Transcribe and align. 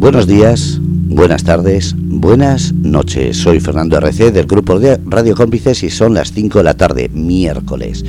Buenos 0.00 0.26
días, 0.26 0.78
buenas 0.80 1.44
tardes, 1.44 1.94
buenas 1.94 2.72
noches. 2.72 3.36
Soy 3.36 3.60
Fernando 3.60 3.98
RC 3.98 4.32
del 4.32 4.46
grupo 4.46 4.80
de 4.80 4.98
Radio 5.04 5.34
Cómplices 5.34 5.82
y 5.82 5.90
son 5.90 6.14
las 6.14 6.32
5 6.32 6.56
de 6.56 6.64
la 6.64 6.72
tarde, 6.72 7.10
miércoles. 7.12 8.02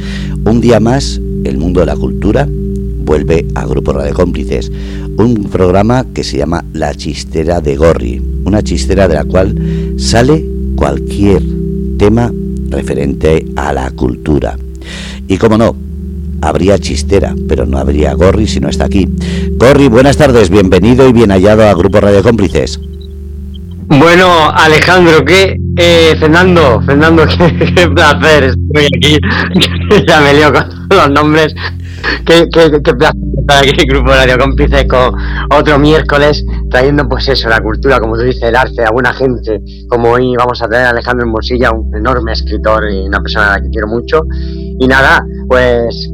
Un 0.46 0.62
día 0.62 0.79
más, 0.79 1.19
el 1.43 1.57
mundo 1.57 1.81
de 1.81 1.88
la 1.88 1.97
cultura 1.97 2.47
vuelve 2.49 3.46
a 3.55 3.65
Grupo 3.65 3.91
Radio 3.91 4.13
Cómplices, 4.13 4.71
un 5.17 5.50
programa 5.52 6.05
que 6.14 6.23
se 6.23 6.38
llama 6.38 6.64
La 6.71 6.96
Chistera 6.96 7.59
de 7.59 7.75
Gorri, 7.75 8.21
una 8.46 8.64
chistera 8.64 9.10
de 9.10 9.16
la 9.16 9.26
cual 9.26 9.94
sale 9.98 10.46
cualquier 10.78 11.44
tema 11.98 12.32
referente 12.70 13.48
a 13.58 13.73
la 13.73 13.92
cultura. 13.92 14.58
Y 15.28 15.38
como 15.38 15.58
no, 15.58 15.76
habría 16.42 16.80
chistera, 16.80 17.36
pero 17.48 17.66
no 17.66 17.78
habría 17.78 18.14
Gorri 18.14 18.48
si 18.48 18.60
no 18.60 18.70
está 18.70 18.86
aquí. 18.86 19.08
Gorri, 19.58 19.88
buenas 19.88 20.18
tardes, 20.18 20.50
bienvenido 20.50 21.08
y 21.08 21.14
bien 21.14 21.30
hallado 21.30 21.68
a 21.68 21.73
Grupo 21.73 21.99
Radio 21.99 22.23
Cómplices. 22.23 22.80
Bueno, 23.88 24.49
Alejandro, 24.54 25.26
¿qué? 25.26 25.59
Eh, 25.76 26.16
Fernando, 26.18 26.82
Fernando, 26.85 27.26
qué, 27.76 27.90
placer, 27.90 28.44
estoy 28.46 28.85
aquí, 28.85 29.18
ya 30.08 30.22
me 30.22 30.34
lío 30.34 30.52
con 30.54 30.63
los 30.90 31.09
nombres, 31.12 31.54
qué, 32.26 32.48
placer 32.48 33.16
estar 33.38 33.63
aquí 33.63 33.85
Grupo 33.88 34.12
Radio 34.12 34.38
Cómplices 34.38 34.85
con 34.85 35.13
otro 35.52 35.77
miércoles 35.77 36.46
trayendo 36.70 37.08
pues 37.10 37.27
eso, 37.27 37.49
la 37.49 37.60
cultura, 37.60 37.99
como 37.99 38.16
tú 38.16 38.23
dices, 38.23 38.44
el 38.44 38.55
arte, 38.55 38.84
a 38.85 38.91
buena 38.91 39.13
gente, 39.13 39.60
como 39.90 40.12
hoy 40.12 40.35
vamos 40.38 40.62
a 40.62 40.68
traer 40.70 40.85
a 40.85 40.90
Alejandro 40.91 41.27
Mosilla, 41.27 41.71
un 41.71 41.94
enorme 41.94 42.32
escritor 42.32 42.90
y 42.90 43.08
una 43.08 43.20
persona 43.20 43.54
a 43.54 43.58
la 43.58 43.63
que 43.63 43.70
quiero 43.71 43.88
mucho, 43.88 44.21
y 44.32 44.88
nada, 44.88 45.26
pues 45.49 46.10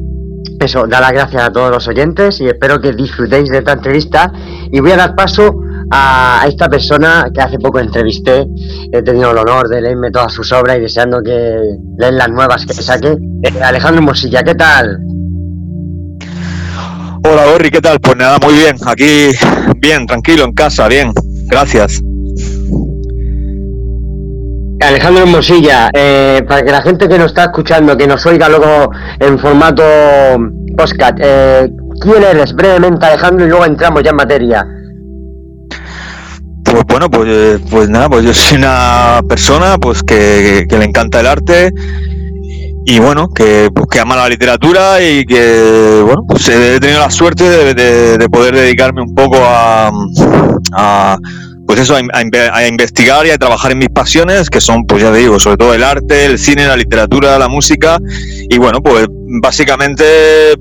eso, 0.59 0.87
dar 0.87 1.01
las 1.01 1.11
gracias 1.11 1.43
a 1.43 1.51
todos 1.51 1.71
los 1.71 1.87
oyentes 1.87 2.41
y 2.41 2.47
espero 2.47 2.81
que 2.81 2.91
disfrutéis 2.93 3.49
de 3.49 3.59
esta 3.59 3.73
entrevista. 3.73 4.31
Y 4.71 4.79
voy 4.79 4.91
a 4.91 4.97
dar 4.97 5.15
paso 5.15 5.61
a 5.91 6.45
esta 6.47 6.67
persona 6.67 7.29
que 7.33 7.41
hace 7.41 7.59
poco 7.59 7.79
entrevisté. 7.79 8.45
He 8.91 9.01
tenido 9.01 9.31
el 9.31 9.37
honor 9.37 9.69
de 9.69 9.81
leerme 9.81 10.11
todas 10.11 10.33
sus 10.33 10.51
obras 10.51 10.77
y 10.77 10.81
deseando 10.81 11.21
que 11.23 11.57
leen 11.97 12.17
las 12.17 12.29
nuevas 12.29 12.65
que 12.65 12.73
saque. 12.73 13.17
Eh, 13.43 13.61
Alejandro 13.61 14.01
Mosilla, 14.01 14.43
¿qué 14.43 14.55
tal? 14.55 14.99
Hola, 17.23 17.45
Gorri, 17.51 17.69
¿qué 17.69 17.81
tal? 17.81 17.99
Pues 17.99 18.15
nada, 18.15 18.37
muy 18.39 18.53
bien. 18.53 18.77
Aquí, 18.85 19.31
bien, 19.77 20.05
tranquilo, 20.05 20.45
en 20.45 20.53
casa, 20.53 20.87
bien. 20.87 21.11
Gracias. 21.49 22.01
Alejandro 24.79 25.25
Mosilla, 25.25 25.89
eh, 25.93 26.43
para 26.47 26.63
que 26.63 26.71
la 26.71 26.81
gente 26.81 27.07
que 27.09 27.17
nos 27.17 27.27
está 27.27 27.45
escuchando, 27.45 27.97
que 27.97 28.07
nos 28.07 28.25
oiga 28.25 28.47
luego 28.47 28.91
en 29.19 29.39
formato 29.39 29.83
podcast, 30.77 31.17
eh, 31.19 31.69
¿quién 32.01 32.23
eres 32.23 32.53
brevemente 32.53 33.05
Alejandro 33.05 33.45
y 33.45 33.49
luego 33.49 33.65
entramos 33.65 34.03
ya 34.03 34.11
en 34.11 34.15
materia? 34.15 34.65
Pues 36.63 36.83
bueno, 36.87 37.09
pues, 37.09 37.27
eh, 37.29 37.59
pues 37.71 37.89
nada, 37.89 38.09
pues 38.09 38.25
yo 38.25 38.33
soy 38.33 38.57
una 38.57 39.21
persona 39.27 39.77
pues 39.79 40.03
que, 40.03 40.67
le 40.69 40.83
encanta 40.85 41.21
el 41.21 41.27
arte 41.27 41.71
y 42.85 42.99
bueno, 42.99 43.29
que, 43.33 43.69
pues, 43.73 43.87
que 43.87 43.99
ama 43.99 44.15
la 44.15 44.29
literatura 44.29 45.01
y 45.01 45.25
que 45.25 46.01
bueno, 46.05 46.23
pues 46.27 46.47
he 46.49 46.79
tenido 46.79 46.99
la 46.99 47.09
suerte 47.09 47.43
de, 47.49 47.73
de- 47.73 48.17
de 48.17 48.29
poder 48.29 48.55
dedicarme 48.55 49.01
un 49.01 49.15
poco 49.15 49.37
a, 49.41 49.89
a, 50.73 51.17
pues 51.67 51.81
eso, 51.81 51.95
a, 51.95 51.99
in- 51.99 52.09
a 52.13 52.23
inve- 52.23 52.49
a 52.51 52.65
investigar 52.67 53.27
y 53.27 53.29
a 53.29 53.37
trabajar 53.37 53.73
en 53.73 53.79
mis 53.79 53.89
pasiones, 53.89 54.49
que 54.49 54.61
son, 54.61 54.85
pues 54.85 55.03
ya 55.03 55.11
te 55.11 55.17
digo, 55.19 55.37
sobre 55.37 55.57
todo 55.57 55.73
el 55.73 55.83
arte, 55.83 56.25
el 56.25 56.39
cine, 56.39 56.65
la 56.65 56.77
literatura, 56.77 57.37
la 57.37 57.49
música. 57.49 57.99
Y 58.49 58.57
bueno, 58.57 58.81
pues 58.81 59.05
básicamente 59.41 60.05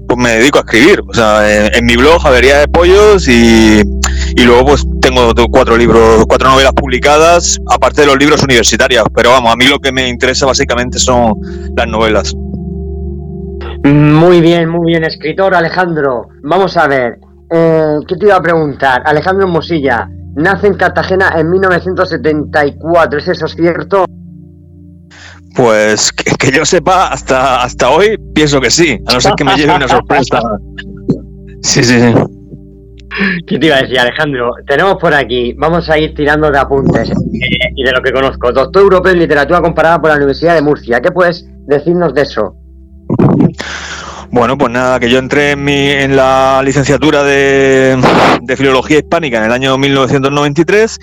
pues 0.07 0.19
me 0.19 0.33
dedico 0.33 0.59
a 0.59 0.63
escribir. 0.63 1.01
O 1.09 1.15
sea, 1.15 1.69
en, 1.69 1.87
mi 1.87 1.97
blog, 1.97 2.27
Avería 2.27 2.59
de 2.59 2.69
Pollos, 2.69 3.29
y, 3.29 3.81
y 4.37 4.43
luego 4.45 4.67
pues 4.67 4.85
tengo 5.01 5.33
cuatro 5.51 5.77
libros, 5.77 6.25
cuatro 6.27 6.51
novelas 6.51 6.73
publicadas, 6.73 7.57
aparte 7.71 8.01
de 8.01 8.09
los 8.09 8.19
libros 8.19 8.43
universitarios. 8.43 9.05
Pero 9.15 9.31
vamos, 9.31 9.53
a 9.53 9.57
mí 9.57 9.67
lo 9.67 9.79
que 9.79 9.93
me 9.93 10.09
interesa 10.09 10.45
básicamente 10.45 10.99
son 10.99 11.35
las 11.77 11.87
novelas. 11.87 12.35
Muy 13.85 14.41
bien, 14.41 14.69
muy 14.69 14.91
bien, 14.91 15.05
escritor 15.05 15.55
Alejandro. 15.55 16.29
Vamos 16.43 16.77
a 16.77 16.89
ver, 16.89 17.19
eh, 17.53 17.99
¿qué 18.09 18.17
te 18.17 18.27
iba 18.27 18.35
a 18.35 18.43
preguntar? 18.43 19.03
Alejandro 19.07 19.47
Mosilla, 19.47 20.09
nace 20.37 20.69
en 20.69 20.75
Cartagena 20.75 21.33
en 21.37 21.51
1974, 21.51 23.19
¿es 23.19 23.29
eso 23.29 23.49
cierto? 23.49 24.05
Pues 25.55 26.13
que, 26.13 26.33
que 26.37 26.51
yo 26.57 26.65
sepa, 26.65 27.09
hasta, 27.09 27.63
hasta 27.63 27.91
hoy 27.91 28.19
pienso 28.35 28.61
que 28.61 28.71
sí, 28.71 28.99
a 29.07 29.15
no 29.15 29.21
ser 29.21 29.33
que 29.37 29.45
me 29.45 29.57
lleve 29.57 29.75
una 29.75 29.89
sorpresa. 29.89 30.41
Sí, 31.63 31.83
sí, 31.83 31.99
sí. 31.99 32.15
¿Qué 33.47 33.59
te 33.59 33.67
iba 33.67 33.77
a 33.77 33.83
decir, 33.83 33.99
Alejandro? 33.99 34.53
Tenemos 34.69 34.97
por 34.97 35.13
aquí, 35.15 35.53
vamos 35.55 35.89
a 35.89 35.99
ir 35.99 36.15
tirando 36.15 36.51
de 36.51 36.59
apuntes 36.59 37.11
eh, 37.11 37.73
y 37.75 37.83
de 37.83 37.93
lo 37.93 38.03
que 38.03 38.13
conozco. 38.13 38.53
Doctor 38.53 38.83
europeo 38.83 39.13
en 39.13 39.19
literatura 39.19 39.61
comparada 39.61 40.01
por 40.01 40.11
la 40.11 40.17
Universidad 40.17 40.55
de 40.55 40.63
Murcia. 40.63 41.01
¿Qué 41.01 41.11
puedes 41.11 41.45
decirnos 41.67 42.15
de 42.15 42.23
eso? 42.23 42.55
Bueno, 44.37 44.59
pues 44.59 44.71
nada, 44.71 45.01
que 45.01 45.09
yo 45.09 45.19
entré 45.19 45.53
en, 45.53 45.65
mi, 45.65 45.89
en 45.89 46.15
la 46.15 46.61
licenciatura 46.63 47.23
de, 47.25 47.97
Filología 48.55 48.99
Hispánica 48.99 49.39
en 49.39 49.45
el 49.45 49.53
año 49.53 49.79
1993 49.79 50.99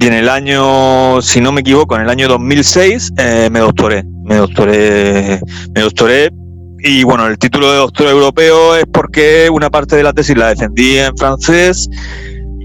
y 0.00 0.06
en 0.06 0.14
el 0.14 0.30
año, 0.30 1.20
si 1.20 1.42
no 1.42 1.52
me 1.52 1.60
equivoco, 1.60 1.96
en 1.96 2.00
el 2.00 2.08
año 2.08 2.28
2006 2.28 3.12
eh, 3.18 3.50
me 3.52 3.58
doctoré. 3.58 4.04
Me 4.24 4.36
doctoré, 4.36 5.38
me 5.74 5.82
doctoré 5.82 6.30
y 6.78 7.04
bueno, 7.04 7.26
el 7.26 7.36
título 7.36 7.70
de 7.70 7.76
doctor 7.76 8.06
europeo 8.08 8.74
es 8.74 8.86
porque 8.90 9.50
una 9.52 9.68
parte 9.68 9.94
de 9.94 10.04
la 10.04 10.14
tesis 10.14 10.34
la 10.34 10.48
defendí 10.48 10.96
en 10.96 11.14
francés 11.18 11.90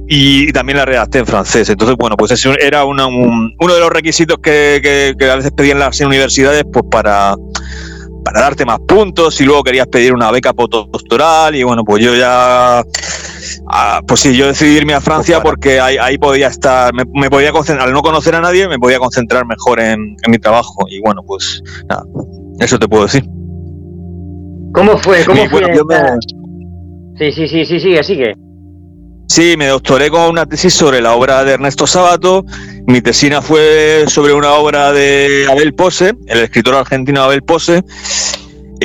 y, 0.08 0.54
también 0.54 0.78
la 0.78 0.86
redacté 0.86 1.20
en 1.20 1.26
francés. 1.26 1.68
Entonces, 1.68 1.98
bueno, 2.00 2.16
pues 2.16 2.32
eso 2.32 2.54
era 2.58 2.86
una- 2.86 3.08
un- 3.08 3.54
uno 3.60 3.74
de 3.74 3.80
los 3.82 3.90
requisitos 3.90 4.38
que- 4.42 5.14
que 5.20 5.30
a 5.30 5.36
veces 5.36 5.52
pedían 5.52 5.80
las 5.80 6.00
universidades 6.00 6.64
pues 6.72 6.86
para 6.90 7.36
para 8.28 8.42
darte 8.42 8.66
más 8.66 8.80
puntos 8.86 9.40
y 9.40 9.46
luego 9.46 9.64
querías 9.64 9.88
pedir 9.88 10.14
una 10.14 10.30
beca 10.32 10.52
postdoctoral 10.52 11.56
y 11.56 11.64
bueno, 11.64 11.86
pues 11.86 12.04
yo 12.04 12.14
ya, 12.14 12.84
ah, 13.72 14.02
pues 14.06 14.20
sí, 14.20 14.36
yo 14.36 14.48
decidí 14.48 14.76
irme 14.76 14.94
a 14.94 15.00
Francia 15.00 15.42
porque 15.42 15.80
ahí, 15.80 15.96
ahí 15.98 16.18
podía 16.18 16.48
estar, 16.48 16.94
me, 16.94 17.04
me 17.14 17.30
podía 17.30 17.54
concentrar, 17.54 17.88
al 17.88 17.94
no 17.94 18.02
conocer 18.02 18.36
a 18.36 18.42
nadie, 18.42 18.68
me 18.68 18.78
podía 18.80 19.00
concentrar 19.00 19.46
mejor 19.46 19.80
en, 19.80 20.18
en 20.22 20.32
mi 20.32 20.40
trabajo 20.40 20.76
y 20.90 21.00
bueno, 21.00 21.22
pues 21.26 21.64
nada, 21.90 22.04
eso 22.60 22.78
te 22.78 22.90
puedo 22.90 23.04
decir. 23.04 23.24
¿Cómo 24.74 24.98
fue? 24.98 25.24
¿Cómo 25.24 25.42
Y, 25.46 25.48
fue? 25.48 25.62
bueno, 25.62 25.86
me- 25.88 26.18
Sí, 27.18 27.32
sí, 27.32 27.48
sí, 27.48 27.66
sí, 27.66 27.80
sigue, 27.80 28.04
sigue. 28.04 28.34
Sí, 29.28 29.56
me 29.58 29.68
doctoré 29.68 30.10
con 30.10 30.22
una 30.22 30.46
tesis 30.46 30.74
sobre 30.74 31.02
la 31.02 31.14
obra 31.14 31.44
de 31.44 31.54
Ernesto 31.54 31.86
Sabato. 31.86 32.46
Mi 32.88 33.02
tesina 33.02 33.42
fue 33.42 34.06
sobre 34.08 34.34
una 34.34 34.54
obra 34.54 34.94
de 34.94 35.46
Abel 35.50 35.74
Pose, 35.74 36.14
el 36.28 36.40
escritor 36.40 36.76
argentino 36.76 37.22
Abel 37.22 37.44
Pose. 37.44 37.84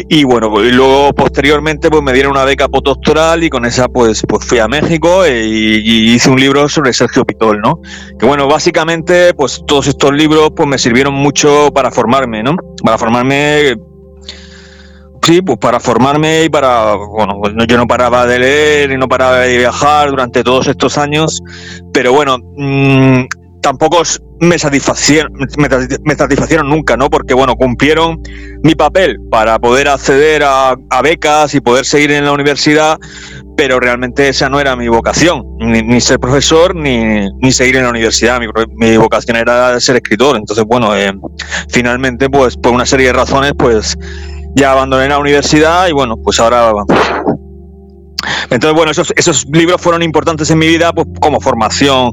Y 0.09 0.25
bueno, 0.25 0.51
pues, 0.51 0.73
luego 0.75 1.13
posteriormente 1.13 1.91
pues 1.91 2.03
me 2.03 2.13
dieron 2.15 2.33
una 2.33 2.45
beca 2.45 2.67
postdoctoral 2.67 3.45
y 3.45 3.51
con 3.51 3.67
esa 3.67 3.89
pues, 3.89 4.23
pues 4.27 4.45
fui 4.45 4.59
a 4.59 4.67
México 4.67 5.23
e- 5.25 5.47
y, 5.47 5.75
y 5.85 6.15
hice 6.15 6.31
un 6.31 6.41
libro 6.41 6.67
sobre 6.69 6.95
Sergio 6.95 7.25
Pitol, 7.27 7.61
¿no? 7.61 7.79
Que 8.19 8.25
bueno, 8.25 8.49
básicamente 8.49 9.35
pues 9.35 9.63
todos 9.67 9.87
estos 9.87 10.13
libros 10.13 10.51
pues 10.57 10.67
me 10.67 10.79
sirvieron 10.79 11.13
mucho 11.15 11.71
para 11.75 11.91
formarme, 11.91 12.43
¿no? 12.43 12.57
Para 12.83 12.97
formarme 12.97 13.77
Sí, 15.25 15.41
pues 15.41 15.57
para 15.59 15.79
formarme 15.79 16.45
y 16.45 16.49
para, 16.49 16.95
bueno, 16.97 17.39
pues 17.41 17.55
yo 17.69 17.77
no 17.77 17.87
paraba 17.87 18.27
de 18.27 18.41
leer 18.41 18.91
y 18.91 18.99
no 18.99 19.07
paraba 19.09 19.39
de 19.39 19.57
viajar 19.57 20.11
durante 20.11 20.43
todos 20.43 20.67
estos 20.67 20.99
años, 20.99 21.41
pero 21.93 22.13
bueno, 22.13 22.39
mm, 22.57 23.27
tampoco 23.61 24.03
me 24.41 24.59
satisfacieron, 24.59 25.33
me, 25.35 25.69
satis- 25.69 26.01
me 26.05 26.17
satisfacieron 26.17 26.69
nunca, 26.69 26.97
¿no? 26.97 27.09
Porque 27.09 27.35
bueno, 27.35 27.55
cumplieron 27.55 28.21
mi 28.65 28.75
papel 28.75 29.17
para 29.31 29.61
poder 29.61 29.87
acceder 29.89 30.43
a, 30.45 30.75
becas 31.05 31.55
y 31.55 31.61
poder 31.61 31.85
seguir 31.85 32.11
en 32.11 32.25
la 32.25 32.33
universidad, 32.33 32.99
pero 33.57 33.79
realmente 33.79 34.29
esa 34.29 34.49
no 34.49 34.59
era 34.59 34.75
mi 34.75 34.89
vocación, 34.89 35.45
ni, 35.61 36.01
ser 36.01 36.19
profesor 36.19 36.75
ni, 36.75 37.29
ni 37.41 37.53
seguir 37.53 37.77
en 37.77 37.85
la 37.85 37.91
universidad, 37.91 38.41
mi, 38.41 38.47
mi 38.75 38.97
vocación 38.97 39.37
era 39.37 39.79
ser 39.79 39.95
escritor, 39.95 40.37
entonces 40.37 40.65
bueno, 40.65 40.97
eh, 40.97 41.13
finalmente 41.69 42.29
pues 42.29 42.57
por 42.57 42.73
una 42.73 42.87
serie 42.87 43.07
de 43.07 43.13
razones 43.13 43.53
pues 43.57 43.97
ya 44.55 44.73
abandoné 44.73 45.09
la 45.09 45.19
universidad 45.19 45.89
y 45.89 45.93
bueno, 45.93 46.17
pues 46.17 46.39
ahora... 46.41 46.73
Entonces, 48.51 48.77
bueno, 48.77 48.93
esos, 48.93 49.13
esos 49.17 49.47
libros 49.51 49.81
fueron 49.81 50.03
importantes 50.03 50.51
en 50.51 50.59
mi 50.59 50.67
vida 50.67 50.93
pues, 50.93 51.07
como 51.21 51.41
formación, 51.41 52.13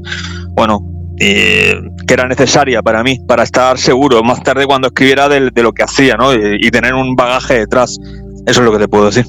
bueno, 0.54 0.80
eh, 1.18 1.78
que 2.06 2.14
era 2.14 2.26
necesaria 2.26 2.82
para 2.82 3.02
mí, 3.02 3.18
para 3.28 3.42
estar 3.42 3.78
seguro 3.78 4.22
más 4.22 4.42
tarde 4.42 4.66
cuando 4.66 4.88
escribiera 4.88 5.28
de, 5.28 5.50
lo 5.54 5.72
que 5.72 5.82
hacía, 5.82 6.16
¿no? 6.16 6.32
Y, 6.32 6.56
y 6.60 6.70
tener 6.70 6.94
un 6.94 7.14
bagaje 7.14 7.58
detrás. 7.58 7.98
Eso 8.46 8.60
es 8.60 8.64
lo 8.64 8.72
que 8.72 8.78
te 8.78 8.88
puedo 8.88 9.06
decir. 9.06 9.26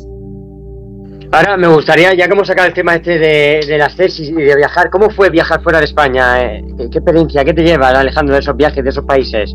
Ahora 1.33 1.55
me 1.55 1.67
gustaría, 1.67 2.13
ya 2.13 2.27
que 2.27 2.33
hemos 2.33 2.47
sacado 2.47 2.67
el 2.67 2.73
tema 2.73 2.95
este 2.95 3.17
de, 3.17 3.61
de 3.65 3.77
las 3.77 3.95
tesis 3.95 4.29
y 4.29 4.33
de 4.33 4.55
viajar, 4.55 4.89
¿cómo 4.89 5.09
fue 5.09 5.29
viajar 5.29 5.61
fuera 5.63 5.79
de 5.79 5.85
España? 5.85 6.43
Eh, 6.43 6.61
¿Qué, 6.77 6.89
qué 6.89 6.97
experiencia, 6.97 7.45
qué 7.45 7.53
te 7.53 7.63
lleva, 7.63 7.89
Alejandro, 7.89 8.35
de 8.35 8.41
esos 8.41 8.57
viajes, 8.57 8.83
de 8.83 8.89
esos 8.89 9.05
países? 9.05 9.53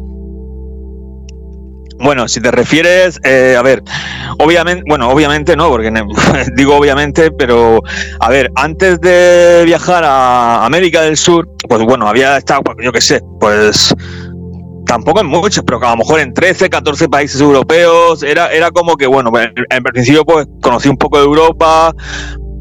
Bueno, 1.98 2.28
si 2.28 2.40
te 2.40 2.50
refieres, 2.50 3.19
eh, 3.25 3.56
a 3.58 3.62
ver, 3.62 3.82
obviamente, 4.38 4.82
bueno, 4.87 5.08
obviamente 5.08 5.56
no, 5.56 5.69
porque 5.70 5.90
digo 6.56 6.76
obviamente, 6.76 7.31
pero 7.31 7.82
a 8.20 8.28
ver, 8.28 8.50
antes 8.54 9.00
de 9.00 9.62
viajar 9.64 10.04
a 10.04 10.64
América 10.64 11.02
del 11.02 11.16
Sur, 11.16 11.48
pues 11.69 11.82
bueno, 11.82 12.06
había 12.06 12.37
estado, 12.37 12.62
pues, 12.62 12.76
yo 12.82 12.93
qué 12.93 13.00
sé, 13.00 13.20
pues 13.40 13.94
tampoco 14.87 15.20
en 15.20 15.26
muchos, 15.26 15.64
pero 15.66 15.84
a 15.84 15.90
lo 15.90 15.96
mejor 15.98 16.20
en 16.20 16.32
13, 16.32 16.70
14 16.70 17.08
países 17.08 17.40
europeos, 17.40 18.22
era, 18.22 18.48
era 18.48 18.70
como 18.70 18.96
que, 18.96 19.06
bueno, 19.06 19.31
en, 19.37 19.82
principio 19.82 20.25
pues 20.25 20.46
conocí 20.62 20.88
un 20.88 20.96
poco 20.96 21.19
de 21.19 21.25
Europa, 21.25 21.94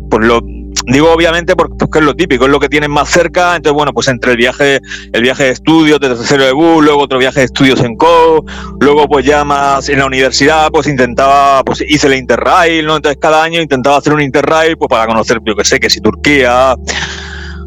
pues 0.10 0.26
lo, 0.26 0.42
Digo 0.88 1.12
obviamente 1.12 1.56
porque, 1.56 2.00
es 2.00 2.06
lo 2.06 2.14
típico, 2.14 2.46
es 2.46 2.52
lo 2.52 2.60
que 2.60 2.70
tienen 2.70 2.92
más 2.92 3.10
cerca, 3.10 3.56
entonces 3.56 3.74
bueno, 3.74 3.92
pues 3.92 4.08
entre 4.08 4.32
el 4.32 4.38
viaje, 4.38 4.80
el 5.14 5.22
viaje 5.22 5.46
de 5.46 5.50
estudios 5.50 6.00
de 6.00 6.10
tercero 6.10 6.46
de 6.46 6.52
bus, 6.52 6.84
luego 6.84 7.02
otro 7.02 7.18
viaje 7.18 7.40
de 7.40 7.46
estudios 7.48 7.80
en 7.82 7.96
Co, 7.96 8.46
luego 8.80 9.08
pues 9.08 9.26
ya 9.26 9.44
más 9.44 9.90
en 9.90 10.00
la 10.00 10.06
universidad, 10.06 10.70
pues 10.72 10.88
intentaba, 10.88 11.64
pues 11.64 11.84
hice 11.88 12.08
el 12.08 12.16
Interrail, 12.16 12.86
¿no? 12.86 12.98
Entonces 12.98 13.18
cada 13.20 13.44
año 13.44 13.62
intentaba 13.62 13.98
hacer 13.98 14.14
un 14.14 14.22
Interrail 14.22 14.78
pues 14.78 14.90
para 14.90 15.08
conocer, 15.08 15.40
yo 15.44 15.56
que 15.56 15.66
sé, 15.66 15.80
que 15.80 15.90
si 15.90 16.02
Turquía, 16.02 16.76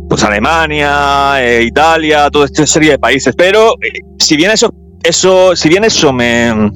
pues 0.09 0.23
Alemania, 0.23 1.43
eh, 1.43 1.65
Italia, 1.65 2.31
toda 2.31 2.47
esta 2.47 2.67
serie 2.67 2.93
de 2.93 2.99
países. 2.99 3.35
Pero 3.37 3.73
eh, 3.83 4.01
si 4.19 4.37
bien 4.37 4.53
eso, 4.53 4.73
eso, 5.03 5.57
si 5.57 5.69
bien 5.69 5.85
eso 5.85 6.13
me, 6.13 6.71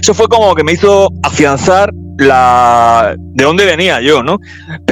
eso 0.00 0.14
fue 0.14 0.28
como 0.28 0.54
que 0.54 0.64
me 0.64 0.72
hizo 0.72 1.08
afianzar 1.22 1.92
la 2.18 3.14
de 3.16 3.44
dónde 3.44 3.64
venía 3.64 4.00
yo, 4.00 4.22
¿no? 4.22 4.38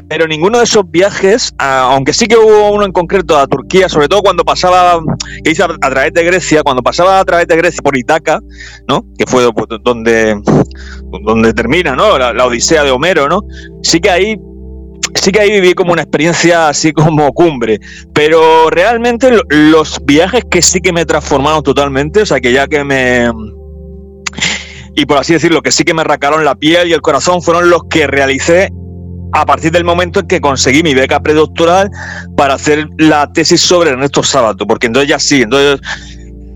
Pero 0.08 0.26
ninguno 0.26 0.58
de 0.58 0.64
esos 0.64 0.88
viajes, 0.90 1.52
aunque 1.58 2.12
sí 2.12 2.26
que 2.26 2.36
hubo 2.36 2.70
uno 2.70 2.84
en 2.84 2.92
concreto 2.92 3.36
a 3.36 3.46
Turquía, 3.46 3.88
sobre 3.88 4.08
todo 4.08 4.22
cuando 4.22 4.44
pasaba, 4.44 5.00
que 5.42 5.50
hice 5.50 5.64
a, 5.64 5.68
través 5.68 6.12
de 6.12 6.24
Grecia, 6.24 6.62
cuando 6.62 6.82
pasaba 6.82 7.20
a 7.20 7.24
través 7.24 7.48
de 7.48 7.56
Grecia 7.56 7.82
por 7.82 7.96
Itaca, 7.96 8.40
¿no? 8.88 9.04
Que 9.18 9.26
fue 9.26 9.48
donde, 9.82 10.40
donde 11.24 11.52
termina, 11.52 11.96
¿no? 11.96 12.16
La, 12.16 12.32
la 12.32 12.46
Odisea 12.46 12.84
de 12.84 12.92
Homero, 12.92 13.28
¿no? 13.28 13.40
Sí 13.82 14.00
que 14.00 14.10
ahí 14.10 14.36
sí 15.14 15.32
que 15.32 15.40
ahí 15.40 15.50
viví 15.50 15.74
como 15.74 15.92
una 15.92 16.02
experiencia 16.02 16.68
así 16.68 16.92
como 16.92 17.32
cumbre, 17.32 17.80
pero 18.12 18.70
realmente 18.70 19.36
los 19.48 19.98
viajes 20.04 20.44
que 20.50 20.62
sí 20.62 20.80
que 20.80 20.92
me 20.92 21.04
transformaron 21.04 21.62
totalmente, 21.62 22.22
o 22.22 22.26
sea, 22.26 22.40
que 22.40 22.52
ya 22.52 22.66
que 22.66 22.84
me... 22.84 23.30
Y 24.96 25.06
por 25.06 25.18
así 25.18 25.34
decirlo, 25.34 25.62
que 25.62 25.70
sí 25.70 25.84
que 25.84 25.94
me 25.94 26.00
arrancaron 26.00 26.44
la 26.44 26.54
piel 26.54 26.88
y 26.88 26.92
el 26.92 27.02
corazón, 27.02 27.42
fueron 27.42 27.70
los 27.70 27.82
que 27.88 28.06
realicé 28.06 28.70
a 29.32 29.44
partir 29.44 29.70
del 29.70 29.84
momento 29.84 30.20
en 30.20 30.26
que 30.26 30.40
conseguí 30.40 30.82
mi 30.82 30.94
beca 30.94 31.20
predoctoral 31.20 31.90
para 32.36 32.54
hacer 32.54 32.88
la 32.96 33.30
tesis 33.30 33.60
sobre 33.60 33.90
Ernesto 33.90 34.22
Sábato, 34.22 34.66
porque 34.66 34.86
entonces 34.86 35.10
ya 35.10 35.18
sí, 35.18 35.42
entonces 35.42 35.80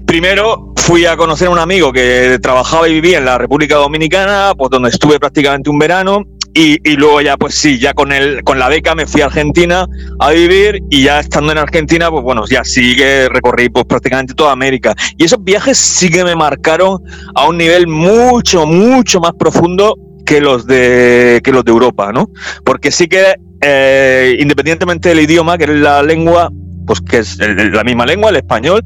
primero 0.06 0.72
fui 0.76 1.04
a 1.04 1.16
conocer 1.16 1.48
a 1.48 1.50
un 1.50 1.58
amigo 1.58 1.92
que 1.92 2.38
trabajaba 2.42 2.88
y 2.88 2.94
vivía 2.94 3.18
en 3.18 3.26
la 3.26 3.36
República 3.36 3.76
Dominicana, 3.76 4.54
pues 4.56 4.70
donde 4.70 4.88
estuve 4.88 5.20
prácticamente 5.20 5.68
un 5.68 5.78
verano 5.78 6.24
y, 6.52 6.96
luego 6.96 7.20
ya, 7.20 7.36
pues 7.36 7.54
sí, 7.54 7.78
ya 7.78 7.94
con 7.94 8.12
el, 8.12 8.42
con 8.42 8.58
la 8.58 8.68
beca 8.68 8.94
me 8.94 9.06
fui 9.06 9.20
a 9.20 9.26
Argentina 9.26 9.86
a 10.18 10.30
vivir 10.30 10.82
y 10.90 11.04
ya 11.04 11.20
estando 11.20 11.52
en 11.52 11.58
Argentina, 11.58 12.10
pues 12.10 12.24
bueno, 12.24 12.44
ya 12.48 12.64
sí 12.64 12.96
que 12.96 13.28
recorrí 13.28 13.68
pues 13.68 13.84
prácticamente 13.84 14.34
toda 14.34 14.52
América. 14.52 14.94
Y 15.16 15.24
esos 15.24 15.42
viajes 15.42 15.78
sí 15.78 16.10
que 16.10 16.24
me 16.24 16.34
marcaron 16.34 16.98
a 17.34 17.46
un 17.46 17.56
nivel 17.56 17.86
mucho, 17.86 18.66
mucho 18.66 19.20
más 19.20 19.32
profundo 19.34 19.96
que 20.26 20.40
los 20.40 20.66
de, 20.66 21.40
que 21.44 21.52
los 21.52 21.64
de 21.64 21.70
Europa, 21.70 22.12
¿no? 22.12 22.30
Porque 22.64 22.90
sí 22.90 23.06
que, 23.06 23.34
eh, 23.60 24.36
independientemente 24.40 25.10
del 25.10 25.20
idioma, 25.20 25.56
que 25.56 25.64
es 25.64 25.70
la 25.70 26.02
lengua, 26.02 26.50
pues 26.86 27.00
que 27.00 27.18
es 27.18 27.38
la 27.38 27.84
misma 27.84 28.06
lengua, 28.06 28.30
el 28.30 28.36
español, 28.36 28.82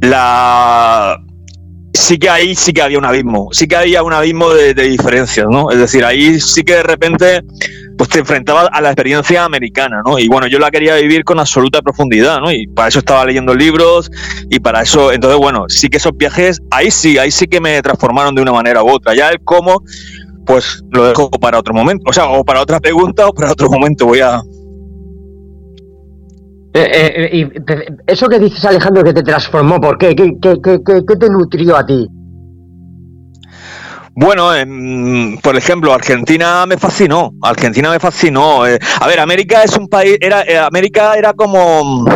la 0.00 1.18
sí 2.04 2.18
que 2.18 2.28
ahí 2.28 2.54
sí 2.54 2.74
que 2.74 2.82
había 2.82 2.98
un 2.98 3.06
abismo, 3.06 3.48
sí 3.52 3.66
que 3.66 3.76
había 3.76 4.02
un 4.02 4.12
abismo 4.12 4.50
de, 4.50 4.74
diferencias, 4.74 5.46
¿no? 5.48 5.70
Es 5.70 5.78
decir, 5.78 6.04
ahí 6.04 6.38
sí 6.38 6.62
que 6.62 6.74
de 6.74 6.82
repente 6.82 7.42
pues 7.96 8.10
te 8.10 8.18
enfrentabas 8.18 8.68
a 8.72 8.80
la 8.82 8.90
experiencia 8.90 9.44
americana, 9.44 10.02
¿no? 10.04 10.18
Y 10.18 10.28
bueno, 10.28 10.46
yo 10.46 10.58
la 10.58 10.70
quería 10.70 10.96
vivir 10.96 11.24
con 11.24 11.40
absoluta 11.40 11.80
profundidad, 11.80 12.40
¿no? 12.40 12.52
Y 12.52 12.66
para 12.66 12.88
eso 12.88 12.98
estaba 12.98 13.24
leyendo 13.24 13.54
libros 13.54 14.10
y 14.50 14.60
para 14.60 14.82
eso, 14.82 15.12
entonces 15.12 15.38
bueno, 15.38 15.64
sí 15.68 15.88
que 15.88 15.96
esos 15.96 16.14
viajes, 16.14 16.60
ahí 16.70 16.90
sí, 16.90 17.16
ahí 17.16 17.30
sí 17.30 17.46
que 17.46 17.60
me 17.60 17.80
transformaron 17.80 18.34
de 18.34 18.42
una 18.42 18.52
manera 18.52 18.82
u 18.82 18.90
otra. 18.90 19.14
Ya 19.14 19.30
el 19.30 19.40
cómo, 19.42 19.82
pues 20.44 20.82
lo 20.90 21.06
dejo 21.06 21.30
para 21.30 21.58
otro 21.58 21.72
momento, 21.72 22.10
o 22.10 22.12
sea, 22.12 22.26
o 22.26 22.44
para 22.44 22.60
otra 22.60 22.80
pregunta 22.80 23.26
o 23.28 23.32
para 23.32 23.52
otro 23.52 23.70
momento 23.70 24.04
voy 24.04 24.20
a, 24.20 24.42
eh, 26.76 27.12
eh, 27.14 27.30
y 27.32 27.46
eso 28.04 28.28
que 28.28 28.40
dices, 28.40 28.64
Alejandro, 28.64 29.04
que 29.04 29.12
te 29.12 29.22
transformó, 29.22 29.80
¿por 29.80 29.96
qué? 29.96 30.16
¿Qué, 30.16 31.16
te 31.16 31.30
nutrió 31.30 31.76
a 31.76 31.86
ti? 31.86 32.08
Bueno, 34.16 34.50
por 35.40 35.56
ejemplo, 35.56 35.92
Argentina 35.92 36.66
me 36.66 36.76
fascinó. 36.76 37.32
Argentina 37.42 37.90
me 37.90 38.00
fascinó. 38.00 38.66
Eh, 38.66 38.78
a 39.00 39.06
ver, 39.06 39.20
América 39.20 39.62
es 39.62 39.76
un 39.76 39.88
país. 39.88 40.18
Era, 40.20 40.66
América 40.66 41.14
era 41.14 41.32
como. 41.32 42.06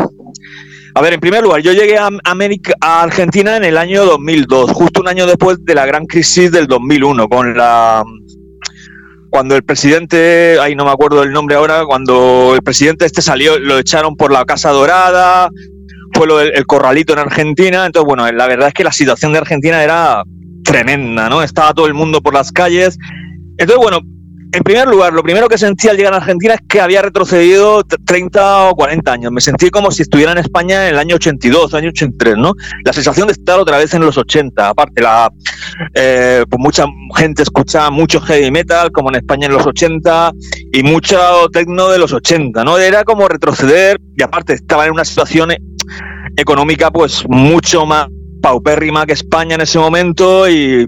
A 0.94 1.00
ver, 1.02 1.12
en 1.12 1.20
primer 1.20 1.44
lugar, 1.44 1.60
yo 1.60 1.72
llegué 1.72 1.96
a, 1.96 2.08
América, 2.24 2.74
a 2.80 3.02
Argentina 3.02 3.56
en 3.56 3.62
el 3.62 3.76
año 3.76 4.04
2002, 4.04 4.72
justo 4.72 5.00
un 5.00 5.08
año 5.08 5.26
después 5.26 5.64
de 5.64 5.74
la 5.76 5.86
gran 5.86 6.06
crisis 6.06 6.50
del 6.50 6.66
2001, 6.66 7.28
con 7.28 7.56
la 7.56 8.04
cuando 9.30 9.56
el 9.56 9.62
presidente, 9.62 10.58
ahí 10.60 10.74
no 10.74 10.84
me 10.84 10.90
acuerdo 10.90 11.22
el 11.22 11.32
nombre 11.32 11.56
ahora, 11.56 11.84
cuando 11.84 12.52
el 12.54 12.62
presidente 12.62 13.04
este 13.04 13.22
salió, 13.22 13.58
lo 13.58 13.78
echaron 13.78 14.16
por 14.16 14.32
la 14.32 14.44
Casa 14.44 14.70
Dorada, 14.70 15.50
fue 16.12 16.26
lo 16.26 16.38
del 16.38 16.52
el 16.54 16.66
corralito 16.66 17.12
en 17.12 17.18
Argentina, 17.20 17.86
entonces 17.86 18.06
bueno, 18.06 18.30
la 18.30 18.46
verdad 18.46 18.68
es 18.68 18.74
que 18.74 18.84
la 18.84 18.92
situación 18.92 19.32
de 19.32 19.38
Argentina 19.38 19.82
era 19.82 20.22
tremenda, 20.64 21.28
¿no? 21.28 21.42
Estaba 21.42 21.72
todo 21.74 21.86
el 21.86 21.94
mundo 21.94 22.20
por 22.20 22.34
las 22.34 22.52
calles. 22.52 22.98
Entonces, 23.56 23.76
bueno, 23.76 24.00
en 24.50 24.62
primer 24.62 24.88
lugar, 24.88 25.12
lo 25.12 25.22
primero 25.22 25.48
que 25.48 25.58
sentí 25.58 25.88
al 25.88 25.96
llegar 25.96 26.14
a 26.14 26.18
Argentina 26.18 26.54
es 26.54 26.60
que 26.66 26.80
había 26.80 27.02
retrocedido 27.02 27.82
30 27.82 28.70
o 28.70 28.74
40 28.74 29.12
años. 29.12 29.32
Me 29.32 29.40
sentí 29.40 29.68
como 29.68 29.90
si 29.90 30.02
estuviera 30.02 30.32
en 30.32 30.38
España 30.38 30.88
en 30.88 30.94
el 30.94 30.98
año 30.98 31.16
82, 31.16 31.74
año 31.74 31.90
83, 31.90 32.36
¿no? 32.38 32.54
La 32.84 32.92
sensación 32.92 33.26
de 33.26 33.32
estar 33.32 33.58
otra 33.58 33.76
vez 33.76 33.92
en 33.92 34.00
los 34.00 34.16
80. 34.16 34.70
Aparte, 34.70 35.02
la, 35.02 35.30
eh, 35.94 36.44
pues 36.48 36.60
mucha 36.60 36.86
gente 37.16 37.42
escuchaba 37.42 37.90
mucho 37.90 38.20
heavy 38.20 38.50
metal, 38.50 38.90
como 38.90 39.10
en 39.10 39.16
España 39.16 39.46
en 39.46 39.52
los 39.52 39.66
80, 39.66 40.32
y 40.72 40.82
mucho 40.82 41.18
techno 41.52 41.88
de 41.90 41.98
los 41.98 42.12
80, 42.12 42.64
¿no? 42.64 42.78
Era 42.78 43.04
como 43.04 43.28
retroceder, 43.28 44.00
y 44.16 44.22
aparte 44.22 44.54
estaba 44.54 44.86
en 44.86 44.92
una 44.92 45.04
situación 45.04 45.50
económica 46.36 46.90
pues 46.90 47.24
mucho 47.28 47.84
más 47.84 48.06
paupérrima 48.40 49.04
que 49.04 49.12
España 49.12 49.56
en 49.56 49.62
ese 49.62 49.78
momento 49.78 50.48
y, 50.48 50.86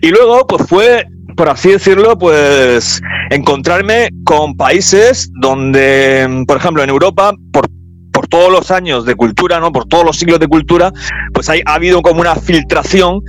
y 0.00 0.08
luego 0.08 0.46
pues 0.46 0.66
fue 0.68 1.04
por 1.36 1.48
así 1.48 1.70
decirlo, 1.70 2.16
pues 2.18 3.00
encontrarme 3.30 4.10
con 4.24 4.56
países 4.56 5.30
donde, 5.40 6.44
por 6.46 6.56
ejemplo, 6.56 6.82
en 6.82 6.90
Europa, 6.90 7.32
por, 7.52 7.68
por 8.12 8.26
todos 8.28 8.50
los 8.50 8.70
años 8.70 9.04
de 9.04 9.14
cultura, 9.14 9.60
¿no? 9.60 9.70
Por 9.72 9.86
todos 9.86 10.04
los 10.04 10.16
siglos 10.16 10.40
de 10.40 10.48
cultura, 10.48 10.92
pues 11.32 11.48
hay, 11.50 11.60
ha 11.66 11.74
habido 11.74 12.02
como 12.02 12.20
una 12.20 12.34
filtración 12.34 13.20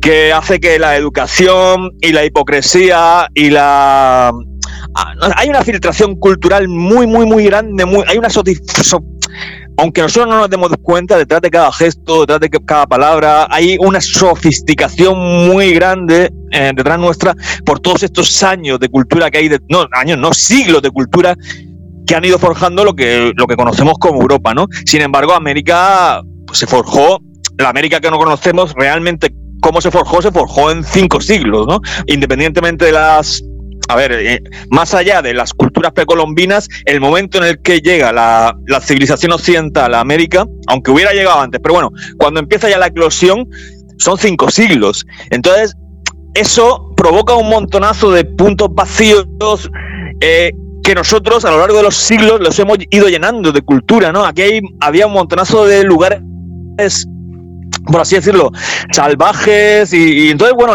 que 0.00 0.32
hace 0.32 0.58
que 0.58 0.78
la 0.80 0.96
educación 0.96 1.92
y 2.00 2.12
la 2.12 2.24
hipocresía 2.24 3.28
y 3.34 3.50
la 3.50 4.32
ah, 4.96 5.14
hay 5.36 5.48
una 5.48 5.62
filtración 5.62 6.16
cultural 6.16 6.66
muy 6.66 7.06
muy 7.06 7.24
muy 7.24 7.44
grande 7.44 7.86
muy 7.86 8.02
hay 8.08 8.18
una 8.18 8.28
aunque 9.82 10.00
nosotros 10.00 10.32
no 10.32 10.38
nos 10.38 10.48
demos 10.48 10.70
cuenta, 10.80 11.18
detrás 11.18 11.40
de 11.40 11.50
cada 11.50 11.72
gesto, 11.72 12.20
detrás 12.20 12.38
de 12.38 12.48
cada 12.50 12.86
palabra, 12.86 13.48
hay 13.50 13.76
una 13.80 14.00
sofisticación 14.00 15.18
muy 15.48 15.74
grande 15.74 16.30
eh, 16.52 16.70
detrás 16.72 17.00
nuestra 17.00 17.34
por 17.66 17.80
todos 17.80 18.04
estos 18.04 18.40
años 18.44 18.78
de 18.78 18.88
cultura 18.88 19.28
que 19.28 19.38
hay, 19.38 19.50
no, 19.68 19.88
años, 19.90 20.18
no, 20.18 20.32
siglos 20.32 20.82
de 20.82 20.90
cultura 20.92 21.34
que 22.06 22.14
han 22.14 22.24
ido 22.24 22.38
forjando 22.38 22.84
lo 22.84 22.94
que, 22.94 23.32
lo 23.34 23.48
que 23.48 23.56
conocemos 23.56 23.94
como 23.98 24.20
Europa, 24.20 24.54
¿no? 24.54 24.68
Sin 24.86 25.00
embargo, 25.00 25.32
América 25.32 26.22
pues, 26.46 26.60
se 26.60 26.68
forjó, 26.68 27.20
la 27.58 27.70
América 27.70 27.98
que 27.98 28.08
no 28.08 28.18
conocemos 28.18 28.74
realmente 28.74 29.34
cómo 29.60 29.80
se 29.80 29.90
forjó, 29.90 30.22
se 30.22 30.30
forjó 30.30 30.70
en 30.70 30.84
cinco 30.84 31.20
siglos, 31.20 31.66
¿no? 31.66 31.80
Independientemente 32.06 32.84
de 32.84 32.92
las 32.92 33.42
a 33.88 33.96
ver, 33.96 34.12
eh, 34.12 34.42
más 34.70 34.94
allá 34.94 35.22
de 35.22 35.34
las 35.34 35.52
culturas 35.52 35.92
precolombinas, 35.92 36.68
el 36.84 37.00
momento 37.00 37.38
en 37.38 37.44
el 37.44 37.62
que 37.62 37.80
llega 37.80 38.12
la, 38.12 38.56
civilización 38.80 39.32
occidental 39.32 39.94
a 39.94 40.00
América, 40.00 40.46
aunque 40.66 40.90
hubiera 40.90 41.12
llegado 41.12 41.40
antes, 41.40 41.60
pero 41.62 41.74
bueno, 41.74 41.90
cuando 42.18 42.40
empieza 42.40 42.68
ya 42.68 42.78
la 42.78 42.88
eclosión, 42.88 43.48
son 43.98 44.18
cinco 44.18 44.50
siglos. 44.50 45.06
Entonces, 45.30 45.74
eso 46.34 46.92
provoca 46.96 47.34
un 47.34 47.48
montonazo 47.48 48.10
de 48.10 48.24
puntos 48.24 48.68
vacíos 48.72 49.26
eh, 50.20 50.52
que 50.82 50.94
nosotros 50.94 51.44
a 51.44 51.50
lo 51.50 51.58
largo 51.58 51.76
de 51.76 51.82
los 51.84 51.94
siglos 51.94 52.40
los 52.40 52.58
hemos 52.58 52.78
ido 52.90 53.08
llenando 53.08 53.52
de 53.52 53.62
cultura, 53.62 54.12
¿no? 54.12 54.24
Aquí 54.24 54.60
había 54.80 55.06
un 55.06 55.12
montonazo 55.12 55.66
de 55.66 55.84
lugares 55.84 56.20
por 57.86 58.00
así 58.00 58.16
decirlo, 58.16 58.50
salvajes 58.92 59.92
y 59.92 60.30
entonces, 60.30 60.56
bueno, 60.56 60.74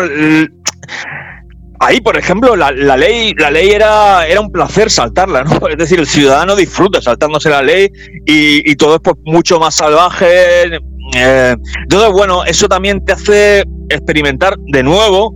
ahí, 1.79 2.01
por 2.01 2.17
ejemplo, 2.17 2.55
la, 2.55 2.72
ley, 2.72 3.34
la 3.38 3.51
ley 3.51 3.72
era, 3.72 4.27
era 4.27 4.41
un 4.41 4.51
placer 4.51 4.89
saltarla, 4.89 5.43
¿no? 5.43 5.60
Es 5.69 5.77
decir, 5.77 6.00
el 6.00 6.07
ciudadano 6.07 6.55
disfruta 6.55 7.01
saltándose 7.01 7.50
la 7.50 7.62
ley 7.62 7.89
y, 8.25 8.75
todo 8.75 8.96
es 8.96 9.01
pues, 9.01 9.15
mucho 9.25 9.60
más 9.60 9.75
salvaje. 9.75 10.75
Eh, 11.15 11.55
entonces, 11.84 12.12
bueno, 12.12 12.43
eso 12.46 12.67
también 12.67 13.03
te 13.05 13.13
hace 13.13 13.63
experimentar 13.89 14.55
de 14.57 14.84
nuevo, 14.84 15.34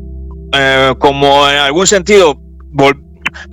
eh, 0.53 0.93
como 0.99 1.49
en 1.49 1.57
algún 1.57 1.87
sentido 1.87 2.37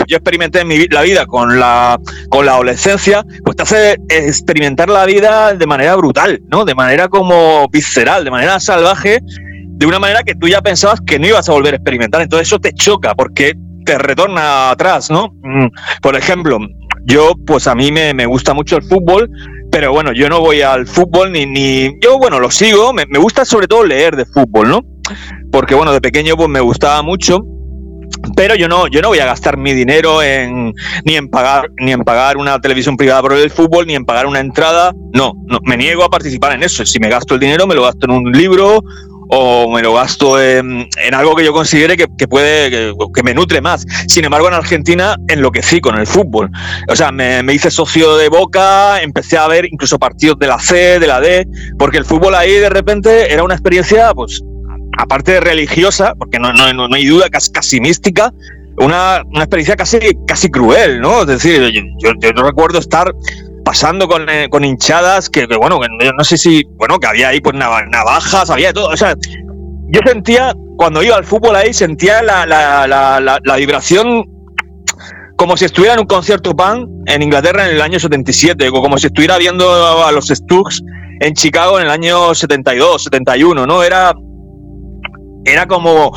yo 0.06 0.16
experimenté 0.16 0.60
en 0.60 0.68
mi, 0.68 0.86
la 0.88 1.02
vida 1.02 1.26
con 1.26 1.58
la, 1.58 2.00
con 2.30 2.46
la 2.46 2.52
adolescencia, 2.52 3.24
pues 3.44 3.56
te 3.56 3.62
hace 3.62 3.96
experimentar 4.08 4.88
la 4.88 5.04
vida 5.04 5.54
de 5.54 5.66
manera 5.66 5.96
brutal, 5.96 6.40
¿no? 6.48 6.64
De 6.64 6.74
manera 6.74 7.08
como 7.08 7.68
visceral, 7.68 8.24
de 8.24 8.30
manera 8.30 8.58
salvaje, 8.60 9.20
de 9.78 9.86
una 9.86 10.00
manera 10.00 10.22
que 10.24 10.34
tú 10.34 10.48
ya 10.48 10.60
pensabas 10.60 11.00
que 11.00 11.20
no 11.20 11.28
ibas 11.28 11.48
a 11.48 11.52
volver 11.52 11.74
a 11.74 11.76
experimentar. 11.76 12.20
Entonces 12.20 12.48
eso 12.48 12.58
te 12.58 12.72
choca 12.72 13.14
porque 13.14 13.54
te 13.84 13.96
retorna 13.96 14.70
atrás, 14.70 15.08
¿no? 15.08 15.32
Mm, 15.42 15.68
por 16.02 16.16
ejemplo, 16.16 16.58
yo, 17.04 17.32
pues 17.46 17.68
a 17.68 17.76
mí 17.76 17.92
me, 17.92 18.26
gusta 18.26 18.54
mucho 18.54 18.76
el 18.76 18.82
fútbol, 18.82 19.30
pero 19.70 19.92
bueno, 19.92 20.12
yo 20.12 20.28
no 20.28 20.40
voy 20.40 20.62
al 20.62 20.86
fútbol 20.86 21.30
ni, 21.30 21.46
ni 21.46 21.92
yo, 22.02 22.18
bueno, 22.18 22.40
lo 22.40 22.50
sigo, 22.50 22.92
me, 22.92 23.06
me 23.06 23.18
gusta 23.18 23.44
sobre 23.44 23.68
todo 23.68 23.84
leer 23.84 24.16
de 24.16 24.26
fútbol, 24.26 24.68
¿no? 24.68 24.80
Porque 25.52 25.76
bueno, 25.76 25.92
de 25.92 26.00
pequeño 26.00 26.36
pues 26.36 26.48
me 26.48 26.60
gustaba 26.60 27.00
mucho 27.02 27.40
pero 28.36 28.54
yo 28.54 28.68
no, 28.68 28.86
yo 28.88 29.00
no 29.00 29.08
voy 29.08 29.18
a 29.18 29.26
gastar 29.26 29.56
mi 29.56 29.72
dinero 29.72 30.22
en 30.22 30.74
ni 31.04 31.16
en 31.16 31.28
pagar 31.28 31.70
ni 31.78 31.92
en 31.92 32.00
pagar 32.00 32.36
una 32.36 32.60
televisión 32.60 32.96
privada 32.96 33.22
por 33.22 33.32
el 33.32 33.50
fútbol, 33.50 33.86
ni 33.86 33.94
en 33.94 34.04
pagar 34.04 34.26
una 34.26 34.40
entrada. 34.40 34.92
No, 35.12 35.34
no, 35.46 35.58
me 35.64 35.76
niego 35.76 36.04
a 36.04 36.10
participar 36.10 36.52
en 36.52 36.62
eso. 36.62 36.84
Si 36.84 36.98
me 36.98 37.08
gasto 37.08 37.34
el 37.34 37.40
dinero, 37.40 37.66
me 37.66 37.74
lo 37.74 37.82
gasto 37.82 38.06
en 38.06 38.12
un 38.12 38.32
libro 38.32 38.82
o 39.28 39.70
me 39.70 39.82
lo 39.82 39.94
gasto 39.94 40.40
en, 40.40 40.88
algo 41.12 41.34
que 41.36 41.44
yo 41.44 41.52
considere 41.52 41.96
que, 41.96 42.08
puede, 42.28 42.70
que, 42.70 43.22
me 43.22 43.34
nutre 43.34 43.60
más. 43.60 43.84
Sin 44.06 44.24
embargo, 44.24 44.48
en 44.48 44.54
Argentina 44.54 45.16
enloquecí 45.28 45.80
con 45.80 45.98
el 45.98 46.06
fútbol. 46.06 46.50
O 46.88 46.96
sea, 46.96 47.12
me, 47.12 47.42
me, 47.42 47.54
hice 47.54 47.70
socio 47.70 48.16
de 48.16 48.28
Boca, 48.28 49.00
empecé 49.02 49.36
a 49.36 49.46
ver 49.48 49.66
incluso 49.66 49.98
partidos 49.98 50.38
de 50.38 50.46
la 50.46 50.58
C, 50.58 50.98
de 50.98 51.06
la 51.06 51.20
D, 51.20 51.46
porque 51.78 51.98
el 51.98 52.04
fútbol 52.04 52.34
ahí 52.34 52.52
de 52.52 52.70
repente 52.70 53.32
era 53.32 53.42
una 53.42 53.54
experiencia, 53.54 54.12
pues, 54.14 54.42
aparte 54.98 55.32
de 55.32 55.40
religiosa, 55.40 56.14
porque 56.18 56.38
no, 56.38 56.52
no, 56.52 56.88
no 56.88 56.94
hay 56.94 57.06
duda, 57.06 57.28
casi, 57.28 57.50
casi 57.52 57.80
mística, 57.80 58.32
una, 58.78 59.22
una, 59.26 59.40
experiencia 59.40 59.76
casi, 59.76 59.98
casi 60.26 60.50
cruel, 60.50 61.00
¿no? 61.00 61.22
Es 61.22 61.26
decir, 61.26 61.70
yo, 61.72 62.12
yo, 62.20 62.32
no 62.32 62.42
recuerdo 62.44 62.78
estar 62.78 63.12
pasando 63.68 64.08
con, 64.08 64.26
eh, 64.30 64.48
con 64.48 64.64
hinchadas 64.64 65.28
que, 65.28 65.44
bueno, 65.44 65.78
no 66.16 66.24
sé 66.24 66.38
si, 66.38 66.64
bueno, 66.78 66.98
que 66.98 67.06
había 67.06 67.28
ahí 67.28 67.40
pues 67.42 67.54
navajas, 67.54 68.48
había 68.48 68.72
todo, 68.72 68.88
o 68.88 68.96
sea, 68.96 69.14
yo 69.88 70.00
sentía, 70.06 70.54
cuando 70.78 71.02
iba 71.02 71.16
al 71.16 71.24
fútbol 71.26 71.54
ahí, 71.54 71.74
sentía 71.74 72.22
la, 72.22 72.46
la, 72.46 72.86
la, 72.86 73.38
la 73.44 73.56
vibración 73.56 74.24
como 75.36 75.54
si 75.58 75.66
estuviera 75.66 75.92
en 75.92 76.00
un 76.00 76.06
concierto 76.06 76.56
pan 76.56 76.86
en 77.08 77.20
Inglaterra 77.20 77.68
en 77.68 77.76
el 77.76 77.82
año 77.82 78.00
77, 78.00 78.70
o 78.70 78.80
como 78.80 78.96
si 78.96 79.08
estuviera 79.08 79.36
viendo 79.36 80.02
a 80.02 80.10
los 80.12 80.28
Stugs 80.28 80.82
en 81.20 81.34
Chicago 81.34 81.78
en 81.78 81.84
el 81.84 81.90
año 81.90 82.34
72, 82.34 83.02
71, 83.02 83.66
¿no? 83.66 83.82
Era 83.82 84.14
era 85.44 85.66
como 85.66 86.10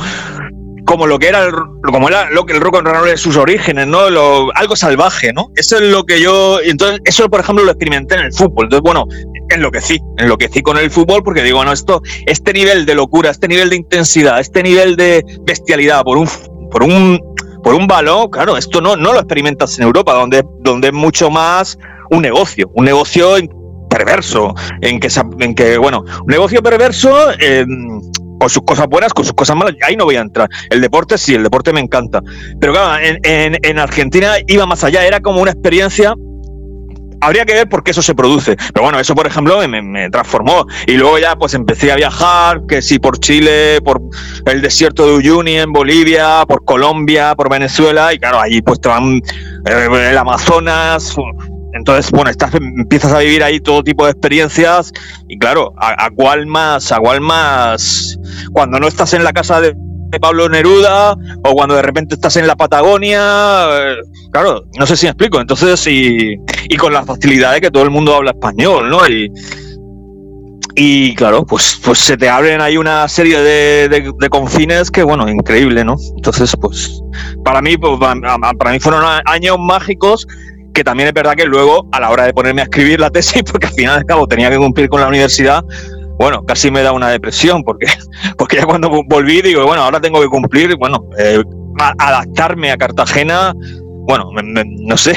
como 0.92 1.06
lo 1.06 1.18
que 1.18 1.28
era 1.28 1.44
el, 1.44 1.54
como 1.90 2.08
era 2.08 2.30
lo 2.30 2.44
que 2.44 2.52
el 2.52 2.60
rock 2.60 2.76
and 2.76 2.86
roll 2.86 3.06
de 3.06 3.16
sus 3.16 3.38
orígenes, 3.38 3.86
¿no? 3.86 4.00
algo 4.54 4.76
salvaje, 4.76 5.32
¿no? 5.32 5.50
Eso 5.56 5.76
es 5.76 5.82
lo 5.90 6.04
que 6.04 6.20
yo, 6.20 6.60
entonces 6.60 7.00
eso 7.06 7.30
por 7.30 7.40
ejemplo 7.40 7.64
lo 7.64 7.70
experimenté 7.70 8.16
en 8.16 8.26
el 8.26 8.32
fútbol. 8.34 8.66
Entonces, 8.66 8.82
bueno, 8.82 9.06
enloquecí, 9.48 9.98
enloquecí 10.18 10.60
con 10.60 10.76
el 10.76 10.90
fútbol 10.90 11.22
porque 11.22 11.42
digo, 11.42 11.56
bueno, 11.56 11.72
esto 11.72 12.02
este 12.26 12.52
nivel 12.52 12.84
de 12.84 12.94
locura, 12.94 13.30
este 13.30 13.48
nivel 13.48 13.70
de 13.70 13.76
intensidad, 13.76 14.38
este 14.38 14.62
nivel 14.62 14.96
de 14.96 15.24
bestialidad 15.46 16.02
por 16.02 16.18
un 16.18 16.28
por 16.70 16.82
un 16.82 17.18
por 17.64 17.74
un 17.74 17.86
balón, 17.86 18.28
claro, 18.28 18.58
esto 18.58 18.82
no 18.82 18.94
no 18.94 19.14
lo 19.14 19.20
experimentas 19.20 19.78
en 19.78 19.84
Europa, 19.84 20.12
donde 20.12 20.44
donde 20.60 20.88
es 20.88 20.94
mucho 20.94 21.30
más 21.30 21.78
un 22.10 22.20
negocio, 22.20 22.70
un 22.74 22.84
negocio 22.84 23.36
perverso, 23.88 24.54
en 24.82 25.00
que 25.00 25.08
en 25.40 25.54
que 25.54 25.78
bueno, 25.78 26.04
un 26.20 26.26
negocio 26.26 26.62
perverso 26.62 27.14
con 28.42 28.50
sus 28.50 28.64
cosas 28.64 28.88
buenas, 28.88 29.14
con 29.14 29.24
sus 29.24 29.34
cosas 29.34 29.54
malas, 29.54 29.76
ahí 29.86 29.94
no 29.94 30.04
voy 30.04 30.16
a 30.16 30.20
entrar. 30.20 30.48
El 30.68 30.80
deporte 30.80 31.16
sí, 31.16 31.32
el 31.32 31.44
deporte 31.44 31.72
me 31.72 31.78
encanta. 31.78 32.20
Pero 32.58 32.72
claro, 32.72 33.00
en, 33.22 33.78
Argentina 33.78 34.32
iba 34.48 34.66
más 34.66 34.82
allá, 34.82 35.06
era 35.06 35.20
como 35.20 35.40
una 35.40 35.52
experiencia 35.52 36.16
habría 37.20 37.44
que 37.44 37.54
ver 37.54 37.68
por 37.68 37.84
qué 37.84 37.92
eso 37.92 38.02
se 38.02 38.16
produce. 38.16 38.56
Pero 38.56 38.82
bueno, 38.82 38.98
eso 38.98 39.14
por 39.14 39.28
ejemplo 39.28 39.60
me, 39.68 40.10
transformó. 40.10 40.66
Y 40.88 40.94
luego 40.94 41.20
ya 41.20 41.36
pues 41.36 41.54
empecé 41.54 41.92
a 41.92 41.94
viajar, 41.94 42.62
que 42.66 42.82
sí 42.82 42.98
por 42.98 43.20
Chile, 43.20 43.80
por 43.80 44.00
el 44.46 44.60
desierto 44.60 45.06
de 45.06 45.12
Uyuni 45.12 45.58
en 45.58 45.72
Bolivia, 45.72 46.44
por 46.48 46.64
Colombia, 46.64 47.36
por 47.36 47.48
Venezuela. 47.48 48.12
Y 48.12 48.18
claro, 48.18 48.40
allí 48.40 48.60
pues 48.60 48.80
te 48.80 48.88
van 48.88 49.22
eh, 49.66 50.10
el 50.10 50.18
Amazonas, 50.18 51.14
entonces, 51.72 52.10
bueno, 52.10 52.30
estás, 52.30 52.54
empiezas 52.54 53.12
a 53.12 53.18
vivir 53.18 53.42
ahí 53.42 53.60
todo 53.60 53.82
tipo 53.82 54.04
de 54.04 54.12
experiencias 54.12 54.92
y 55.28 55.38
claro, 55.38 55.72
a, 55.78 56.10
cuál 56.10 56.46
más, 56.46 56.92
a 56.92 56.98
cuál 56.98 57.20
más, 57.20 58.18
cuando 58.52 58.78
no 58.78 58.86
estás 58.86 59.14
en 59.14 59.24
la 59.24 59.32
casa 59.32 59.60
de, 59.60 59.74
Pablo 60.20 60.46
Neruda 60.46 61.16
o 61.42 61.54
cuando 61.54 61.74
de 61.74 61.80
repente 61.80 62.14
estás 62.14 62.36
en 62.36 62.46
la 62.46 62.54
Patagonia, 62.54 63.64
eh, 63.72 63.96
claro, 64.30 64.62
no 64.78 64.86
sé 64.86 64.94
si 64.94 65.06
me 65.06 65.10
explico. 65.12 65.40
Entonces, 65.40 65.86
y, 65.86 66.36
y 66.68 66.76
con 66.76 66.92
la 66.92 67.02
facilidad 67.02 67.54
de 67.54 67.62
que 67.62 67.70
todo 67.70 67.82
el 67.82 67.88
mundo 67.88 68.14
habla 68.14 68.32
español, 68.32 68.90
¿no? 68.90 69.08
Y, 69.08 69.32
y 70.74 71.14
claro, 71.14 71.44
pues, 71.46 71.80
pues 71.84 71.98
se 71.98 72.18
te 72.18 72.28
abren 72.28 72.60
ahí 72.60 72.76
una 72.76 73.06
serie 73.08 73.40
de, 73.40 73.88
de, 73.88 74.28
confines 74.28 74.90
que, 74.90 75.02
bueno, 75.02 75.26
increíble, 75.28 75.82
¿no? 75.82 75.96
Entonces, 76.16 76.54
pues, 76.60 77.00
para 77.44 77.60
mí, 77.60 77.76
pues, 77.76 77.98
para 77.98 78.70
mí 78.70 78.80
fueron 78.80 79.04
años 79.24 79.56
mágicos 79.58 80.26
que 80.72 80.84
también 80.84 81.08
es 81.08 81.14
verdad 81.14 81.34
que 81.34 81.44
luego, 81.44 81.86
a 81.92 82.00
la 82.00 82.10
hora 82.10 82.24
de 82.24 82.32
ponerme 82.32 82.62
a 82.62 82.64
escribir 82.64 83.00
la 83.00 83.10
tesis, 83.10 83.42
porque 83.50 83.66
al 83.66 83.74
final 83.74 84.00
de 84.00 84.04
cabo 84.04 84.26
tenía 84.26 84.50
que 84.50 84.58
cumplir 84.58 84.88
con 84.88 85.00
la 85.00 85.08
universidad, 85.08 85.64
bueno, 86.18 86.44
casi 86.44 86.70
me 86.70 86.82
da 86.82 86.92
una 86.92 87.08
depresión, 87.08 87.62
porque, 87.62 87.86
porque 88.38 88.56
ya 88.56 88.66
cuando 88.66 88.90
volví 89.08 89.42
digo, 89.42 89.64
bueno, 89.66 89.82
ahora 89.82 90.00
tengo 90.00 90.20
que 90.20 90.28
cumplir, 90.28 90.76
bueno, 90.76 91.08
eh, 91.18 91.42
adaptarme 91.98 92.70
a 92.70 92.76
Cartagena, 92.76 93.52
bueno, 94.06 94.30
no 94.32 94.96
sé, 94.96 95.16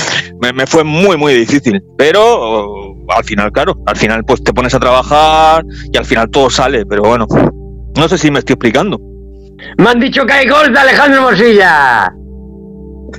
me, 0.54 0.66
fue 0.66 0.84
muy, 0.84 1.16
muy 1.16 1.34
difícil, 1.34 1.82
pero 1.96 2.94
al 3.08 3.24
final, 3.24 3.50
claro, 3.52 3.76
al 3.86 3.96
final 3.96 4.24
pues 4.24 4.42
te 4.42 4.52
pones 4.52 4.74
a 4.74 4.80
trabajar 4.80 5.64
y 5.92 5.96
al 5.96 6.04
final 6.04 6.30
todo 6.30 6.50
sale, 6.50 6.84
pero 6.86 7.02
bueno, 7.02 7.26
no 7.96 8.08
sé 8.08 8.18
si 8.18 8.30
me 8.30 8.40
estoy 8.40 8.54
explicando. 8.54 8.98
Me 9.78 9.90
han 9.90 10.00
dicho 10.00 10.24
que 10.26 10.32
hay 10.32 10.48
gol 10.48 10.72
de 10.72 10.78
Alejandro 10.78 11.22
Mosilla. 11.22 12.12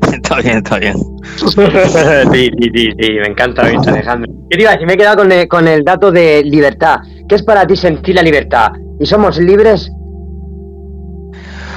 está 0.14 0.42
bien, 0.42 0.58
está 0.58 0.80
bien. 0.80 0.96
sí, 1.38 2.52
sí, 2.58 2.70
sí, 2.74 2.92
sí, 3.00 3.12
me 3.14 3.28
encanta 3.28 3.62
Alejandro. 3.64 4.32
Yo 4.50 4.58
digo, 4.58 4.70
si 4.80 4.86
me 4.86 4.94
he 4.94 4.98
quedado 4.98 5.18
con 5.18 5.32
el, 5.32 5.48
con 5.48 5.68
el 5.68 5.84
dato 5.84 6.12
de 6.12 6.44
libertad. 6.44 7.00
¿Qué 7.28 7.36
es 7.36 7.44
para 7.44 7.68
ti 7.68 7.76
sentir 7.76 8.16
la 8.16 8.22
libertad? 8.22 8.72
¿Y 9.00 9.06
somos 9.06 9.38
libres? 9.38 9.92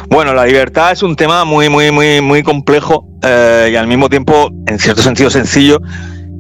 Bueno, 0.09 0.35
la 0.35 0.45
libertad 0.45 0.93
es 0.93 1.03
un 1.03 1.15
tema 1.15 1.45
muy, 1.45 1.69
muy, 1.69 1.91
muy, 1.91 2.21
muy 2.21 2.43
complejo 2.43 3.07
eh, 3.23 3.71
y 3.73 3.77
al 3.77 3.87
mismo 3.87 4.09
tiempo, 4.09 4.51
en 4.67 4.79
cierto 4.79 5.03
sentido, 5.03 5.31
sencillo, 5.31 5.79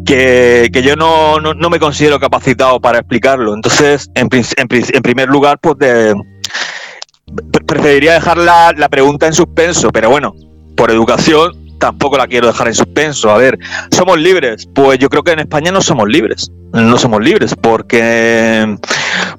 que, 0.05 0.71
que 0.73 0.83
yo 0.83 0.97
no, 0.97 1.41
no, 1.41 1.71
me 1.71 1.79
considero 1.79 2.19
capacitado 2.19 2.81
para 2.81 2.99
explicarlo. 2.99 3.55
Entonces, 3.55 4.11
en, 4.15 4.29
en, 4.33 5.03
primer 5.03 5.29
lugar, 5.29 5.59
pues 5.61 5.77
preferiría 7.67 8.15
dejar 8.15 8.39
la, 8.39 8.73
la 8.77 8.89
pregunta 8.89 9.27
en 9.27 9.35
suspenso, 9.35 9.91
pero 9.91 10.11
bueno, 10.11 10.35
por 10.77 10.91
educación 10.91 11.53
tampoco 11.81 12.17
la 12.17 12.29
quiero 12.29 12.47
dejar 12.47 12.69
en 12.69 12.75
suspenso. 12.75 13.31
A 13.31 13.39
ver, 13.39 13.59
¿somos 13.91 14.19
libres? 14.21 14.69
Pues 14.73 15.01
yo 15.01 15.09
creo 15.09 15.25
que 15.25 15.33
en 15.33 15.41
España 15.41 15.73
no 15.73 15.81
somos 15.81 16.09
libres. 16.09 16.53
No 16.73 16.97
somos 16.99 17.21
libres 17.21 17.57
porque, 17.61 18.77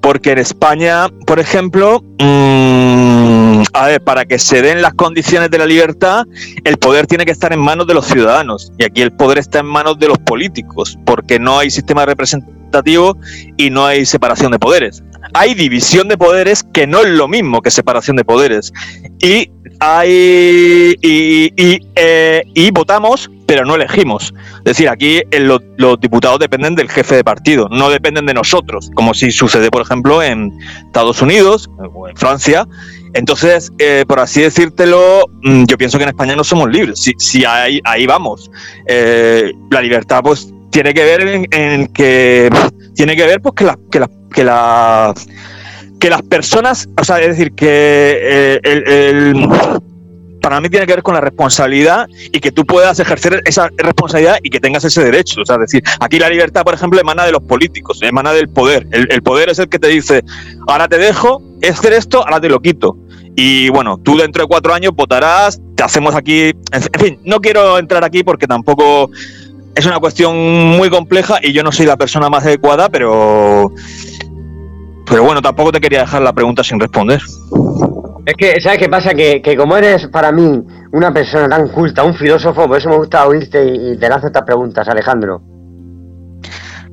porque 0.02 0.32
en 0.34 0.40
España, 0.40 1.08
por 1.26 1.40
ejemplo, 1.40 2.04
mm, 2.20 3.62
a 3.72 3.88
ver, 3.88 4.04
para 4.04 4.26
que 4.26 4.38
se 4.38 4.62
den 4.62 4.82
las 4.82 4.94
condiciones 4.96 5.50
de 5.50 5.58
la 5.58 5.66
libertad, 5.66 6.26
el 6.66 6.78
poder 6.78 7.08
tiene 7.08 7.26
que 7.26 7.32
estar 7.32 7.54
en 7.54 7.60
manos 7.60 7.88
de 7.88 7.94
los 7.94 8.06
ciudadanos. 8.06 8.74
Y 8.78 8.84
aquí 8.84 9.02
el 9.02 9.14
poder 9.14 9.38
está 9.38 9.60
en 9.60 9.68
manos 9.68 9.98
de 9.98 10.10
los 10.10 10.18
políticos, 10.20 10.98
porque 11.06 11.40
no 11.40 11.60
hay 11.60 11.72
sistema 11.72 12.06
representativo 12.06 13.16
y 13.56 13.70
no 13.70 13.86
hay 13.86 14.06
separación 14.06 14.52
de 14.52 14.60
poderes. 14.60 15.02
Hay 15.34 15.54
división 15.54 16.10
de 16.10 16.18
poderes 16.18 16.64
que 16.74 16.86
no 16.86 17.00
es 17.00 17.08
lo 17.08 17.30
mismo 17.30 17.62
que 17.62 17.72
separación 17.72 18.18
de 18.18 18.26
poderes. 18.26 18.74
Y 19.20 19.50
hay 19.82 20.96
y, 21.02 21.80
eh, 21.96 22.44
y, 22.54 22.70
votamos, 22.70 23.32
pero 23.48 23.66
no 23.66 23.76
elegimos. 23.76 24.32
Es 24.60 24.64
decir, 24.64 24.88
aquí 24.88 25.24
eh, 25.32 25.40
los, 25.40 26.00
diputados 26.00 26.40
dependen 26.40 26.76
del 26.76 26.88
jefe 26.88 27.16
de 27.16 27.24
partido, 27.24 27.68
no 27.70 27.90
dependen 27.90 28.28
de 28.28 28.36
nosotros, 28.36 28.92
como 28.94 29.16
si 29.16 29.32
sucede, 29.32 29.72
por 29.72 29.82
ejemplo, 29.82 30.22
en 30.22 30.52
Estados 30.86 31.24
Unidos 31.24 31.68
o 31.96 32.08
en 32.08 32.16
Francia. 32.16 32.68
Entonces, 33.16 33.72
eh, 33.80 34.06
por 34.08 34.20
así 34.20 34.42
decírtelo, 34.42 35.26
mm, 35.42 35.66
yo 35.66 35.80
pienso 35.80 35.98
que 35.98 36.04
en 36.04 36.10
España 36.10 36.36
no 36.36 36.44
somos 36.44 36.70
libres. 36.70 37.02
Si, 37.02 37.14
si 37.18 37.44
ahí, 37.44 37.82
ahí 37.84 38.06
vamos. 38.06 38.52
la 38.88 39.82
libertad, 39.82 40.22
pues, 40.24 40.54
tiene 40.70 40.94
que 40.94 41.04
ver 41.04 41.48
en, 41.52 41.88
que 41.88 42.52
tiene 42.96 43.16
que 43.16 43.26
ver, 43.26 43.42
pues, 43.42 43.56
que 43.56 43.64
la, 43.64 43.80
que 43.92 44.00
la, 44.00 44.10
que 44.32 44.44
la 44.44 45.14
que 46.02 46.10
las 46.10 46.24
personas, 46.24 46.90
o 47.00 47.04
sea, 47.04 47.22
es 47.22 47.28
decir, 47.28 47.54
que 47.54 47.70
eh, 47.70 48.60
el, 48.64 49.48
para 50.42 50.60
mí 50.60 50.68
tiene 50.68 50.88
que 50.88 50.94
ver 50.94 51.04
con 51.04 51.14
la 51.14 51.22
responsabilidad 51.22 52.08
y 52.34 52.40
que 52.40 52.52
tú 52.52 52.66
puedas 52.66 53.00
ejercer 53.00 53.44
esa 53.46 53.70
responsabilidad 53.78 54.40
y 54.42 54.50
que 54.50 54.60
tengas 54.60 54.84
ese 54.84 55.04
derecho. 55.04 55.42
O 55.42 55.46
sea, 55.46 55.58
es 55.58 55.72
decir, 55.72 55.84
aquí 56.00 56.18
la 56.18 56.28
libertad, 56.28 56.64
por 56.64 56.74
ejemplo, 56.74 57.00
emana 57.00 57.24
de 57.24 57.32
los 57.32 57.44
políticos, 57.44 58.00
emana 58.02 58.34
del 58.34 58.50
poder. 58.50 58.88
El, 58.92 59.22
poder 59.22 59.50
es 59.50 59.60
el 59.60 59.70
que 59.70 59.78
te 59.78 59.90
dice, 59.90 60.24
ahora 60.68 60.88
te 60.88 60.98
dejo 60.98 61.40
hacer 61.70 61.94
esto, 61.94 62.24
ahora 62.26 62.42
te 62.42 62.50
lo 62.50 62.60
quito. 62.62 62.98
Y 63.36 63.70
bueno, 63.70 64.00
tú 64.00 64.18
dentro 64.18 64.44
de 64.44 64.48
cuatro 64.48 64.74
años 64.74 64.94
votarás, 64.96 65.62
te 65.76 65.84
hacemos 65.84 66.16
aquí. 66.16 66.52
En 66.72 67.00
fin, 67.00 67.20
no 67.26 67.40
quiero 67.42 67.78
entrar 67.78 68.04
aquí 68.04 68.24
porque 68.24 68.48
tampoco 68.48 69.12
es 69.76 69.86
una 69.86 70.00
cuestión 70.00 70.36
muy 70.36 70.90
compleja 70.90 71.38
y 71.44 71.54
yo 71.54 71.62
no 71.62 71.72
soy 71.72 71.86
la 71.86 71.96
persona 71.96 72.28
más 72.28 72.44
adecuada, 72.44 72.90
pero. 72.90 73.72
Pero 75.12 75.24
bueno, 75.26 75.42
tampoco 75.42 75.74
te 75.74 75.82
quería 75.82 76.00
dejar 76.00 76.22
la 76.22 76.32
pregunta 76.32 76.64
sin 76.64 76.80
responder. 76.80 77.20
Es 78.26 78.34
que, 78.38 78.62
¿sabes 78.62 78.80
qué 78.80 78.88
pasa? 78.88 79.14
Que, 79.14 79.58
como 79.58 79.76
eres 79.76 80.08
para 80.08 80.32
mí 80.32 80.64
una 80.94 81.14
persona 81.14 81.50
tan 81.50 81.68
culta, 81.68 82.06
un 82.06 82.16
filósofo, 82.16 82.66
por 82.66 82.78
eso 82.78 82.88
me 82.88 82.96
gusta 82.96 83.28
oírte 83.28 83.62
y, 83.62 83.98
te 83.98 84.08
lanzo 84.08 84.28
estas 84.28 84.44
preguntas, 84.44 84.88
Alejandro. 84.88 85.42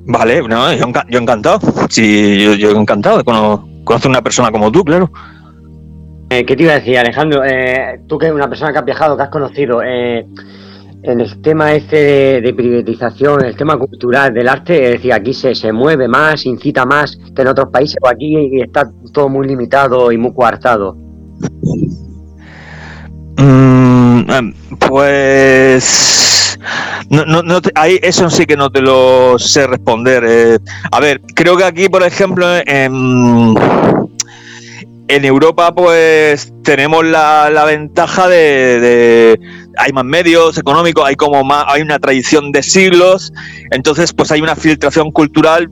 Vale, 0.07 0.43
no, 0.43 0.73
yo, 0.73 1.19
encantado. 1.21 1.61
Sí, 1.89 2.43
yo, 2.43 2.55
yo 2.55 2.71
encantado 2.73 3.19
de 3.19 3.25
conocer 3.25 4.11
una 4.11 4.23
persona 4.23 4.51
como 4.51 4.73
tú, 4.73 4.83
claro. 4.83 5.13
Eh, 6.31 6.45
¿Qué 6.45 6.57
te 6.57 6.65
iba 6.65 6.73
a 6.73 6.81
decir, 6.81 6.99
Alejandro? 6.99 7.45
Eh, 7.45 8.01
tú 8.09 8.19
que 8.19 8.27
eres 8.27 8.35
una 8.35 8.49
persona 8.49 8.73
que 8.73 8.79
has 8.81 8.85
viajado, 8.85 9.17
que 9.17 9.23
has 9.23 9.29
conocido, 9.29 9.81
eh, 9.85 10.27
el 11.03 11.41
tema 11.43 11.73
este 11.73 12.41
de, 12.41 12.55
privatización, 12.55 13.45
el 13.45 13.57
tema 13.57 13.77
cultural 13.79 14.35
del 14.35 14.49
arte, 14.49 14.85
es 14.85 14.91
decir, 14.93 15.13
aquí 15.13 15.33
se, 15.33 15.55
se 15.55 15.73
mueve 15.73 16.09
más, 16.09 16.45
incita 16.47 16.85
más 16.85 17.19
que 17.35 17.43
en 17.43 17.49
otros 17.49 17.71
países, 17.71 17.97
o 18.03 18.09
aquí 18.09 18.61
está 18.61 18.91
todo 19.13 19.29
muy 19.29 19.47
limitado 19.47 20.11
y 20.11 20.19
muy 20.19 20.33
coartado. 20.35 20.97
Mm, 23.37 24.31
em, 24.31 24.55
pues 24.81 26.59
no, 27.11 27.25
no, 27.25 27.61
ahí 27.75 27.99
eso 28.03 28.29
sí 28.29 28.45
que 28.45 28.57
no 28.57 28.71
te 28.71 28.83
lo 28.83 29.39
sé 29.39 29.67
responder. 29.67 30.25
Eh. 30.27 30.59
a 30.91 31.01
ver, 31.01 31.21
creo 31.35 31.57
que 31.57 31.65
aquí, 31.65 31.89
por 31.89 32.03
ejemplo, 32.03 32.45
en, 32.67 33.55
en 35.09 35.25
Europa, 35.25 35.75
pues 35.75 36.53
tenemos 36.63 37.05
la, 37.05 37.49
la 37.51 37.65
ventaja 37.65 38.29
de, 38.29 39.39
hay 39.79 39.93
más 39.93 40.05
medios 40.05 40.59
económicos, 40.59 41.05
hay 41.07 41.17
como 41.17 41.43
más, 41.45 41.65
hay 41.69 41.81
una 41.81 41.99
tradición 41.99 42.53
de 42.53 42.63
siglos, 42.63 43.33
entonces 43.71 44.13
pues 44.13 44.31
hay 44.31 44.43
una 44.43 44.55
filtración 44.55 45.11
cultural 45.11 45.71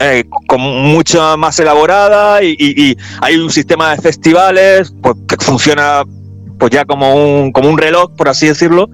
eh, 0.00 0.24
mucho 0.58 1.36
más 1.38 1.60
elaborada 1.60 2.42
y, 2.42 2.96
hay 3.20 3.36
un 3.36 3.50
sistema 3.50 3.94
de 3.94 4.02
festivales 4.02 4.92
pues, 5.00 5.14
que 5.28 5.36
funciona 5.36 6.02
pues 6.58 6.72
ya 6.72 6.84
como 6.84 7.14
un, 7.14 7.52
como 7.52 7.68
un 7.68 7.78
reloj, 7.78 8.10
por 8.16 8.28
así 8.28 8.48
decirlo. 8.48 8.88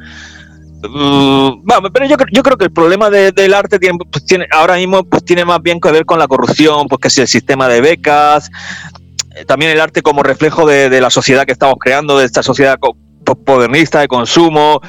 Mm, 0.83 1.63
pero 1.93 2.07
yo, 2.07 2.17
yo 2.33 2.43
creo 2.43 2.57
que 2.57 2.67
el 2.67 2.73
problema 2.73 3.11
del 3.11 3.55
arte 3.55 3.79
tiene, 3.79 3.99
pues, 4.11 4.25
tiene, 4.25 4.47
ahora 4.53 4.77
mismo 4.77 5.03
pues 5.05 5.25
tiene 5.25 5.45
más 5.45 5.61
bien 5.63 5.81
que 5.81 5.91
ver 5.91 6.05
con 6.05 6.19
la 6.19 6.29
corrupción, 6.29 6.87
pues 6.89 7.01
que 7.01 7.11
si 7.11 7.21
el 7.21 7.29
sistema 7.29 7.69
de 7.69 7.81
becas, 7.81 8.51
también 9.47 9.71
el 9.71 9.81
arte 9.81 10.03
como 10.03 10.23
reflejo 10.23 10.67
de, 10.67 11.01
la 11.01 11.11
sociedad 11.11 11.45
que 11.47 11.53
estamos 11.53 11.77
creando, 11.81 12.19
de 12.19 12.27
esta 12.27 12.43
sociedad 12.43 12.79
modernista 13.47 14.01
de 14.01 14.09
consumo. 14.09 14.81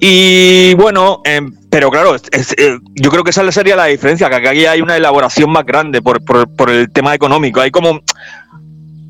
Y 0.00 0.74
bueno, 0.74 1.22
em, 1.24 1.52
pero 1.70 1.90
claro, 1.90 2.14
eh, 2.14 2.78
yo 2.94 3.10
creo 3.10 3.24
que 3.24 3.30
esa 3.30 3.50
sería 3.50 3.74
la 3.74 3.86
diferencia, 3.86 4.28
que 4.28 4.48
aquí 4.48 4.66
hay 4.66 4.80
una 4.80 4.96
elaboración 4.96 5.50
más 5.50 5.64
grande 5.64 6.00
por, 6.02 6.24
por, 6.24 6.70
el 6.70 6.90
tema 6.92 7.14
económico. 7.14 7.60
Hay 7.60 7.70
como 7.70 8.00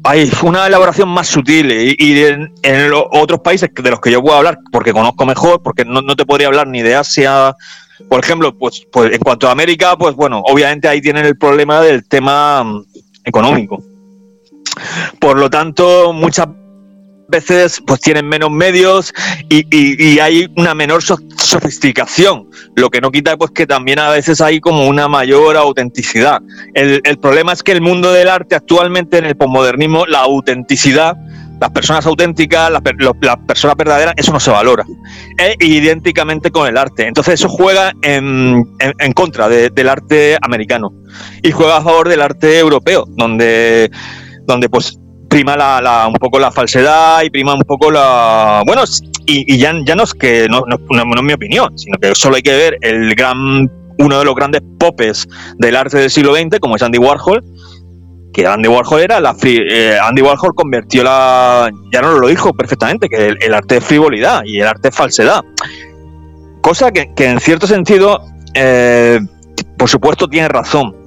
hay 0.05 0.31
una 0.43 0.67
elaboración 0.67 1.09
más 1.09 1.27
sutil 1.27 1.71
y, 1.71 2.23
en, 2.23 2.91
los 2.91 3.05
otros 3.13 3.41
países 3.41 3.69
de 3.75 3.91
los 3.91 4.01
que 4.01 4.11
yo 4.11 4.23
puedo 4.23 4.37
hablar, 4.37 4.59
porque 4.73 4.93
conozco 4.93 5.27
mejor, 5.27 5.63
porque 5.63 5.85
no, 5.85 6.03
te 6.17 6.25
podría 6.25 6.47
hablar 6.47 6.67
ni 6.69 6.81
de 6.81 6.95
Asia, 6.95 7.55
por 8.09 8.21
ejemplo, 8.21 8.57
pues, 8.57 8.87
pues 8.91 9.13
en 9.13 9.19
cuanto 9.19 9.49
a 9.49 9.53
América, 9.53 9.97
pues 9.99 10.15
bueno, 10.15 10.41
obviamente 10.45 10.89
ahí 10.89 11.01
tienen 11.01 11.27
el 11.27 11.37
problema 11.37 11.83
del 11.83 12.09
tema 12.09 12.63
mm, 12.65 12.85
económico. 13.25 13.83
Por 15.21 15.39
lo 15.39 15.51
tanto, 15.51 16.13
muchas 16.13 16.49
veces 17.29 17.83
pues 17.87 18.01
tienen 18.01 18.27
menos 18.27 18.51
medios 18.51 19.13
y, 19.49 20.19
hay 20.19 20.51
una 20.57 20.75
menor 20.75 21.03
sofisticación, 21.03 22.49
lo 22.75 22.91
que 22.91 23.01
no 23.01 23.11
quita 23.11 23.37
pues 23.37 23.51
que 23.51 23.67
también 23.67 23.99
a 23.99 24.11
veces 24.11 24.41
hay 24.41 24.61
como 24.61 24.87
una 24.87 25.09
mayor 25.09 25.57
autenticidad. 25.57 26.41
El, 26.75 27.19
problema 27.19 27.53
es 27.53 27.63
que 27.63 27.73
el 27.73 27.83
mundo 27.83 28.13
del 28.13 28.29
arte 28.29 28.55
actualmente 28.55 29.19
en 29.19 29.27
el 29.27 29.37
posmodernismo, 29.37 30.07
la 30.07 30.21
autenticidad, 30.21 31.17
las 31.61 31.71
personas 31.71 32.07
auténticas, 32.07 32.71
las, 32.71 32.83
personas 33.47 33.77
verdaderas, 33.77 34.15
eso 34.17 34.33
no 34.33 34.41
se 34.41 34.51
valora. 34.51 34.85
Es 35.37 35.57
idénticamente 35.61 36.51
con 36.51 36.67
el 36.67 36.77
arte. 36.77 37.07
Entonces 37.07 37.35
eso 37.35 37.49
juega 37.49 37.93
en, 38.03 38.65
contra 39.15 39.49
del 39.49 39.89
arte 39.89 40.39
americano 40.41 40.93
y 41.43 41.51
juega 41.51 41.79
a 41.79 41.83
favor 41.83 42.09
del 42.09 42.23
arte 42.23 42.59
europeo, 42.59 43.05
donde, 43.09 43.91
donde 44.49 44.69
pues 44.69 44.99
prima 45.29 45.57
la, 45.57 46.07
un 46.09 46.15
poco 46.15 46.39
la 46.39 46.51
falsedad 46.51 47.23
y 47.23 47.31
prima 47.31 47.55
un 47.55 47.61
poco 47.61 47.91
la... 47.91 48.63
Bueno, 48.67 48.83
y, 49.27 49.59
ya, 49.59 49.75
ya 49.85 49.95
no 49.95 50.05
es 50.05 50.15
que, 50.15 50.49
no, 50.49 50.63
no, 50.67 50.79
no, 50.89 51.15
es 51.15 51.23
mi 51.23 51.35
opinión, 51.35 51.79
sino 51.79 51.99
que 51.99 52.15
solo 52.15 52.37
hay 52.37 52.43
que 52.43 52.57
ver 52.57 52.79
el 52.81 53.15
gran, 53.15 53.71
uno 53.99 54.19
de 54.19 54.25
los 54.25 54.35
grandes 54.35 54.63
popes 54.79 55.29
del 55.59 55.77
arte 55.77 55.99
del 55.99 56.11
siglo 56.11 56.35
XX, 56.35 56.59
como 56.61 56.77
es 56.77 56.83
Andy 56.83 56.99
Warhol, 56.99 57.45
que 58.33 58.47
Andy 58.47 58.69
Warhol 58.69 59.01
era 59.03 59.21
la... 59.21 59.37
Eh, 59.45 59.99
Andy 60.03 60.23
Warhol 60.23 60.55
convirtió 60.55 61.05
la... 61.05 61.71
Ya 61.93 62.01
no 62.01 62.13
lo 62.13 62.29
dijo 62.29 62.55
perfectamente, 62.55 63.09
que 63.09 63.37
el, 63.39 63.55
arte 63.55 63.77
es 63.77 63.85
frivolidad 63.85 64.43
y 64.47 64.61
el 64.61 64.67
arte 64.67 64.89
es 64.89 64.97
falsedad. 64.97 65.45
Cosa 66.63 66.91
que, 66.91 67.13
que 67.15 67.27
en 67.27 67.39
cierto 67.39 67.67
sentido, 67.67 68.23
eh, 68.55 69.21
por 69.77 69.91
supuesto, 69.91 70.27
tiene 70.27 70.49
razón 70.49 70.99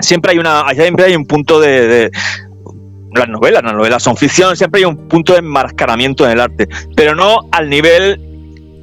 siempre 0.00 0.32
hay 0.32 0.38
una 0.38 0.64
siempre 0.74 1.04
hay 1.04 1.16
un 1.16 1.26
punto 1.26 1.60
de, 1.60 2.10
las 3.14 3.28
novelas, 3.28 3.62
las 3.62 3.72
novelas 3.72 4.02
son 4.02 4.16
ficción, 4.16 4.56
siempre 4.56 4.80
hay 4.80 4.84
un 4.84 5.08
punto 5.08 5.32
de 5.32 5.40
enmascaramiento 5.40 6.24
en 6.24 6.32
el 6.32 6.40
arte, 6.40 6.68
pero 6.94 7.14
no 7.14 7.40
al 7.52 7.68
nivel 7.68 8.20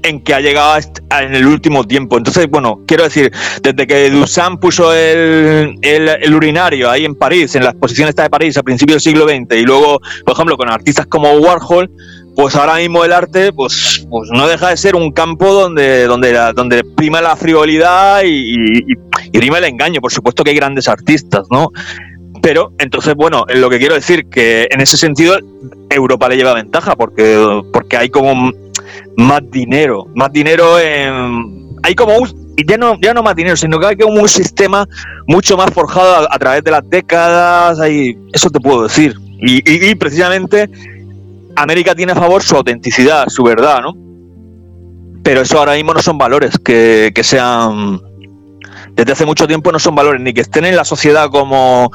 en 0.06 0.22
que 0.22 0.36
ha 0.36 0.40
llegado 0.40 0.80
en 1.20 1.34
el 1.34 1.48
último 1.48 1.84
tiempo. 1.84 2.18
Entonces, 2.18 2.48
bueno, 2.48 2.82
quiero 2.86 3.04
decir, 3.04 3.32
desde 3.62 3.88
que 3.88 4.10
Duchamp 4.12 4.62
puso 4.62 4.94
el, 4.94 5.76
el, 5.82 6.36
urinario 6.36 6.90
ahí 6.92 7.06
en 7.06 7.16
París, 7.16 7.56
en 7.56 7.64
la 7.64 7.72
exposición 7.72 8.10
esta 8.10 8.24
de 8.24 8.30
París 8.30 8.56
a 8.58 8.64
principios 8.64 9.04
del 9.04 9.14
siglo 9.14 9.28
XX, 9.28 9.60
y 9.60 9.64
luego, 9.64 10.00
por 10.24 10.34
ejemplo, 10.34 10.58
con 10.58 10.72
artistas 10.72 11.08
como 11.08 11.32
Warhol, 11.34 11.90
pues 12.36 12.56
ahora 12.56 12.76
mismo 12.76 13.04
el 13.04 13.14
arte 13.14 13.54
pues, 13.54 14.06
pues 14.10 14.30
no 14.32 14.48
deja 14.48 14.70
de 14.70 14.78
ser 14.78 14.96
un 14.96 15.12
campo 15.12 15.54
donde, 15.54 16.06
donde, 16.06 16.34
donde 16.54 16.84
prima 16.84 17.22
la 17.22 17.36
frivolidad 17.38 18.24
y, 18.24 18.28
y, 18.28 18.94
y 19.32 19.40
prima 19.40 19.58
el 19.58 19.64
engaño. 19.64 20.02
Por 20.02 20.12
supuesto 20.12 20.44
que 20.44 20.52
hay 20.52 20.56
grandes 20.56 20.88
artistas, 20.88 21.46
¿no? 21.50 21.72
Pero, 22.46 22.74
entonces, 22.78 23.16
bueno, 23.16 23.44
lo 23.56 23.72
que 23.72 23.80
quiero 23.80 23.96
decir 23.96 24.30
que 24.30 24.68
en 24.70 24.80
ese 24.80 24.98
sentido 24.98 25.36
Europa 25.90 26.30
le 26.30 26.38
lleva 26.38 26.54
ventaja 26.54 26.96
porque, 26.96 27.64
porque 27.74 27.98
hay 27.98 28.10
como 28.12 28.52
más 29.18 29.42
dinero, 29.50 30.06
más 30.14 30.32
dinero 30.32 30.80
en... 30.80 31.72
Hay 31.82 31.96
como 31.96 32.16
un, 32.16 32.54
ya 32.56 32.78
no, 32.78 33.00
ya 33.02 33.16
no 33.16 33.24
más 33.24 33.36
dinero, 33.36 33.58
sino 33.58 33.80
que 33.80 33.88
hay 33.88 33.96
como 33.98 34.22
un 34.22 34.30
sistema 34.30 34.88
mucho 35.26 35.58
más 35.58 35.72
forjado 35.74 36.32
a, 36.32 36.38
través 36.38 36.64
de 36.64 36.70
las 36.70 36.88
décadas, 36.88 37.80
eso 38.32 38.52
te 38.52 38.60
puedo 38.60 38.84
decir. 38.84 39.16
Y, 39.40 39.96
precisamente 39.96 40.70
América 41.56 41.96
tiene 41.96 42.12
a 42.12 42.16
favor 42.16 42.44
su 42.44 42.56
autenticidad, 42.56 43.28
su 43.28 43.42
verdad, 43.42 43.82
¿no? 43.82 43.96
Pero 45.24 45.42
eso 45.42 45.58
ahora 45.58 45.74
mismo 45.74 45.96
no 45.96 46.00
son 46.00 46.20
valores 46.20 46.60
que 46.60 47.12
sean 47.24 48.00
desde 48.96 49.12
hace 49.12 49.26
mucho 49.26 49.48
tiempo 49.48 49.72
no 49.72 49.80
son 49.80 49.94
valores 49.94 50.22
ni 50.22 50.34
que 50.34 50.42
estén 50.42 50.66
en 50.66 50.76
la 50.76 50.86
sociedad 50.86 51.30
como, 51.30 51.92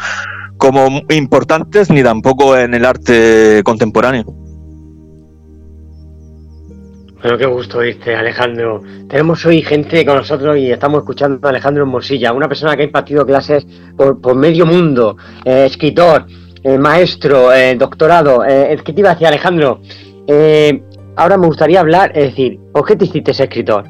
como 0.60 1.00
importantes 1.08 1.90
ni 1.90 2.02
tampoco 2.02 2.56
en 2.56 2.74
el 2.74 2.84
arte 2.84 3.62
contemporáneo. 3.64 4.24
Bueno, 7.22 7.38
qué 7.38 7.46
gusto 7.46 7.78
oírte, 7.78 8.14
Alejandro. 8.14 8.82
Tenemos 9.08 9.44
hoy 9.46 9.62
gente 9.62 10.04
con 10.04 10.16
nosotros 10.16 10.58
y 10.58 10.70
estamos 10.70 11.00
escuchando 11.00 11.46
a 11.46 11.50
Alejandro 11.50 11.86
Mosilla, 11.86 12.32
una 12.32 12.46
persona 12.46 12.76
que 12.76 12.82
ha 12.82 12.84
impartido 12.84 13.26
clases 13.26 13.66
por, 13.96 14.34
medio 14.36 14.66
mundo, 14.66 15.16
eh, 15.44 15.64
escritor, 15.66 16.26
eh, 16.62 16.78
maestro, 16.78 17.52
eh, 17.52 17.74
doctorado. 17.74 18.44
es 18.44 18.82
que 18.82 18.92
te 18.92 19.00
iba 19.00 19.10
a 19.10 19.14
decir, 19.14 19.26
Alejandro, 19.26 19.80
ahora 21.16 21.36
me 21.38 21.46
gustaría 21.46 21.80
hablar, 21.80 22.12
es 22.14 22.30
decir, 22.30 22.58
¿por 22.72 22.86
qué 22.86 22.96
te 22.96 23.06
hiciste 23.06 23.30
ese 23.30 23.44
escritor? 23.44 23.84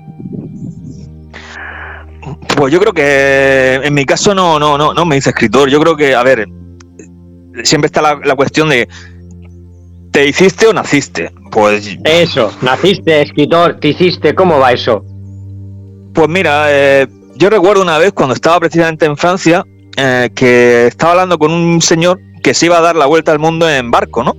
Pues 2.57 2.73
yo 2.73 2.81
creo 2.81 2.93
que 2.93 3.81
en 3.83 3.95
mi 3.95 4.05
caso 4.05 4.35
no, 4.35 4.59
no, 4.59 4.79
no, 4.79 4.95
no 4.95 5.05
me 5.05 5.17
dice 5.17 5.31
escritor. 5.31 5.69
Yo 5.69 5.81
creo 5.81 5.97
que, 5.97 6.15
a 6.15 6.23
ver, 6.23 6.47
siempre 7.65 7.87
está 7.87 8.03
la, 8.03 8.35
cuestión 8.37 8.69
de 8.69 8.89
¿te 10.11 10.27
hiciste 10.27 10.67
o 10.67 10.73
naciste? 10.73 11.33
Pues. 11.51 11.99
Eso, 12.05 12.53
naciste, 12.63 13.23
escritor, 13.23 13.79
te 13.81 13.89
hiciste, 13.89 14.35
¿cómo 14.35 14.59
va 14.59 14.73
eso? 14.73 15.05
Pues 16.15 16.29
mira, 16.29 16.67
eh, 16.69 17.07
yo 17.37 17.51
recuerdo 17.51 17.83
una 17.83 17.99
vez 17.99 18.13
cuando 18.13 18.35
estaba 18.35 18.61
precisamente 18.61 19.07
en 19.07 19.17
Francia, 19.17 19.65
eh, 19.97 20.31
que 20.35 20.87
estaba 20.87 21.13
hablando 21.13 21.39
con 21.39 21.53
un 21.53 21.81
señor 21.83 22.21
que 22.43 22.55
se 22.55 22.67
iba 22.67 22.79
a 22.79 22.81
dar 22.81 22.97
la 22.97 23.07
vuelta 23.07 23.33
al 23.33 23.39
mundo 23.39 23.69
en 23.69 23.91
barco, 23.91 24.25
¿no? 24.25 24.35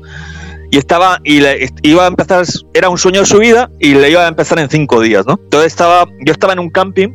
y 0.72 0.78
estaba 0.78 1.20
y 1.24 1.42
le, 1.42 1.70
iba 1.84 2.06
a 2.06 2.08
empezar, 2.08 2.46
era 2.74 2.90
un 2.90 2.98
sueño 2.98 3.20
de 3.20 3.26
su 3.26 3.38
vida 3.40 3.70
y 3.80 3.94
le 3.94 4.10
iba 4.10 4.26
a 4.26 4.28
empezar 4.30 4.58
en 4.58 4.70
cinco 4.70 5.02
días, 5.02 5.28
¿no? 5.28 5.38
Entonces 5.44 5.74
estaba, 5.74 6.06
yo 6.26 6.32
estaba 6.32 6.54
en 6.54 6.60
un 6.60 6.70
camping 6.70 7.10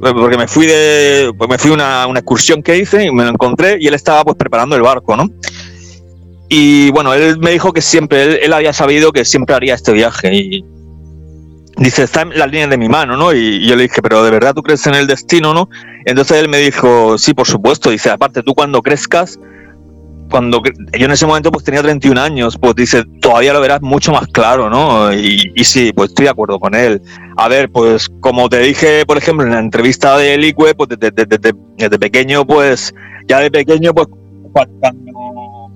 porque 0.00 0.38
me 0.38 0.48
fui 0.48 0.66
de, 0.66 1.32
pues 1.36 1.50
me 1.50 1.58
fui 1.58 1.70
una, 1.70 2.06
una 2.06 2.20
excursión 2.20 2.62
que 2.62 2.78
hice 2.78 3.04
y 3.04 3.12
me 3.12 3.24
lo 3.24 3.30
encontré 3.30 3.76
y 3.78 3.86
él 3.86 3.94
estaba 3.94 4.24
pues 4.24 4.36
preparando 4.36 4.74
el 4.76 4.82
barco, 4.82 5.16
¿no? 5.16 5.28
Y 6.52 6.90
bueno, 6.90 7.14
él 7.14 7.38
me 7.38 7.52
dijo 7.52 7.72
que 7.72 7.80
siempre, 7.80 8.44
él, 8.44 8.52
había 8.52 8.72
sabido 8.72 9.12
que 9.12 9.24
siempre 9.24 9.54
haría 9.54 9.74
este 9.74 9.92
viaje 9.92 10.34
y 10.34 10.64
dice, 11.76 12.02
está 12.02 12.22
en 12.22 12.36
las 12.36 12.50
líneas 12.50 12.70
de 12.70 12.76
mi 12.76 12.88
mano, 12.88 13.16
¿no? 13.16 13.32
Y, 13.32 13.64
yo 13.64 13.76
le 13.76 13.84
dije, 13.84 14.02
pero 14.02 14.24
¿de 14.24 14.32
verdad 14.32 14.52
tú 14.52 14.62
crees 14.62 14.84
en 14.88 14.96
el 14.96 15.06
destino, 15.06 15.54
no? 15.54 15.68
Entonces 16.06 16.38
él 16.38 16.48
me 16.48 16.58
dijo, 16.58 17.18
sí, 17.18 17.34
por 17.34 17.46
supuesto. 17.46 17.90
Dice, 17.90 18.10
aparte, 18.10 18.42
tú 18.42 18.54
cuando 18.54 18.82
crezcas, 18.82 19.38
cuando 20.30 20.62
yo 20.98 21.04
en 21.04 21.10
ese 21.10 21.26
momento 21.26 21.50
pues 21.50 21.64
tenía 21.64 21.82
31 21.82 22.20
años, 22.20 22.56
pues 22.58 22.74
dice, 22.74 23.04
todavía 23.20 23.52
lo 23.52 23.60
verás 23.60 23.82
mucho 23.82 24.12
más 24.12 24.26
claro, 24.28 24.70
¿no? 24.70 25.12
Y, 25.12 25.52
y 25.54 25.64
sí, 25.64 25.92
pues 25.94 26.10
estoy 26.10 26.24
de 26.24 26.30
acuerdo 26.30 26.58
con 26.58 26.74
él. 26.74 27.02
A 27.36 27.48
ver, 27.48 27.70
pues 27.70 28.08
como 28.20 28.48
te 28.48 28.60
dije, 28.60 29.04
por 29.06 29.18
ejemplo, 29.18 29.44
en 29.44 29.52
la 29.52 29.58
entrevista 29.58 30.16
de 30.16 30.34
Elicue, 30.34 30.74
pues 30.74 30.90
desde, 30.90 31.10
desde, 31.10 31.52
desde 31.76 31.98
pequeño, 31.98 32.46
pues 32.46 32.94
ya 33.28 33.40
de 33.40 33.50
pequeño, 33.50 33.92
pues 33.92 34.08
cuando 34.52 35.70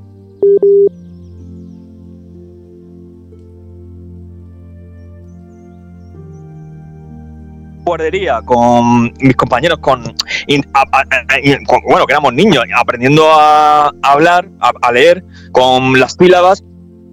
guardería 7.85 8.40
con 8.42 9.12
mis 9.20 9.37
compañeros 9.37 9.79
con, 9.79 10.03
bueno 10.03 12.07
que 12.07 12.12
éramos 12.12 12.33
niños 12.33 12.64
aprendiendo 12.77 13.27
a, 13.31 13.92
hablar 14.03 14.49
a, 14.61 14.92
leer 14.92 15.25
con 15.53 15.99
las 15.99 16.16
sílabas 16.18 16.62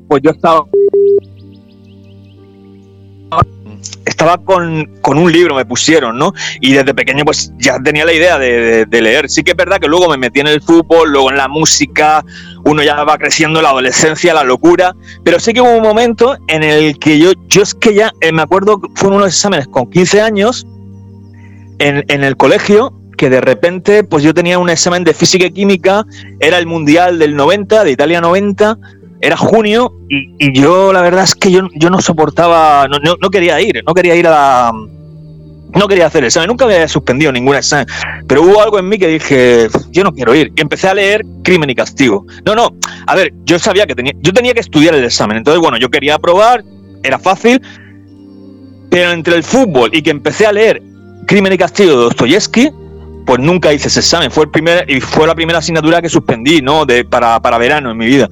pues 0.07 0.21
yo 0.23 0.31
estaba 0.31 0.65
estaba 4.21 4.37
con, 4.43 5.17
un 5.17 5.31
libro, 5.31 5.55
me 5.55 5.65
pusieron, 5.65 6.17
¿no? 6.17 6.33
Y 6.59 6.73
desde 6.73 6.93
pequeño 6.93 7.25
pues 7.25 7.51
ya 7.57 7.81
tenía 7.81 8.05
la 8.05 8.13
idea 8.13 8.37
de, 8.37 8.85
leer. 8.91 9.29
Sí 9.29 9.43
que 9.43 9.51
es 9.51 9.57
verdad 9.57 9.79
que 9.79 9.87
luego 9.87 10.07
me 10.09 10.17
metí 10.17 10.41
en 10.41 10.47
el 10.47 10.61
fútbol, 10.61 11.11
luego 11.11 11.31
en 11.31 11.37
la 11.37 11.47
música, 11.47 12.23
uno 12.65 12.83
ya 12.83 13.03
va 13.03 13.17
creciendo, 13.17 13.61
la 13.63 13.69
adolescencia, 13.69 14.35
la 14.35 14.43
locura, 14.43 14.95
pero 15.23 15.39
sí 15.39 15.53
que 15.53 15.61
hubo 15.61 15.75
un 15.75 15.81
momento 15.81 16.37
en 16.47 16.61
el 16.61 16.99
que 16.99 17.17
yo, 17.17 17.31
yo 17.47 17.63
es 17.63 17.73
que 17.73 17.95
ya, 17.95 18.11
eh, 18.21 18.31
me 18.31 18.43
acuerdo, 18.43 18.79
fueron 18.93 19.17
unos 19.17 19.29
exámenes 19.29 19.67
con 19.67 19.89
15 19.89 20.21
años 20.21 20.67
en, 21.79 22.05
en 22.07 22.23
el 22.23 22.37
colegio 22.37 22.93
que 23.17 23.29
de 23.29 23.41
repente 23.41 24.03
pues 24.03 24.23
yo 24.23 24.33
tenía 24.33 24.59
un 24.59 24.69
examen 24.69 25.03
de 25.03 25.13
física 25.13 25.45
y 25.45 25.51
química, 25.51 26.05
era 26.39 26.59
el 26.59 26.67
Mundial 26.67 27.17
del 27.17 27.35
90, 27.35 27.83
de 27.83 27.91
Italia 27.91 28.21
90, 28.21 28.77
era 29.21 29.37
junio 29.37 29.93
y, 30.09 30.59
yo 30.59 30.91
la 30.91 31.01
verdad 31.01 31.23
es 31.23 31.35
que 31.35 31.51
yo, 31.51 31.69
yo 31.75 31.89
no 31.89 32.01
soportaba, 32.01 32.87
no, 32.87 32.97
no, 33.19 33.29
quería 33.29 33.61
ir, 33.61 33.83
no 33.85 33.93
quería 33.93 34.15
ir 34.15 34.27
a 34.27 34.71
No 35.75 35.87
quería 35.87 36.07
hacer 36.07 36.23
el 36.23 36.27
examen, 36.27 36.49
nunca 36.49 36.65
había 36.65 36.87
suspendido 36.87 37.31
ningún 37.31 37.55
examen, 37.55 37.85
pero 38.27 38.41
hubo 38.41 38.61
algo 38.61 38.79
en 38.79 38.89
mí 38.89 38.97
que 38.97 39.07
dije, 39.07 39.67
yo 39.91 40.03
no 40.03 40.11
quiero 40.11 40.35
ir. 40.35 40.51
Y 40.55 40.61
empecé 40.61 40.89
a 40.89 40.93
leer 40.93 41.23
Crimen 41.43 41.69
y 41.69 41.75
Castigo. 41.75 42.25
No, 42.45 42.55
no, 42.55 42.75
a 43.05 43.15
ver, 43.15 43.31
yo 43.45 43.59
sabía 43.59 43.85
que 43.85 43.95
tenía, 43.95 44.13
yo 44.21 44.33
tenía 44.33 44.53
que 44.53 44.59
estudiar 44.59 44.95
el 44.95 45.05
examen, 45.05 45.37
entonces 45.37 45.61
bueno, 45.61 45.77
yo 45.77 45.89
quería 45.89 46.17
probar, 46.17 46.63
era 47.03 47.19
fácil, 47.19 47.61
pero 48.89 49.11
entre 49.11 49.35
el 49.35 49.43
fútbol 49.43 49.91
y 49.93 50.01
que 50.01 50.09
empecé 50.09 50.45
a 50.45 50.51
leer 50.51 50.81
Crimen 51.27 51.53
y 51.53 51.57
Castigo 51.57 51.91
de 51.91 52.03
Dostoyevsky, 52.05 52.71
pues 53.25 53.39
nunca 53.39 53.71
hice 53.71 53.87
ese 53.87 53.99
examen. 53.99 54.31
Fue, 54.31 54.45
el 54.45 54.51
primer, 54.51 54.89
y 54.89 54.99
fue 54.99 55.27
la 55.27 55.35
primera 55.35 55.59
asignatura 55.59 56.01
que 56.01 56.09
suspendí, 56.09 56.61
¿no? 56.61 56.85
De, 56.85 57.05
para, 57.05 57.39
para 57.41 57.57
verano 57.57 57.91
en 57.91 57.97
mi 57.97 58.05
vida. 58.05 58.29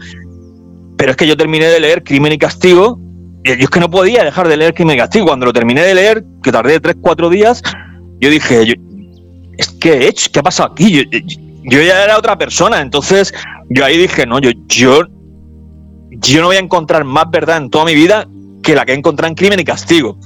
Pero 0.99 1.11
es 1.11 1.17
que 1.17 1.25
yo 1.25 1.37
terminé 1.37 1.67
de 1.67 1.79
leer 1.79 2.03
Crimen 2.03 2.33
y 2.33 2.37
Castigo 2.37 2.99
y 3.45 3.55
yo 3.55 3.63
es 3.63 3.69
que 3.69 3.79
no 3.79 3.89
podía 3.89 4.21
dejar 4.21 4.49
de 4.49 4.57
leer 4.57 4.73
Crimen 4.73 4.97
y 4.97 4.99
Castigo. 4.99 5.27
Cuando 5.27 5.45
lo 5.45 5.53
terminé 5.53 5.81
de 5.81 5.95
leer, 5.95 6.25
que 6.43 6.51
tardé 6.51 6.77
3, 6.77 6.97
4 6.99 7.29
días, 7.29 7.63
yo 8.19 8.29
dije, 8.29 8.75
es 9.57 9.69
que 9.79 10.09
hecho, 10.09 10.29
¿qué 10.33 10.39
ha 10.39 10.43
pasado 10.43 10.73
aquí? 10.73 10.91
Yo, 11.63 11.81
ya 11.81 12.03
era 12.03 12.17
otra 12.17 12.37
persona, 12.37 12.81
entonces 12.81 13.33
yo 13.69 13.85
ahí 13.85 13.97
dije, 13.97 14.25
no, 14.25 14.39
yo, 14.39 14.51
yo, 14.67 15.03
yo 16.09 16.41
no 16.41 16.47
voy 16.47 16.57
a 16.57 16.59
encontrar 16.59 17.05
más 17.05 17.31
verdad 17.31 17.59
en 17.59 17.69
toda 17.69 17.85
mi 17.85 17.95
vida 17.95 18.27
que 18.61 18.75
la 18.75 18.85
que 18.85 18.91
he 18.91 18.95
encontrado 18.95 19.29
en 19.29 19.35
Crimen 19.35 19.61
y 19.61 19.63
Castigo 19.63 20.19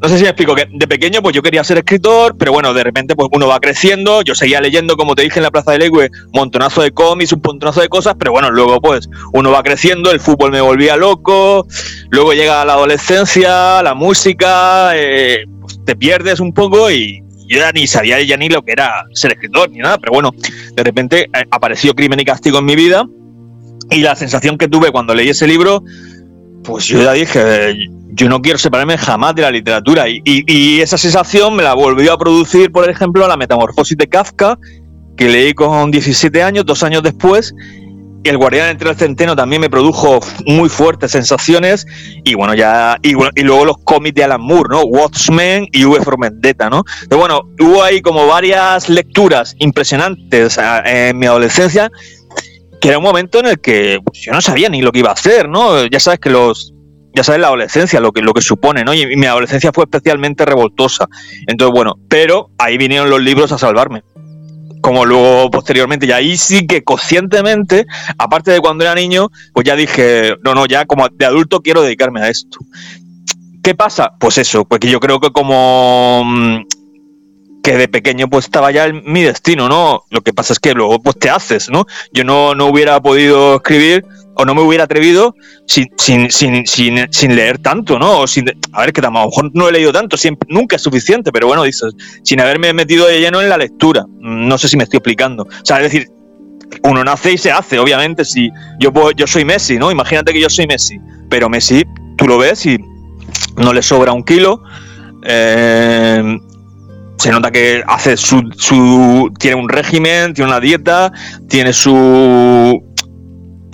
no 0.00 0.08
sé 0.08 0.18
si 0.18 0.24
me 0.24 0.28
explico, 0.28 0.54
que 0.54 0.66
de 0.70 0.86
pequeño 0.86 1.22
pues 1.22 1.34
yo 1.34 1.42
quería 1.42 1.64
ser 1.64 1.78
escritor, 1.78 2.36
pero 2.36 2.52
bueno, 2.52 2.74
de 2.74 2.84
repente 2.84 3.16
pues 3.16 3.28
uno 3.32 3.48
va 3.48 3.60
creciendo, 3.60 4.22
yo 4.22 4.34
seguía 4.34 4.60
leyendo, 4.60 4.96
como 4.96 5.14
te 5.14 5.22
dije 5.22 5.38
en 5.38 5.44
la 5.44 5.50
Plaza 5.50 5.72
del 5.72 5.82
Egue, 5.82 6.10
un 6.10 6.30
montonazo 6.34 6.82
de 6.82 6.90
cómics, 6.90 7.32
un 7.32 7.40
montonazo 7.42 7.80
de 7.80 7.88
cosas, 7.88 8.14
pero 8.18 8.32
bueno, 8.32 8.50
luego 8.50 8.80
pues 8.80 9.08
uno 9.32 9.50
va 9.50 9.62
creciendo, 9.62 10.10
el 10.10 10.20
fútbol 10.20 10.50
me 10.50 10.60
volvía 10.60 10.96
loco, 10.96 11.66
luego 12.10 12.34
llega 12.34 12.64
la 12.64 12.74
adolescencia, 12.74 13.82
la 13.82 13.94
música, 13.94 14.90
eh, 14.94 15.44
pues 15.60 15.82
te 15.84 15.96
pierdes 15.96 16.40
un 16.40 16.52
poco 16.52 16.90
y 16.90 17.22
yo 17.48 17.58
ya 17.58 17.72
ni 17.72 17.86
sabía 17.86 18.20
ya 18.22 18.36
ni 18.36 18.48
lo 18.48 18.62
que 18.62 18.72
era 18.72 19.04
ser 19.14 19.32
escritor 19.32 19.70
ni 19.70 19.78
nada, 19.78 19.98
pero 19.98 20.12
bueno, 20.12 20.32
de 20.74 20.82
repente 20.82 21.22
eh, 21.22 21.44
apareció 21.50 21.94
Crimen 21.94 22.20
y 22.20 22.24
Castigo 22.24 22.58
en 22.58 22.66
mi 22.66 22.76
vida 22.76 23.06
y 23.90 24.00
la 24.00 24.16
sensación 24.16 24.58
que 24.58 24.68
tuve 24.68 24.90
cuando 24.90 25.14
leí 25.14 25.28
ese 25.28 25.46
libro, 25.46 25.82
pues 26.66 26.86
yo 26.86 27.02
ya 27.02 27.12
dije, 27.12 27.76
yo 28.12 28.28
no 28.28 28.42
quiero 28.42 28.58
separarme 28.58 28.98
jamás 28.98 29.34
de 29.34 29.42
la 29.42 29.50
literatura. 29.50 30.06
Y, 30.08 30.80
esa 30.80 30.98
sensación 30.98 31.54
me 31.54 31.62
la 31.62 31.74
volvió 31.74 32.12
a 32.12 32.18
producir, 32.18 32.72
por 32.72 32.88
ejemplo, 32.90 33.26
la 33.28 33.36
Metamorfosis 33.36 33.96
de 33.96 34.08
Kafka, 34.08 34.58
que 35.16 35.28
leí 35.28 35.54
con 35.54 35.90
17 35.90 36.42
años, 36.42 36.66
dos 36.66 36.82
años 36.82 37.02
después. 37.02 37.54
El 38.24 38.38
Guardián 38.38 38.70
entre 38.70 38.90
el 38.90 38.96
Centeno 38.96 39.36
también 39.36 39.60
me 39.60 39.70
produjo 39.70 40.18
muy 40.46 40.68
fuertes 40.68 41.12
sensaciones. 41.12 41.86
Y 42.24 42.34
bueno, 42.34 42.54
ya. 42.54 42.98
Y, 43.02 43.12
luego 43.42 43.64
los 43.64 43.76
cómics 43.84 44.16
de 44.16 44.24
Alan 44.24 44.40
Moore, 44.40 44.68
¿no? 44.70 44.82
Watchmen 44.82 45.68
y 45.70 45.84
V 45.84 46.02
for 46.02 46.18
Vendetta, 46.18 46.68
¿no? 46.68 46.82
Pero 47.08 47.20
bueno, 47.20 47.42
hubo 47.60 47.82
ahí 47.84 48.00
como 48.00 48.26
varias 48.26 48.88
lecturas 48.88 49.54
impresionantes 49.58 50.58
en 50.84 51.18
mi 51.18 51.26
adolescencia 51.26 51.90
que 52.80 52.88
era 52.88 52.98
un 52.98 53.04
momento 53.04 53.40
en 53.40 53.46
el 53.46 53.60
que 53.60 54.00
pues, 54.04 54.20
yo 54.20 54.32
no 54.32 54.40
sabía 54.40 54.68
ni 54.68 54.82
lo 54.82 54.92
que 54.92 55.00
iba 55.00 55.10
a 55.10 55.14
hacer, 55.14 55.48
¿no? 55.48 55.86
Ya 55.86 56.00
sabes 56.00 56.20
que 56.20 56.30
los 56.30 56.72
ya 57.16 57.24
sabes 57.24 57.40
la 57.40 57.46
adolescencia, 57.46 57.98
lo 57.98 58.12
que, 58.12 58.20
lo 58.20 58.34
que 58.34 58.42
supone, 58.42 58.84
¿no? 58.84 58.92
Y, 58.92 59.16
mi 59.16 59.26
adolescencia 59.26 59.72
fue 59.72 59.84
especialmente 59.84 60.44
revoltosa. 60.44 61.08
Entonces, 61.46 61.74
bueno, 61.74 61.94
pero 62.08 62.50
ahí 62.58 62.76
vinieron 62.76 63.08
los 63.08 63.22
libros 63.22 63.50
a 63.52 63.58
salvarme. 63.58 64.02
Como 64.82 65.06
luego 65.06 65.50
posteriormente, 65.50 66.04
y 66.06 66.12
ahí 66.12 66.36
sí 66.36 66.66
que 66.66 66.84
conscientemente, 66.84 67.86
aparte 68.18 68.50
de 68.50 68.60
cuando 68.60 68.84
era 68.84 68.94
niño, 68.94 69.30
pues 69.54 69.64
ya 69.64 69.74
dije, 69.74 70.36
no, 70.44 70.54
no, 70.54 70.66
ya 70.66 70.84
como 70.84 71.08
de 71.08 71.24
adulto 71.24 71.62
quiero 71.62 71.80
dedicarme 71.80 72.20
a 72.20 72.28
esto. 72.28 72.58
¿Qué 73.62 73.74
pasa? 73.74 74.12
Pues 74.20 74.36
eso, 74.36 74.66
porque 74.66 74.88
yo 74.88 75.00
creo 75.00 75.18
que 75.18 75.30
como 75.30 76.22
que 77.66 77.76
de 77.76 77.88
pequeño 77.88 78.30
pues 78.30 78.44
estaba 78.44 78.70
ya 78.70 78.84
en 78.84 79.02
mi 79.04 79.24
destino, 79.24 79.68
¿no? 79.68 80.04
Lo 80.10 80.20
que 80.20 80.32
pasa 80.32 80.52
es 80.52 80.60
que 80.60 80.72
luego 80.72 81.02
pues 81.02 81.18
te 81.18 81.28
haces, 81.28 81.68
¿no? 81.68 81.84
Yo 82.12 82.22
no, 82.22 82.54
no 82.54 82.66
hubiera 82.66 83.02
podido 83.02 83.56
escribir 83.56 84.04
o 84.36 84.44
no 84.44 84.54
me 84.54 84.62
hubiera 84.62 84.84
atrevido 84.84 85.34
sin, 85.66 85.88
sin, 85.98 86.30
sin, 86.30 86.64
sin, 86.64 87.34
leer 87.34 87.58
tanto, 87.58 87.98
¿no? 87.98 88.24
Sin, 88.28 88.48
a 88.70 88.82
ver, 88.82 88.92
que 88.92 89.00
a 89.00 89.10
lo 89.10 89.10
mejor 89.10 89.50
no 89.52 89.68
he 89.68 89.72
leído 89.72 89.92
tanto, 89.92 90.16
siempre, 90.16 90.48
nunca 90.48 90.76
es 90.76 90.82
suficiente, 90.82 91.32
pero 91.32 91.48
bueno, 91.48 91.64
dices, 91.64 91.92
sin 92.22 92.40
haberme 92.40 92.72
metido 92.72 93.08
de 93.08 93.18
lleno 93.18 93.42
en 93.42 93.48
la 93.48 93.58
lectura. 93.58 94.04
No 94.20 94.56
sé 94.58 94.68
si 94.68 94.76
me 94.76 94.84
estoy 94.84 94.98
explicando. 94.98 95.42
O 95.42 95.64
sea, 95.64 95.78
es 95.78 95.90
decir, 95.90 96.08
uno 96.84 97.02
nace 97.02 97.32
y 97.32 97.38
se 97.38 97.50
hace, 97.50 97.80
obviamente, 97.80 98.24
si 98.24 98.48
yo, 98.78 98.92
yo 99.16 99.26
soy 99.26 99.44
Messi, 99.44 99.76
¿no? 99.76 99.90
Imagínate 99.90 100.32
que 100.32 100.40
yo 100.40 100.48
soy 100.48 100.68
Messi, 100.68 101.00
pero 101.28 101.48
Messi, 101.48 101.82
tú 102.16 102.28
lo 102.28 102.38
ves 102.38 102.64
y 102.64 102.78
no 103.56 103.72
le 103.72 103.82
sobra 103.82 104.12
un 104.12 104.22
kilo. 104.22 104.62
Eh, 105.24 106.38
se 107.18 107.30
nota 107.30 107.50
que 107.50 107.82
hace 107.86 108.16
su, 108.16 108.42
su, 108.56 109.32
tiene 109.38 109.56
un 109.56 109.68
régimen, 109.68 110.34
tiene 110.34 110.50
una 110.50 110.60
dieta, 110.60 111.12
tiene 111.48 111.72
su 111.72 112.82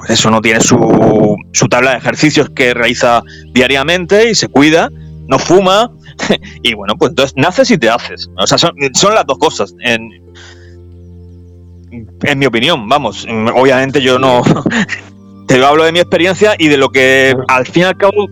pues 0.03 0.11
eso 0.11 0.33
no 0.33 0.41
tiene 0.41 0.61
su, 0.61 1.37
su 1.53 1.69
tabla 1.69 1.93
de 1.93 1.99
ejercicios 1.99 2.51
que 2.51 2.75
realiza 2.75 3.23
diariamente 3.53 4.31
y 4.31 4.35
se 4.35 4.49
cuida, 4.49 4.91
no 5.29 5.39
fuma 5.39 5.93
y 6.63 6.75
bueno, 6.75 6.97
pues 6.97 7.11
entonces 7.11 7.35
naces 7.37 7.71
y 7.71 7.79
te 7.79 7.89
haces. 7.89 8.29
O 8.37 8.47
sea, 8.47 8.59
son, 8.59 8.75
las 9.15 9.27
dos 9.27 9.39
cosas. 9.39 9.73
En, 9.81 10.11
en 12.23 12.39
mi 12.39 12.47
opinión, 12.47 12.89
vamos, 12.89 13.27
obviamente 13.55 14.03
yo 14.03 14.19
no 14.19 14.43
te 15.47 15.65
hablo 15.65 15.85
de 15.85 15.93
mi 15.93 16.01
experiencia 16.01 16.57
y 16.59 16.67
de 16.67 16.79
lo 16.79 16.89
que 16.89 17.37
al 17.47 17.65
fin 17.67 17.83
y 17.83 17.87
al 17.87 17.97
cabo 17.97 18.27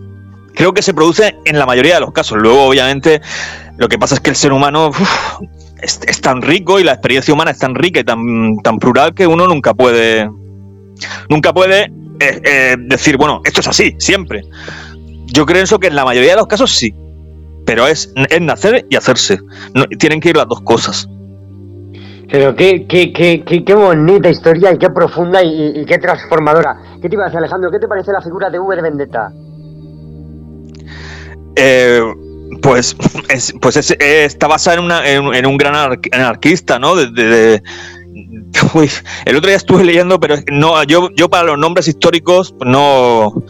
creo 0.61 0.75
que 0.75 0.83
se 0.83 0.93
produce 0.93 1.35
en 1.47 1.59
la 1.59 1.65
mayoría 1.65 1.95
de 1.95 2.01
los 2.01 2.13
casos. 2.13 2.37
Luego, 2.37 2.65
obviamente, 2.65 3.23
lo 3.79 3.89
que 3.89 3.99
pasa 3.99 4.17
es 4.17 4.21
que 4.21 4.29
el 4.29 4.37
ser 4.37 4.53
humano 4.53 4.91
es, 5.81 6.21
tan 6.21 6.43
rico 6.43 6.79
y 6.79 6.85
la 6.85 6.93
experiencia 6.93 7.33
humana 7.33 7.53
es 7.53 7.59
tan 7.59 7.75
rica 7.75 8.01
y 8.01 8.05
tan, 8.05 8.59
tan 8.63 8.79
plural 8.79 9.15
que 9.15 9.27
uno 9.27 9.47
nunca 9.47 9.73
puede 9.73 10.29
Nunca 11.31 11.55
puede 11.55 11.85
eh, 12.21 12.43
eh, 12.45 12.77
decir, 12.79 13.17
bueno, 13.17 13.41
esto 13.45 13.63
es 13.63 13.69
así, 13.69 13.95
siempre. 13.99 14.43
Yo 15.29 15.47
creo 15.47 15.63
eso 15.63 15.79
que 15.79 15.87
en 15.87 15.97
la 15.97 16.05
mayoría 16.05 16.33
de 16.33 16.37
los 16.37 16.47
casos 16.47 16.71
sí, 16.71 16.95
pero 17.65 17.87
es, 17.87 18.13
es 18.29 18.41
nacer 18.43 18.85
y 18.91 18.97
hacerse. 18.97 19.39
tienen 19.99 20.21
que 20.21 20.29
ir 20.29 20.37
las 20.37 20.47
dos 20.47 20.61
cosas. 20.61 21.09
Pero 22.31 22.55
qué, 22.55 22.87
qué, 22.87 23.15
qué, 23.15 23.65
qué, 23.65 23.75
bonita 23.75 24.29
historia 24.29 24.75
y 24.75 24.77
qué 24.79 24.91
profunda 24.91 25.43
y, 25.43 25.87
qué 25.87 25.97
transformadora. 25.97 26.77
¿Qué 27.01 27.09
te 27.09 27.15
iba 27.15 27.25
a 27.25 27.27
decir, 27.29 27.39
Alejandro? 27.39 27.71
¿Qué 27.71 27.79
te 27.79 27.89
parece 27.89 28.13
la 28.13 28.21
figura 28.21 28.51
de 28.51 28.59
V 28.59 28.77
de 28.77 28.83
Vendetta? 28.83 29.33
Eh, 31.63 32.03
pues 32.63 32.97
pues 33.61 33.77
está 33.77 34.47
basada 34.47 34.79
en, 34.79 34.85
una, 34.85 35.07
en, 35.07 35.47
un 35.47 35.57
gran 35.59 35.75
anarquista, 36.13 36.79
¿no? 36.79 36.97
De, 36.97 37.63
el 39.27 39.37
otro 39.37 39.49
día 39.49 39.57
estuve 39.57 39.85
leyendo, 39.85 40.19
pero 40.19 40.37
no, 40.51 40.83
yo, 40.85 41.11
yo 41.17 41.29
para 41.29 41.45
los 41.45 41.59
nombres 41.59 41.87
históricos 41.87 42.55
no, 42.65 43.45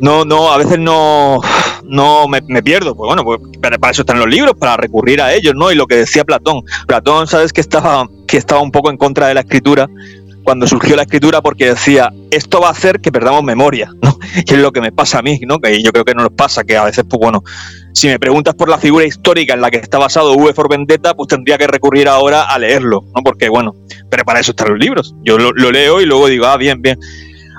no, 0.00 0.24
no, 0.24 0.50
a 0.50 0.56
veces 0.56 0.78
no, 0.78 1.40
no 1.84 2.28
me, 2.28 2.62
pierdo. 2.62 2.94
Pues 2.94 3.08
bueno, 3.08 3.24
pues 3.24 3.40
para, 3.60 3.76
eso 3.90 4.02
están 4.02 4.18
los 4.18 4.28
libros, 4.28 4.54
para 4.58 4.78
recurrir 4.78 5.20
a 5.20 5.34
ellos, 5.34 5.54
¿no? 5.54 5.70
Y 5.70 5.74
lo 5.74 5.86
que 5.86 5.96
decía 5.96 6.24
Platón. 6.24 6.62
Platón, 6.86 7.26
sabes 7.26 7.52
que 7.52 7.60
estaba, 7.60 8.08
que 8.26 8.38
estaba 8.38 8.62
un 8.62 8.70
poco 8.70 8.90
en 8.90 8.96
contra 8.96 9.28
de 9.28 9.34
la 9.34 9.40
escritura 9.40 9.86
cuando 10.48 10.66
surgió 10.66 10.96
la 10.96 11.02
escritura 11.02 11.42
porque 11.42 11.66
decía, 11.66 12.10
esto 12.30 12.58
va 12.58 12.68
a 12.68 12.70
hacer 12.70 13.00
que 13.00 13.12
perdamos 13.12 13.44
memoria, 13.44 13.90
¿no? 14.02 14.18
Y 14.34 14.54
es 14.54 14.58
lo 14.58 14.72
que 14.72 14.80
me 14.80 14.90
pasa 14.90 15.18
a 15.18 15.22
mí, 15.22 15.38
¿no? 15.46 15.58
Que 15.58 15.82
yo 15.82 15.92
creo 15.92 16.06
que 16.06 16.14
no 16.14 16.22
nos 16.22 16.32
pasa, 16.32 16.64
que 16.64 16.74
a 16.74 16.84
veces, 16.84 17.04
pues 17.06 17.20
bueno, 17.20 17.44
si 17.92 18.06
me 18.06 18.18
preguntas 18.18 18.54
por 18.54 18.70
la 18.70 18.78
figura 18.78 19.04
histórica 19.04 19.52
en 19.52 19.60
la 19.60 19.70
que 19.70 19.76
está 19.76 19.98
basado 19.98 20.32
V 20.32 20.54
for 20.54 20.70
Vendetta, 20.70 21.12
pues 21.12 21.28
tendría 21.28 21.58
que 21.58 21.66
recurrir 21.66 22.08
ahora 22.08 22.44
a 22.44 22.58
leerlo, 22.58 23.04
¿no? 23.14 23.22
Porque, 23.22 23.50
bueno, 23.50 23.74
pero 24.08 24.24
para 24.24 24.40
eso 24.40 24.52
están 24.52 24.70
los 24.70 24.78
libros. 24.78 25.14
Yo 25.22 25.36
lo, 25.36 25.52
leo 25.52 26.00
y 26.00 26.06
luego 26.06 26.28
digo, 26.28 26.46
ah, 26.46 26.56
bien, 26.56 26.80
bien. 26.80 26.98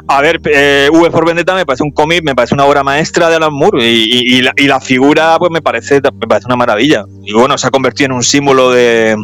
A 0.07 0.21
ver, 0.21 0.41
eh, 0.45 0.89
V 0.91 1.11
for 1.11 1.27
Vendetta 1.27 1.53
me 1.53 1.67
parece 1.67 1.83
un 1.83 1.91
cómic, 1.91 2.23
me 2.23 2.33
parece 2.33 2.55
una 2.55 2.65
obra 2.65 2.81
maestra 2.81 3.29
de 3.29 3.35
Alan 3.35 3.53
Moore 3.53 3.87
y, 3.87 4.41
la, 4.41 4.79
figura 4.81 5.37
pues 5.37 5.51
me 5.51 5.61
parece, 5.61 6.01
me 6.19 6.27
parece 6.27 6.47
una 6.47 6.55
maravilla. 6.55 7.05
Y 7.23 7.33
bueno, 7.33 7.55
se 7.55 7.67
ha 7.67 7.69
convertido 7.69 8.07
en 8.07 8.13
un 8.13 8.23
símbolo 8.23 8.71
de, 8.71 9.15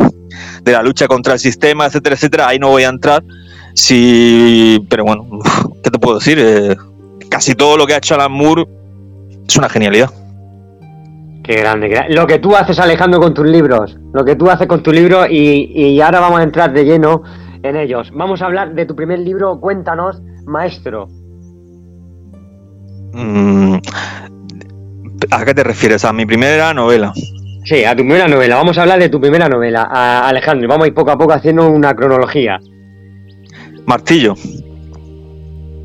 la 0.65 0.84
lucha 0.84 1.08
contra 1.08 1.34
el 1.34 1.39
sistema, 1.39 1.88
etcétera, 1.88 2.15
etcétera. 2.15 2.47
Ahí 2.49 2.60
no 2.60 2.69
voy 2.69 2.84
a 2.84 2.89
entrar. 2.89 3.23
Sí, 3.75 4.85
pero 4.89 5.03
bueno, 5.03 5.27
¿qué 5.83 5.91
te 5.91 5.99
puedo 5.99 6.17
decir? 6.17 6.39
Eh, 6.39 6.75
casi 7.29 7.55
todo 7.55 7.77
lo 7.77 7.85
que 7.85 7.93
ha 7.93 7.97
hecho 7.97 8.15
Alan 8.15 8.31
Moore 8.31 8.65
es 9.47 9.55
una 9.57 9.69
genialidad. 9.69 10.09
Qué 11.43 11.57
grande, 11.57 12.05
Lo 12.09 12.25
que 12.25 12.39
tú 12.39 12.55
haces, 12.55 12.79
Alejandro, 12.79 13.19
con 13.19 13.33
tus 13.35 13.45
libros. 13.45 13.95
Lo 14.13 14.25
que 14.25 14.35
tú 14.35 14.49
haces 14.49 14.65
con 14.65 14.81
tu 14.81 14.91
libro 14.91 15.27
y, 15.29 16.01
ahora 16.01 16.19
vamos 16.19 16.39
a 16.39 16.43
entrar 16.43 16.73
de 16.73 16.85
lleno 16.85 17.21
en 17.61 17.75
ellos. 17.75 18.09
Vamos 18.15 18.41
a 18.41 18.45
hablar 18.45 18.73
de 18.73 18.85
tu 18.88 18.95
primer 18.95 19.19
libro, 19.19 19.59
Cuéntanos, 19.59 20.23
Maestro. 20.45 21.07
Mm, 23.13 23.75
¿A 25.29 25.45
qué 25.45 25.53
te 25.53 25.63
refieres? 25.63 26.03
¿A 26.03 26.13
mi 26.13 26.25
primera 26.25 26.73
novela? 26.73 27.13
Sí, 27.65 27.83
a 27.83 27.91
tu 27.91 28.01
primera 28.01 28.27
novela. 28.27 28.55
Vamos 28.55 28.77
a 28.79 28.81
hablar 28.81 28.99
de 28.99 29.09
tu 29.09 29.21
primera 29.21 29.47
novela, 29.47 29.83
Alejandro. 30.27 30.67
Vamos 30.67 30.85
a 30.85 30.88
ir 30.88 30.93
poco 30.95 31.11
a 31.11 31.17
poco 31.17 31.33
haciendo 31.33 31.69
una 31.69 31.95
cronología. 31.95 32.59
Martillo. 33.86 34.36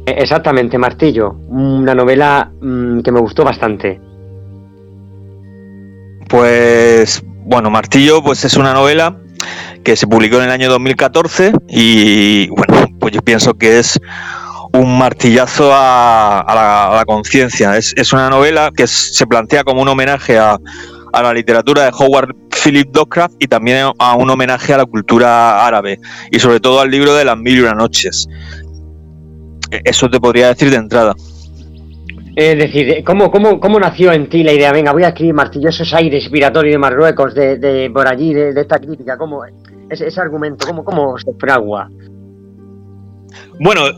E, 0.06 0.10
exactamente, 0.10 0.78
Martillo. 0.78 1.36
Una 1.48 1.94
novela 1.94 2.50
mm, 2.60 3.00
que 3.00 3.12
me 3.12 3.20
gustó 3.20 3.44
bastante. 3.44 4.00
Pues 6.28 7.22
bueno, 7.44 7.70
Martillo 7.70 8.22
pues 8.22 8.44
es 8.44 8.56
una 8.56 8.72
novela 8.72 9.16
que 9.82 9.96
se 9.96 10.06
publicó 10.06 10.36
en 10.36 10.44
el 10.44 10.50
año 10.50 10.70
2014 10.70 11.52
y 11.68 12.48
bueno, 12.50 12.86
pues 13.00 13.12
yo 13.12 13.22
pienso 13.22 13.54
que 13.54 13.78
es 13.78 13.98
un 14.72 14.98
martillazo 14.98 15.70
a, 15.72 16.92
la, 16.94 17.04
conciencia. 17.06 17.76
Es, 17.76 18.12
una 18.12 18.30
novela 18.30 18.70
que 18.74 18.86
se 18.86 19.26
plantea 19.26 19.64
como 19.64 19.82
un 19.82 19.88
homenaje 19.88 20.38
a, 20.38 20.58
la 21.12 21.34
literatura 21.34 21.84
de 21.84 21.90
Howard 21.98 22.36
Philip 22.62 22.94
Lovecraft 22.94 23.34
y 23.38 23.46
también 23.46 23.92
a 23.98 24.14
un 24.16 24.30
homenaje 24.30 24.72
a 24.74 24.78
la 24.78 24.86
cultura 24.86 25.66
árabe 25.66 25.98
y 26.30 26.38
sobre 26.38 26.60
todo 26.60 26.80
al 26.80 26.90
libro 26.90 27.14
de 27.14 27.24
las 27.24 27.36
mil 27.36 27.58
y 27.58 27.60
una 27.60 27.74
noches. 27.74 28.28
E, 29.70 29.80
eso 29.84 30.08
te 30.08 30.20
podría 30.20 30.48
decir 30.48 30.70
de 30.70 30.76
entrada. 30.76 31.14
Es 32.36 32.56
decir, 32.56 33.02
¿cómo, 33.04 33.30
cómo, 33.30 33.58
cómo 33.60 33.80
nació 33.80 34.12
en 34.12 34.28
ti 34.28 34.42
la 34.42 34.52
idea? 34.52 34.72
Venga, 34.72 34.92
voy 34.92 35.02
a 35.02 35.08
escribir 35.08 35.34
martillosos 35.34 35.92
aires 35.92 36.22
inspiratorios 36.22 36.74
de 36.74 36.78
Marruecos, 36.78 37.34
de, 37.34 37.58
de 37.58 37.90
por 37.90 38.06
allí, 38.06 38.32
de, 38.32 38.58
esta 38.58 38.78
crítica. 38.78 39.18
¿Cómo, 39.18 39.42
ese, 39.88 40.06
ese 40.06 40.20
argumento, 40.20 40.66
¿cómo, 40.66 40.84
cómo 40.84 41.18
se 41.18 41.32
fragua? 41.38 41.88
Bueno, 43.58 43.88
eh, 43.88 43.94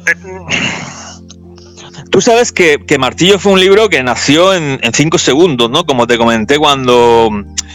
tú 2.11 2.21
sabes 2.21 2.53
que, 2.53 2.79
Martillo 2.99 3.39
fue 3.39 3.53
un 3.53 3.61
libro 3.61 3.89
que 3.89 4.03
nació 4.03 4.55
en, 4.55 4.81
cinco 4.93 5.19
segundos, 5.19 5.71
¿no? 5.71 5.85
Como 5.85 6.07
te 6.07 6.19
comenté 6.19 6.59
cuando 6.59 7.31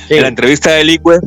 en 0.09 0.21
la 0.21 0.27
entrevista 0.27 0.71
de 0.71 0.83
Liquid 0.83 1.19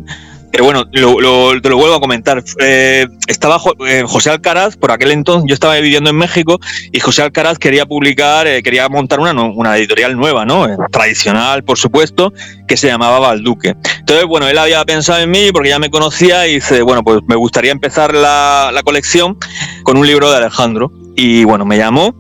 pero 0.51 0.65
bueno, 0.65 0.85
lo, 0.93 1.61
te 1.61 1.69
lo 1.69 1.77
vuelvo 1.77 1.95
a 1.95 2.01
comentar. 2.01 2.43
Eh, 2.61 3.07
estaba 3.29 3.61
eh, 3.87 4.03
José 4.07 4.31
Alcaraz, 4.31 4.77
por 4.77 4.91
aquel 4.91 5.13
entonces, 5.13 5.45
yo 5.49 5.55
estaba 5.55 5.77
viviendo 5.77 6.11
en 6.11 6.17
México 6.17 6.59
y 6.91 6.99
José 6.99 7.23
Alcaraz 7.23 7.59
quería 7.59 7.87
publicar, 7.87 8.47
eh, 8.47 8.63
quería 8.63 8.89
montar 8.89 9.21
una, 9.21 9.33
una 9.33 9.77
editorial 9.77 10.17
nueva, 10.17 10.45
¿no? 10.45 10.67
tradicional, 10.91 11.63
por 11.63 11.79
supuesto, 11.79 12.33
que 12.67 12.77
se 12.77 12.89
llamaba 12.89 13.21
Valduque. 13.21 13.77
Entonces, 14.01 14.27
bueno, 14.27 14.49
él 14.49 14.59
había 14.59 14.85
pensado 14.85 15.21
en 15.21 15.31
mí 15.31 15.51
porque 15.53 15.69
ya 15.69 15.79
me 15.79 15.91
conocía 15.91 16.47
y 16.49 16.55
dice, 16.55 16.83
bueno, 16.83 17.05
pues 17.05 17.21
me 17.29 17.37
gustaría 17.37 17.71
empezar 17.71 18.15
la, 18.15 18.73
colección 18.85 19.37
con 19.85 19.99
un 19.99 20.07
libro 20.07 20.31
de 20.31 20.39
Alejandro. 20.39 20.91
Y 21.15 21.45
bueno, 21.45 21.65
me 21.65 21.77
llamó 21.77 22.15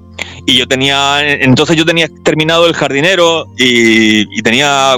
y 0.47 0.59
yo 0.59 0.67
tenía, 0.67 1.21
entonces 1.23 1.77
yo 1.77 1.85
tenía 1.85 2.09
terminado 2.25 2.67
El 2.67 2.75
jardinero 2.75 3.47
y, 3.57 4.43
tenía 4.43 4.97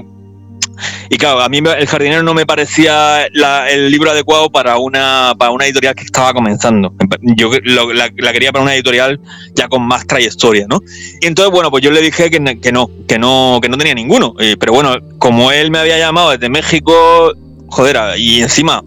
y 1.10 1.18
claro, 1.18 1.42
a 1.42 1.48
mí 1.48 1.58
El 1.58 1.86
jardinero 1.86 2.22
no 2.22 2.34
me 2.34 2.46
parecía 2.46 3.24
el 3.24 3.90
libro 3.90 4.10
adecuado 4.10 4.50
para 4.50 4.78
una, 4.78 5.34
para 5.38 5.50
una 5.50 5.66
editorial 5.66 5.94
que 5.94 6.04
estaba 6.04 6.32
comenzando. 6.32 6.94
Yo 7.36 7.50
la, 7.64 8.10
quería 8.32 8.52
para 8.52 8.62
una 8.62 8.74
editorial 8.74 9.20
ya 9.54 9.68
con 9.68 9.82
más 9.82 10.06
trayectoria, 10.06 10.66
¿no? 10.68 10.80
Y 11.20 11.26
entonces, 11.26 11.52
bueno, 11.52 11.70
pues 11.70 11.84
yo 11.84 11.90
le 11.90 12.00
dije 12.00 12.30
que, 12.30 12.38
que 12.60 12.72
no, 12.72 12.90
que 13.06 13.18
no, 13.18 13.58
que 13.62 13.68
no 13.68 13.76
tenía 13.76 13.94
ninguno. 13.94 14.34
Pero 14.58 14.72
bueno, 14.72 14.96
como 15.18 15.52
él 15.52 15.70
me 15.70 15.78
había 15.78 15.98
llamado 15.98 16.30
desde 16.30 16.48
México, 16.48 17.34
joder, 17.72 18.18
y 18.18 18.42
encima 18.42 18.82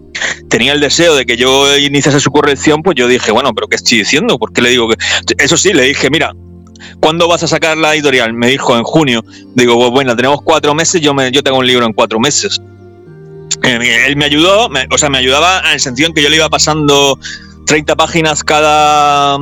tenía 0.48 0.72
el 0.72 0.80
deseo 0.80 1.14
de 1.14 1.26
que 1.26 1.36
yo 1.36 1.76
iniciase 1.76 2.20
su 2.20 2.30
corrección, 2.30 2.82
pues 2.82 2.96
yo 2.96 3.08
dije, 3.08 3.32
bueno, 3.32 3.52
pero 3.54 3.66
¿qué 3.66 3.76
estoy 3.76 3.98
diciendo? 3.98 4.38
¿Por 4.38 4.52
qué 4.52 4.62
le 4.62 4.70
digo 4.70 4.88
que...? 4.88 4.96
Eso 5.38 5.56
sí, 5.56 5.72
le 5.72 5.82
dije, 5.82 6.08
mira, 6.08 6.32
¿cuándo 7.00 7.28
vas 7.28 7.42
a 7.42 7.48
sacar 7.48 7.76
la 7.76 7.94
editorial? 7.94 8.32
Me 8.32 8.48
dijo 8.48 8.76
en 8.76 8.84
junio. 8.84 9.24
Digo, 9.54 9.76
pues 9.76 9.90
bueno, 9.90 10.16
tenemos 10.16 10.42
cuatro 10.42 10.74
meses, 10.74 11.00
yo, 11.00 11.14
me, 11.14 11.30
yo 11.30 11.42
tengo 11.42 11.58
un 11.58 11.66
libro 11.66 11.86
en 11.86 11.92
cuatro 11.92 12.18
meses. 12.20 12.60
Eh, 13.62 14.06
él 14.06 14.16
me 14.16 14.26
ayudó, 14.26 14.68
o 14.90 14.98
sea, 14.98 15.08
me 15.08 15.18
ayudaba 15.18 15.60
en 15.66 15.72
el 15.72 15.80
sentido 15.80 16.08
en 16.08 16.14
que 16.14 16.22
yo 16.22 16.28
le 16.28 16.36
iba 16.36 16.48
pasando 16.48 17.18
30 17.66 17.96
páginas 17.96 18.42
cada, 18.44 19.38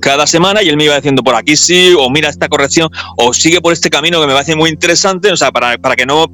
cada 0.00 0.26
semana 0.26 0.62
y 0.62 0.68
él 0.68 0.76
me 0.76 0.84
iba 0.84 0.96
diciendo 0.96 1.22
por 1.22 1.34
aquí 1.34 1.56
sí, 1.56 1.94
o 1.98 2.10
mira 2.10 2.28
esta 2.28 2.48
corrección, 2.48 2.90
o 3.16 3.32
sigue 3.32 3.60
por 3.60 3.72
este 3.72 3.88
camino 3.90 4.20
que 4.20 4.26
me 4.26 4.32
parece 4.32 4.56
muy 4.56 4.70
interesante, 4.70 5.32
o 5.32 5.36
sea, 5.36 5.50
para, 5.52 5.78
para 5.78 5.96
que 5.96 6.04
no, 6.04 6.26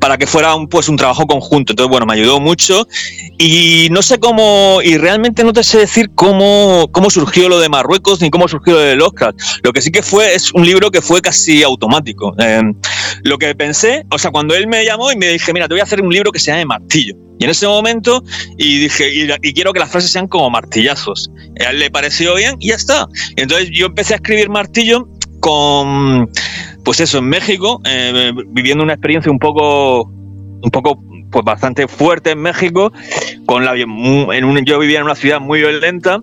para 0.00 0.16
que 0.16 0.26
fuera 0.26 0.54
un, 0.54 0.68
pues 0.68 0.88
un 0.88 0.96
trabajo 0.96 1.26
conjunto. 1.26 1.72
Entonces, 1.72 1.90
bueno, 1.90 2.06
me 2.06 2.14
ayudó 2.14 2.40
mucho 2.40 2.86
y 3.38 3.88
no 3.90 4.02
sé 4.02 4.18
cómo, 4.18 4.80
y 4.82 4.96
realmente 4.96 5.44
no 5.44 5.52
te 5.52 5.64
sé 5.64 5.78
decir 5.78 6.10
cómo, 6.14 6.88
cómo 6.92 7.10
surgió 7.10 7.48
lo 7.48 7.58
de 7.58 7.68
Marruecos 7.68 8.20
ni 8.20 8.30
cómo 8.30 8.48
surgió 8.48 8.74
lo 8.74 8.80
de 8.80 9.02
Oscar. 9.02 9.34
Lo 9.62 9.72
que 9.72 9.82
sí 9.82 9.90
que 9.90 10.02
fue 10.02 10.34
es 10.34 10.52
un 10.52 10.64
libro 10.64 10.90
que 10.90 11.02
fue 11.02 11.20
casi 11.20 11.62
automático. 11.62 12.34
Eh, 12.38 12.62
lo 13.24 13.38
que 13.38 13.54
pensé, 13.54 14.04
o 14.10 14.18
sea, 14.18 14.30
cuando 14.30 14.54
él 14.54 14.66
me 14.66 14.84
llamó 14.84 15.10
y 15.10 15.16
me 15.16 15.28
dije, 15.28 15.52
mira, 15.52 15.68
te 15.68 15.74
voy 15.74 15.80
a 15.80 15.84
hacer 15.84 16.00
un 16.00 16.12
libro 16.12 16.30
que 16.30 16.38
se 16.38 16.50
llame 16.50 16.64
Martillo. 16.64 17.16
Y 17.38 17.44
en 17.44 17.50
ese 17.50 17.66
momento, 17.66 18.22
y 18.56 18.78
dije, 18.80 19.10
y, 19.12 19.52
quiero 19.52 19.72
que 19.72 19.80
las 19.80 19.90
frases 19.90 20.10
sean 20.10 20.26
como 20.26 20.50
martillazos. 20.50 21.30
A 21.60 21.70
él 21.70 21.80
le 21.80 21.90
pareció 21.90 22.34
bien 22.34 22.56
y 22.58 22.68
ya 22.68 22.76
está. 22.76 23.06
Entonces 23.36 23.70
yo 23.72 23.86
empecé 23.86 24.14
a 24.14 24.16
escribir 24.16 24.48
Martillo 24.48 25.08
con, 25.40 26.30
pues 26.84 27.00
eso, 27.00 27.18
en 27.18 27.26
México, 27.26 27.80
eh, 27.84 28.32
viviendo 28.48 28.84
una 28.84 28.94
experiencia 28.94 29.30
un 29.30 29.38
poco, 29.38 30.04
un 30.04 30.70
poco, 30.70 31.02
pues 31.30 31.44
bastante 31.44 31.86
fuerte 31.88 32.30
en 32.30 32.40
México. 32.40 32.92
Con 33.44 33.64
la, 33.64 33.76
en 33.76 33.90
un, 34.44 34.64
yo 34.64 34.78
vivía 34.78 34.98
en 34.98 35.04
una 35.04 35.14
ciudad 35.14 35.40
muy 35.40 35.60
violenta 35.60 36.20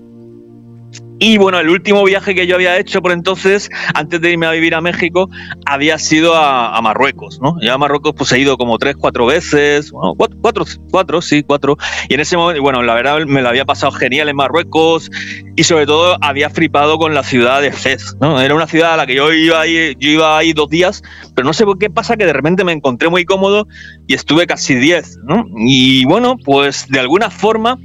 y 1.26 1.38
bueno, 1.38 1.58
el 1.58 1.70
último 1.70 2.04
viaje 2.04 2.36
que 2.36 2.46
yo 2.46 2.56
había 2.56 2.78
hecho 2.78 3.02
por 3.02 3.14
entonces, 3.14 3.70
antes 3.94 4.20
de 4.20 4.32
irme 4.32 4.46
a 4.46 4.52
vivir 4.52 4.76
a 4.76 4.82
México, 4.82 5.30
había 5.66 5.98
sido 5.98 6.36
a, 6.36 6.82
Marruecos, 6.82 7.40
¿no? 7.42 7.56
Yo 7.62 7.74
a 7.74 7.78
Marruecos 7.78 8.12
pues 8.14 8.34
he 8.34 8.40
ido 8.40 8.58
como 8.58 8.78
tres, 8.78 8.98
cuatro 8.98 9.26
veces, 9.26 9.90
bueno, 9.92 10.16
cuatro, 10.18 10.66
cuatro, 10.92 11.22
sí, 11.22 11.42
cuatro. 11.42 11.78
Y 12.10 12.16
en 12.16 12.20
ese 12.20 12.36
momento, 12.36 12.62
bueno, 12.62 12.84
la 12.84 12.94
verdad 12.94 13.20
me 13.26 13.42
lo 13.42 13.48
había 13.48 13.64
pasado 13.64 13.94
genial 13.94 14.28
en 14.28 14.36
Marruecos 14.36 15.10
y 15.56 15.64
sobre 15.64 15.86
todo 15.86 16.18
había 16.20 16.50
flipado 16.50 16.98
con 16.98 17.14
la 17.14 17.24
ciudad 17.24 17.62
de 17.62 17.72
Fez, 17.72 18.18
¿no? 18.20 18.42
Era 18.42 18.54
una 18.54 18.68
ciudad 18.68 18.96
a 18.96 18.98
la 18.98 19.06
que 19.06 19.16
yo 19.16 19.32
iba 19.32 19.62
ahí, 19.62 19.96
yo 19.98 20.10
iba 20.10 20.38
ahí 20.38 20.52
dos 20.52 20.68
días, 20.68 21.04
pero 21.34 21.48
no 21.48 21.54
sé 21.54 21.64
por 21.64 21.78
qué 21.78 21.90
pasa 21.90 22.18
que 22.18 22.26
de 22.26 22.34
repente 22.34 22.66
me 22.66 22.74
encontré 22.74 23.08
muy 23.08 23.24
cómodo 23.24 23.66
y 24.08 24.14
estuve 24.14 24.46
casi 24.46 24.76
diez, 24.76 25.18
¿no? 25.24 25.46
Y 25.56 26.04
bueno, 26.04 26.36
pues 26.44 26.86
de 26.90 27.00
alguna 27.00 27.30
forma, 27.30 27.80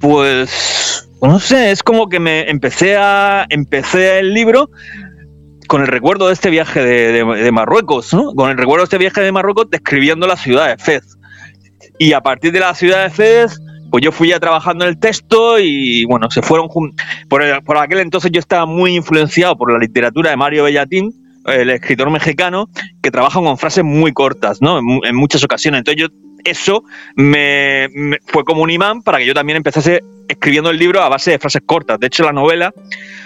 pues 0.00 1.07
no 1.22 1.40
sé, 1.40 1.70
es 1.70 1.82
como 1.82 2.08
que 2.08 2.20
me 2.20 2.48
empecé 2.48 2.96
a 2.96 3.46
empecé 3.48 4.20
el 4.20 4.34
libro 4.34 4.70
con 5.66 5.82
el 5.82 5.88
recuerdo 5.88 6.28
de 6.28 6.32
este 6.32 6.50
viaje 6.50 6.82
de, 6.82 7.52
Marruecos, 7.52 8.14
¿no? 8.14 8.32
Con 8.34 8.50
el 8.50 8.56
recuerdo 8.56 8.82
de 8.82 8.84
este 8.84 8.98
viaje 8.98 9.20
de 9.20 9.32
Marruecos 9.32 9.68
describiendo 9.70 10.26
la 10.26 10.36
ciudad 10.36 10.68
de 10.68 10.82
Fez. 10.82 11.18
Y 11.98 12.14
a 12.14 12.20
partir 12.20 12.52
de 12.52 12.60
la 12.60 12.74
ciudad 12.74 13.04
de 13.04 13.10
Fez, 13.10 13.60
pues 13.90 14.02
yo 14.02 14.10
fui 14.10 14.28
ya 14.28 14.40
trabajando 14.40 14.84
en 14.84 14.90
el 14.90 14.98
texto 14.98 15.58
y 15.58 16.04
bueno, 16.06 16.30
se 16.30 16.40
fueron 16.42 16.68
por, 16.68 17.64
por 17.64 17.76
aquel 17.78 17.98
entonces 17.98 18.30
yo 18.32 18.40
estaba 18.40 18.64
muy 18.66 18.94
influenciado 18.94 19.56
por 19.56 19.72
la 19.72 19.78
literatura 19.78 20.30
de 20.30 20.36
Mario 20.36 20.64
Bellatín, 20.64 21.12
el 21.44 21.70
escritor 21.70 22.10
mexicano, 22.10 22.68
que 23.02 23.10
trabaja 23.10 23.40
con 23.40 23.58
frases 23.58 23.84
muy 23.84 24.12
cortas, 24.12 24.60
¿no? 24.60 24.78
En, 24.78 25.16
muchas 25.16 25.44
ocasiones. 25.44 25.80
Entonces 25.80 26.02
yo 26.02 26.08
eso 26.50 26.84
me, 27.14 27.88
fue 28.26 28.44
como 28.44 28.62
un 28.62 28.70
imán 28.70 29.02
para 29.02 29.18
que 29.18 29.26
yo 29.26 29.34
también 29.34 29.56
empezase 29.56 30.02
escribiendo 30.28 30.70
el 30.70 30.78
libro 30.78 31.02
a 31.02 31.08
base 31.08 31.30
de 31.32 31.38
frases 31.38 31.62
cortas. 31.64 31.98
De 31.98 32.06
hecho, 32.06 32.24
la 32.24 32.32
novela 32.32 32.72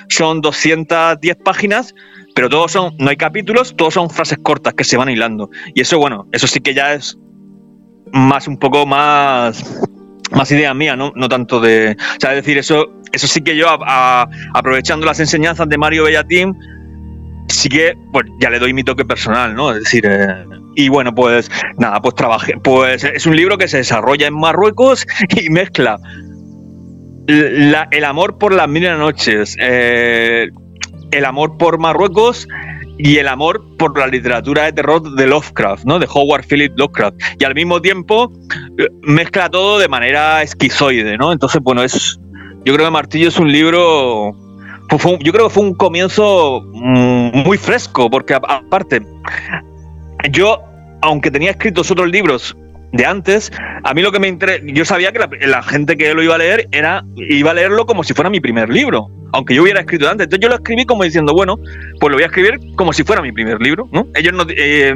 son 0.09 0.41
210 0.41 1.37
páginas, 1.45 1.95
pero 2.35 2.49
todos 2.49 2.73
son, 2.73 2.95
no 2.99 3.11
hay 3.11 3.17
capítulos, 3.17 3.75
todos 3.77 3.95
son 3.95 4.11
frases 4.11 4.39
cortas 4.43 4.75
que 4.75 4.85
se 4.85 4.97
van 4.97 5.09
hilando. 5.09 5.51
Y 5.75 5.81
eso, 5.81 5.99
bueno, 5.99 6.27
eso 6.33 6.47
sí 6.47 6.61
que 6.61 6.75
ya 6.75 6.95
es 6.95 7.19
más 8.13 8.47
un 8.47 8.59
poco 8.59 8.87
más 8.87 9.65
más 10.33 10.51
idea 10.51 10.73
mía, 10.75 10.97
¿no? 10.97 11.13
no 11.15 11.29
tanto 11.29 11.61
de. 11.61 11.97
O 11.99 12.21
sea, 12.21 12.31
es 12.31 12.37
decir, 12.37 12.59
eso, 12.59 12.91
eso 13.13 13.27
sí 13.27 13.43
que 13.43 13.57
yo, 13.57 13.67
aprovechando 14.55 15.07
las 15.07 15.21
enseñanzas 15.21 15.69
de 15.69 15.79
Mario 15.79 16.05
Bellatín, 16.05 16.57
sí 17.53 17.69
que 17.69 17.95
pues, 18.13 18.27
ya 18.41 18.51
le 18.51 18.59
doy 18.59 18.73
mi 18.73 18.85
toque 18.85 19.05
personal, 19.05 19.55
¿no? 19.55 19.73
Es 19.73 19.85
decir, 19.85 20.05
eh, 20.07 20.45
y 20.75 20.89
bueno, 20.89 21.15
pues 21.15 21.51
nada, 21.79 22.01
pues 22.01 22.15
trabajé. 22.15 22.55
Pues 22.63 23.05
es 23.05 23.27
un 23.27 23.37
libro 23.37 23.59
que 23.59 23.69
se 23.69 23.79
desarrolla 23.79 24.27
en 24.27 24.35
Marruecos 24.35 25.07
y 25.29 25.51
mezcla 25.51 25.99
el 27.27 28.05
amor 28.05 28.39
por 28.39 28.53
las 28.53 28.69
mil 28.69 28.83
noches, 28.99 29.57
eh, 29.61 30.49
el 31.11 31.25
amor 31.25 31.57
por 31.57 31.79
Marruecos 31.79 32.49
y 32.99 33.19
el 33.19 33.29
amor 33.29 33.63
por 33.79 33.99
la 33.99 34.07
literatura 34.07 34.65
de 34.65 34.73
terror 34.73 35.03
de 35.03 35.27
Lovecraft, 35.27 35.85
¿no? 35.85 35.99
De 35.99 36.07
Howard 36.13 36.45
Phillips 36.47 36.75
Lovecraft. 36.77 37.17
Y 37.39 37.45
al 37.45 37.55
mismo 37.55 37.81
tiempo 37.81 38.33
eh, 38.79 38.89
mezcla 39.03 39.49
todo 39.49 39.79
de 39.79 39.89
manera 39.89 40.43
esquizoide, 40.43 41.17
¿no? 41.17 41.33
Entonces, 41.33 41.61
bueno, 41.63 41.83
es. 41.83 42.19
Yo 42.65 42.73
creo 42.75 42.87
que 42.87 42.93
Martillo 42.93 43.29
es 43.29 43.39
un 43.39 43.51
libro. 43.51 44.33
Yo 44.99 45.33
creo 45.33 45.49
que 45.49 45.55
fue 45.55 45.63
un 45.65 45.75
comienzo 45.75 46.63
mm, 46.73 47.39
muy 47.45 47.57
fresco, 47.59 48.11
porque 48.11 48.35
aparte, 48.35 49.03
yo, 50.31 50.61
aunque 51.01 51.31
tenía 51.31 51.53
escritos 51.53 51.91
otros 51.91 52.11
libros 52.11 52.57
de 52.93 53.07
antes, 53.07 53.51
a 53.85 53.95
mí 53.95 54.03
lo 54.03 54.13
que 54.13 54.21
me 54.21 54.29
interesa, 54.29 54.63
yo 54.67 54.85
sabía 54.85 55.13
que 55.13 55.47
la, 55.47 55.63
gente 55.63 55.97
que 55.97 56.13
lo 56.13 56.23
iba 56.23 56.35
a 56.35 56.39
leer 56.39 56.69
era 56.73 57.05
iba 57.17 57.53
a 57.53 57.55
leerlo 57.55 57.87
como 57.87 58.05
si 58.05 58.13
fuera 58.13 58.29
mi 58.29 58.41
primer 58.41 58.69
libro, 58.69 59.09
aunque 59.33 59.55
yo 59.55 59.63
hubiera 59.63 59.81
escrito 59.81 60.09
antes. 60.09 60.27
Entonces 60.27 60.43
yo 60.43 60.49
lo 60.51 60.57
escribí 60.57 60.85
como 60.85 61.05
diciendo, 61.05 61.33
bueno, 61.33 61.57
pues 61.99 62.11
lo 62.11 62.17
voy 62.17 62.25
a 62.25 62.27
escribir 62.27 62.61
como 62.77 62.93
si 62.93 63.03
fuera 63.03 63.23
mi 63.23 63.33
primer 63.33 63.61
libro, 63.63 63.89
¿no? 63.93 64.07
Ellos 64.15 64.35
no, 64.35 64.45
eh, 64.55 64.95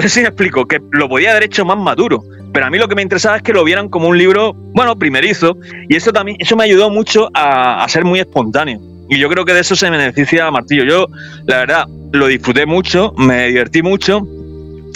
sé 0.00 0.08
si 0.08 0.20
me 0.20 0.28
explico, 0.28 0.66
que 0.66 0.80
lo 0.92 1.08
podía 1.08 1.30
haber 1.30 1.44
hecho 1.44 1.64
más 1.64 1.78
maduro, 1.78 2.22
pero 2.52 2.66
a 2.66 2.70
mí 2.70 2.76
lo 2.76 2.88
que 2.88 2.94
me 2.94 3.02
interesaba 3.02 3.38
es 3.38 3.42
que 3.42 3.54
lo 3.54 3.64
vieran 3.64 3.88
como 3.88 4.08
un 4.08 4.18
libro, 4.18 4.52
bueno, 4.74 4.98
primerizo, 4.98 5.56
y 5.88 5.96
eso 5.96 6.12
también, 6.12 6.36
eso 6.40 6.56
me 6.56 6.64
ayudó 6.64 6.90
mucho 6.90 7.30
a 7.32 7.86
ser 7.88 8.04
muy 8.04 8.20
espontáneo. 8.20 8.93
Y 9.08 9.18
yo 9.18 9.28
creo 9.28 9.44
que 9.44 9.52
de 9.52 9.60
eso 9.60 9.76
se 9.76 9.90
beneficia 9.90 10.50
Martillo. 10.50 10.84
Yo, 10.84 11.08
la 11.46 11.58
verdad, 11.58 11.84
lo 12.12 12.26
disfruté 12.26 12.66
mucho, 12.66 13.12
me 13.16 13.48
divertí 13.48 13.82
mucho 13.82 14.26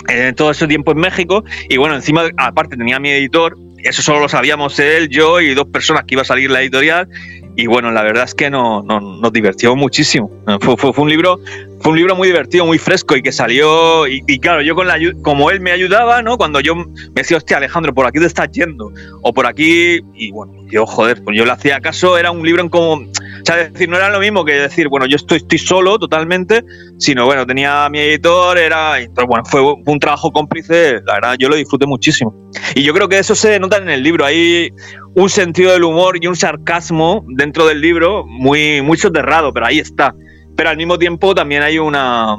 en 0.08 0.34
todo 0.34 0.50
ese 0.50 0.66
tiempo 0.66 0.92
en 0.92 0.98
México. 0.98 1.44
Y 1.68 1.76
bueno, 1.76 1.94
encima, 1.94 2.24
aparte 2.36 2.76
tenía 2.76 2.98
mi 2.98 3.10
editor, 3.10 3.56
eso 3.78 4.02
solo 4.02 4.20
lo 4.20 4.28
sabíamos 4.28 4.78
él, 4.78 5.08
yo 5.08 5.40
y 5.40 5.54
dos 5.54 5.66
personas 5.66 6.04
que 6.04 6.14
iba 6.14 6.22
a 6.22 6.24
salir 6.24 6.50
la 6.50 6.62
editorial. 6.62 7.08
Y 7.56 7.66
bueno, 7.66 7.90
la 7.90 8.04
verdad 8.04 8.22
es 8.22 8.36
que 8.36 8.50
no, 8.50 8.82
nos 8.82 9.32
divertió 9.32 9.74
muchísimo. 9.74 10.30
Fue, 10.60 10.76
fue, 10.76 10.92
un 10.96 11.10
libro, 11.10 11.40
fue 11.80 11.90
un 11.90 11.98
libro 11.98 12.14
muy 12.14 12.28
divertido, 12.28 12.64
muy 12.64 12.78
fresco 12.78 13.16
y 13.16 13.22
que 13.22 13.32
salió. 13.32 14.06
Y, 14.06 14.38
claro, 14.38 14.62
yo 14.62 14.76
con 14.76 14.86
la 14.86 14.96
como 15.22 15.50
él 15.50 15.60
me 15.60 15.72
ayudaba, 15.72 16.22
¿no? 16.22 16.38
Cuando 16.38 16.60
yo 16.60 16.76
me 16.76 16.86
decía, 17.16 17.36
hostia, 17.36 17.56
Alejandro, 17.56 17.92
por 17.92 18.06
aquí 18.06 18.20
te 18.20 18.26
estás 18.26 18.48
yendo. 18.52 18.92
O 19.22 19.34
por 19.34 19.44
aquí. 19.44 20.00
Y 20.14 20.30
bueno, 20.30 20.52
yo, 20.70 20.86
joder, 20.86 21.20
pues 21.24 21.36
yo 21.36 21.44
le 21.44 21.50
hacía 21.50 21.80
caso, 21.80 22.16
era 22.16 22.30
un 22.30 22.46
libro 22.46 22.62
en 22.62 22.68
como 22.68 23.04
o 23.42 23.44
sea, 23.44 23.68
decir, 23.68 23.88
no 23.88 23.96
era 23.96 24.10
lo 24.10 24.20
mismo 24.20 24.44
que 24.44 24.52
decir, 24.52 24.88
bueno, 24.88 25.06
yo 25.06 25.16
estoy, 25.16 25.38
estoy 25.38 25.58
solo 25.58 25.98
totalmente, 25.98 26.62
sino 26.98 27.24
bueno, 27.26 27.46
tenía 27.46 27.88
mi 27.88 27.98
editor, 27.98 28.58
era. 28.58 28.98
Entonces, 28.98 29.26
bueno, 29.26 29.44
fue, 29.44 29.60
un 29.60 30.00
trabajo 30.00 30.30
cómplice, 30.30 31.00
la 31.06 31.14
verdad, 31.14 31.36
yo 31.38 31.48
lo 31.48 31.56
disfruté 31.56 31.86
muchísimo. 31.86 32.34
Y 32.74 32.82
yo 32.82 32.92
creo 32.94 33.08
que 33.08 33.18
eso 33.18 33.34
se 33.34 33.58
nota 33.58 33.78
en 33.78 33.88
el 33.88 34.02
libro. 34.02 34.24
Hay 34.24 34.70
un 35.14 35.30
sentido 35.30 35.72
del 35.72 35.84
humor 35.84 36.18
y 36.20 36.26
un 36.26 36.36
sarcasmo 36.36 37.24
dentro 37.28 37.66
del 37.66 37.80
libro 37.80 38.24
muy, 38.26 38.82
muy 38.82 38.96
soterrado, 38.98 39.52
pero 39.52 39.66
ahí 39.66 39.78
está. 39.78 40.14
Pero 40.56 40.70
al 40.70 40.76
mismo 40.76 40.98
tiempo 40.98 41.34
también 41.34 41.62
hay 41.62 41.78
una. 41.78 42.36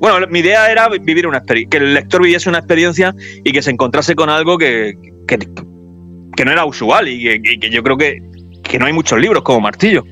Bueno, 0.00 0.26
mi 0.30 0.38
idea 0.38 0.70
era 0.70 0.88
vivir 0.88 1.26
una 1.26 1.42
que 1.42 1.76
el 1.76 1.94
lector 1.94 2.22
viviese 2.22 2.48
una 2.48 2.58
experiencia 2.58 3.14
y 3.44 3.52
que 3.52 3.60
se 3.60 3.70
encontrase 3.70 4.14
con 4.14 4.30
algo 4.30 4.56
que, 4.56 4.94
que, 5.26 6.44
no 6.44 6.52
era 6.52 6.64
usual 6.64 7.06
y 7.06 7.22
que, 7.22 7.52
y 7.52 7.58
que 7.58 7.68
yo 7.68 7.82
creo 7.82 7.98
que, 7.98 8.18
que 8.62 8.78
no 8.78 8.86
hay 8.86 8.92
muchos 8.92 9.18
libros 9.18 9.42
como 9.42 9.60
Martillo. 9.60 10.04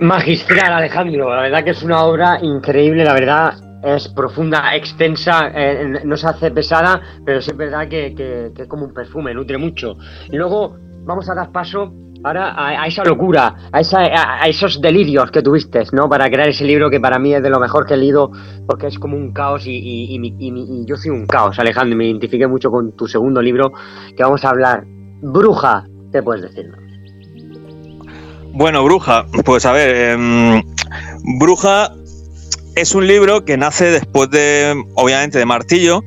Magistral, 0.00 0.72
Alejandro. 0.72 1.28
La 1.34 1.42
verdad 1.42 1.62
que 1.62 1.70
es 1.70 1.82
una 1.82 2.04
obra 2.04 2.38
increíble, 2.40 3.04
la 3.04 3.12
verdad 3.12 3.54
es 3.82 4.08
profunda, 4.08 4.74
extensa, 4.74 5.50
eh, 5.54 6.00
no 6.04 6.16
se 6.16 6.26
hace 6.26 6.50
pesada, 6.50 7.00
pero 7.24 7.40
sí 7.42 7.50
es 7.50 7.56
verdad 7.56 7.86
que, 7.86 8.50
es 8.56 8.68
como 8.68 8.86
un 8.86 8.94
perfume, 8.94 9.34
nutre 9.34 9.58
mucho. 9.58 9.96
Y 10.30 10.36
luego 10.36 10.76
vamos 11.04 11.28
a 11.28 11.34
dar 11.34 11.52
paso 11.52 11.92
ahora 12.24 12.54
a, 12.56 12.86
esa 12.86 13.04
locura, 13.04 13.54
a, 13.72 14.48
esos 14.48 14.80
delirios 14.80 15.30
que 15.30 15.42
tuviste, 15.42 15.82
¿no? 15.92 16.08
Para 16.08 16.30
crear 16.30 16.48
ese 16.48 16.64
libro 16.64 16.88
que 16.88 17.00
para 17.00 17.18
mí 17.18 17.34
es 17.34 17.42
de 17.42 17.50
lo 17.50 17.60
mejor 17.60 17.84
que 17.84 17.92
he 17.94 17.98
leído, 17.98 18.30
porque 18.66 18.86
es 18.86 18.98
como 18.98 19.18
un 19.18 19.32
caos 19.34 19.66
y, 19.66 20.18
y 20.18 20.86
yo 20.86 20.96
soy 20.96 21.10
un 21.10 21.26
caos, 21.26 21.58
Alejandro, 21.58 21.94
me 21.96 22.06
identifiqué 22.06 22.46
mucho 22.46 22.70
con 22.70 22.96
tu 22.96 23.06
segundo 23.06 23.42
libro, 23.42 23.72
que 24.16 24.22
vamos 24.22 24.44
a 24.46 24.48
hablar. 24.48 24.84
Bruja, 25.22 25.84
¿qué 26.10 26.22
puedes 26.22 26.42
decirnos? 26.42 26.89
Bueno, 28.52 28.82
Bruja, 28.84 29.26
pues 29.44 29.64
a 29.64 29.72
ver, 29.72 30.10
em, 30.12 30.62
Bruja 31.38 31.92
es 32.74 32.94
un 32.94 33.06
libro 33.06 33.44
que 33.44 33.56
nace 33.56 33.86
después 33.86 34.30
de, 34.30 34.84
obviamente, 34.94 35.38
de 35.38 35.46
Martillo. 35.46 36.02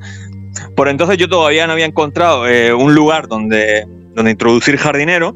Por 0.76 0.88
entonces 0.88 1.18
yo 1.18 1.30
todavía 1.30 1.66
no 1.68 1.74
había 1.74 1.86
encontrado 1.86 2.48
eh, 2.48 2.74
un 2.74 2.94
lugar 2.94 3.28
donde, 3.28 3.88
donde 4.14 4.32
introducir 4.32 4.78
jardinero. 4.78 5.36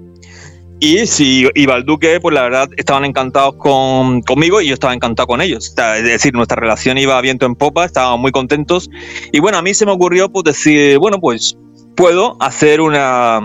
Y 0.80 1.08
si 1.08 1.48
y 1.56 1.66
Valduque, 1.66 2.20
pues 2.20 2.36
la 2.36 2.44
verdad, 2.44 2.70
estaban 2.78 3.04
encantados 3.04 3.56
con, 3.56 4.22
conmigo 4.22 4.62
y 4.62 4.68
yo 4.68 4.76
estaba 4.76 4.94
encantado 4.94 5.28
con 5.28 5.42
ellos. 5.42 5.74
Es 5.76 6.04
decir, 6.04 6.34
nuestra 6.34 6.58
relación 6.58 6.98
iba 7.00 7.20
viento 7.22 7.46
en 7.46 7.56
popa, 7.56 7.86
estábamos 7.86 8.20
muy 8.20 8.32
contentos. 8.32 8.90
Y 9.32 9.40
bueno, 9.40 9.58
a 9.58 9.62
mí 9.62 9.74
se 9.74 9.86
me 9.86 9.92
ocurrió 9.92 10.30
pues 10.30 10.44
decir, 10.44 11.00
bueno, 11.00 11.20
pues 11.20 11.58
puedo 11.96 12.38
hacer 12.40 12.80
una, 12.80 13.42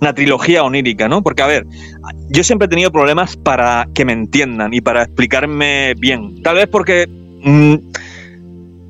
una 0.00 0.14
trilogía 0.14 0.62
onírica, 0.62 1.08
¿no? 1.08 1.22
Porque, 1.22 1.42
a 1.42 1.46
ver, 1.46 1.66
yo 2.30 2.44
siempre 2.44 2.66
he 2.66 2.68
tenido 2.68 2.90
problemas 2.90 3.36
para 3.36 3.88
que 3.94 4.04
me 4.04 4.12
entiendan 4.12 4.74
y 4.74 4.80
para 4.80 5.02
explicarme 5.02 5.94
bien. 5.94 6.42
Tal 6.42 6.56
vez 6.56 6.68
porque, 6.68 7.06
mm, 7.42 7.74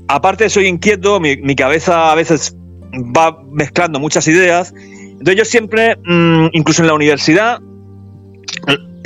aparte 0.08 0.48
soy 0.48 0.66
inquieto, 0.66 1.20
mi, 1.20 1.36
mi, 1.36 1.54
cabeza 1.54 2.12
a 2.12 2.14
veces 2.14 2.56
va 2.94 3.38
mezclando 3.50 3.98
muchas 3.98 4.26
ideas. 4.28 4.74
Entonces 5.12 5.36
yo 5.36 5.44
siempre, 5.44 5.96
mm, 6.04 6.48
incluso 6.52 6.82
en 6.82 6.88
la 6.88 6.94
universidad, 6.94 7.60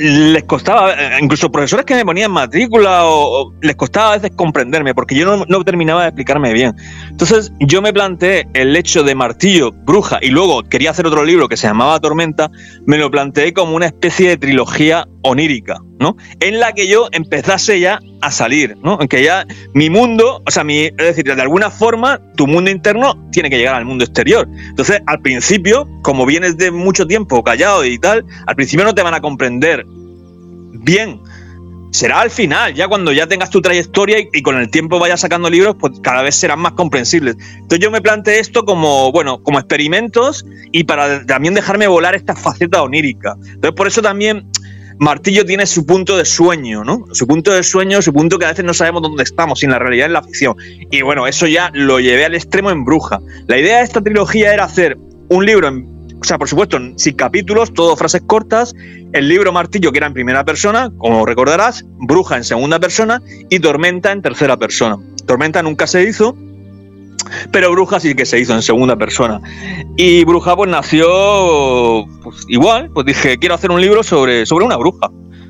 les 0.03 0.43
costaba, 0.43 0.93
eh, 0.93 1.19
incluso 1.21 1.49
profesores 1.49 1.85
que 1.85 1.95
me 1.95 2.03
ponían 2.03 2.29
matrícula 2.29 3.05
o, 3.05 3.53
les 3.61 3.75
costaba 3.75 4.13
a 4.13 4.17
veces 4.17 4.31
comprenderme 4.35 4.93
porque 4.93 5.15
yo 5.15 5.25
no, 5.25 5.45
no, 5.47 5.63
terminaba 5.63 6.01
de 6.01 6.07
explicarme 6.09 6.51
bien. 6.51 6.75
Entonces 7.09 7.53
yo 7.61 7.81
me 7.81 7.93
planteé 7.93 8.47
el 8.53 8.75
hecho 8.75 9.03
de 9.03 9.15
martillo, 9.15 9.71
bruja 9.71 10.19
y 10.21 10.29
luego 10.29 10.61
quería 10.63 10.91
hacer 10.91 11.07
otro 11.07 11.23
libro 11.23 11.47
que 11.47 11.55
se 11.55 11.67
llamaba 11.67 12.01
Tormenta, 12.01 12.51
me 12.85 12.97
lo 12.97 13.09
planteé 13.09 13.53
como 13.53 13.75
una 13.75 13.85
especie 13.85 14.27
de 14.27 14.37
trilogía 14.37 15.07
onírica, 15.23 15.79
¿no? 15.99 16.15
En 16.39 16.59
la 16.59 16.73
que 16.73 16.87
yo 16.87 17.07
empezase 17.11 17.79
ya 17.79 17.99
a 18.21 18.31
salir, 18.31 18.77
¿no? 18.83 18.99
En 19.01 19.07
que 19.07 19.23
ya 19.23 19.45
mi 19.73 19.89
mundo, 19.89 20.41
o 20.45 20.51
sea, 20.51 20.63
mi, 20.63 20.83
es 20.83 20.95
decir, 20.97 21.23
de 21.25 21.41
alguna 21.41 21.71
forma 21.71 22.21
tu 22.35 22.45
mundo 22.45 22.69
interno 22.69 23.15
tiene 23.31 23.49
que 23.49 23.57
llegar 23.57 23.75
al 23.75 23.85
mundo 23.85 24.03
exterior. 24.03 24.47
Entonces, 24.69 25.01
al 25.07 25.21
principio, 25.21 25.87
como 26.03 26.25
vienes 26.25 26.57
de 26.57 26.71
mucho 26.71 27.07
tiempo 27.07 27.43
callado 27.43 27.83
y 27.85 27.97
tal, 27.97 28.25
al 28.45 28.55
principio 28.55 28.85
no 28.85 28.93
te 28.93 29.01
van 29.01 29.13
a 29.13 29.21
comprender 29.21 29.85
bien. 30.83 31.19
Será 31.91 32.21
al 32.21 32.31
final, 32.31 32.73
ya 32.73 32.87
cuando 32.87 33.11
ya 33.11 33.27
tengas 33.27 33.51
tu 33.51 33.61
trayectoria 33.61 34.17
y, 34.33 34.41
con 34.41 34.57
el 34.57 34.71
tiempo 34.71 34.97
vayas 34.97 35.21
sacando 35.21 35.47
libros, 35.47 35.75
pues 35.79 35.93
cada 36.01 36.23
vez 36.23 36.35
serán 36.35 36.59
más 36.59 36.71
comprensibles. 36.71 37.37
Entonces 37.53 37.79
yo 37.79 37.91
me 37.91 38.01
planteé 38.01 38.39
esto 38.39 38.65
como, 38.65 39.11
bueno, 39.11 39.43
como 39.43 39.59
experimentos 39.59 40.43
y 40.71 40.85
para 40.85 41.23
también 41.27 41.53
dejarme 41.53 41.85
volar 41.85 42.15
esta 42.15 42.35
faceta 42.35 42.81
onírica. 42.81 43.35
Entonces 43.45 43.73
por 43.73 43.85
eso 43.85 44.01
también 44.01 44.49
Martillo 44.99 45.45
tiene 45.45 45.65
su 45.65 45.85
punto 45.85 46.17
de 46.17 46.25
sueño, 46.25 46.83
¿no? 46.83 47.05
Su 47.11 47.27
punto 47.27 47.53
de 47.53 47.63
sueño, 47.63 48.01
su 48.01 48.13
punto 48.13 48.37
que 48.37 48.45
a 48.45 48.49
veces 48.49 48.65
no 48.65 48.73
sabemos 48.73 49.01
dónde 49.01 49.23
estamos, 49.23 49.59
sin 49.59 49.71
la 49.71 49.79
realidad 49.79 50.07
en 50.07 50.13
la 50.13 50.23
ficción. 50.23 50.55
Y 50.91 51.01
bueno, 51.01 51.27
eso 51.27 51.47
ya 51.47 51.71
lo 51.73 51.99
llevé 51.99 52.25
al 52.25 52.35
extremo 52.35 52.71
en 52.71 52.85
Bruja. 52.85 53.19
La 53.47 53.57
idea 53.57 53.77
de 53.77 53.83
esta 53.83 54.01
trilogía 54.01 54.53
era 54.53 54.65
hacer 54.65 54.97
un 55.29 55.45
libro 55.45 55.67
en 55.67 55.93
o 56.23 56.25
sea, 56.25 56.37
por 56.37 56.47
supuesto, 56.47 56.79
sin 56.95 57.15
capítulos, 57.15 57.73
todo 57.73 57.97
frases 57.97 58.21
cortas, 58.25 58.73
el 59.11 59.27
libro 59.27 59.51
Martillo, 59.51 59.91
que 59.91 59.97
era 59.97 60.07
en 60.07 60.13
primera 60.13 60.45
persona, 60.45 60.89
como 60.97 61.25
recordarás, 61.25 61.83
Bruja 61.99 62.37
en 62.37 62.45
segunda 62.45 62.79
persona 62.79 63.21
y 63.49 63.59
Tormenta 63.59 64.13
en 64.13 64.21
tercera 64.21 64.55
persona. 64.55 64.97
Tormenta 65.25 65.61
nunca 65.61 65.85
se 65.85 66.03
hizo, 66.03 66.33
Pero 67.51 67.71
Bruja 67.71 67.99
sí 67.99 68.15
que 68.15 68.25
se 68.25 68.39
hizo 68.39 68.53
en 68.53 68.61
segunda 68.61 68.95
persona. 68.95 69.41
Y 69.97 70.23
Bruja 70.23 70.55
pues 70.55 70.69
nació 70.69 72.05
pues, 72.23 72.45
igual, 72.47 72.89
pues 72.93 73.05
dije, 73.05 73.37
quiero 73.37 73.55
hacer 73.55 73.71
un 73.71 73.81
libro 73.81 74.03
sobre, 74.03 74.45
sobre 74.45 74.65
una 74.65 74.77
bruja, 74.77 75.09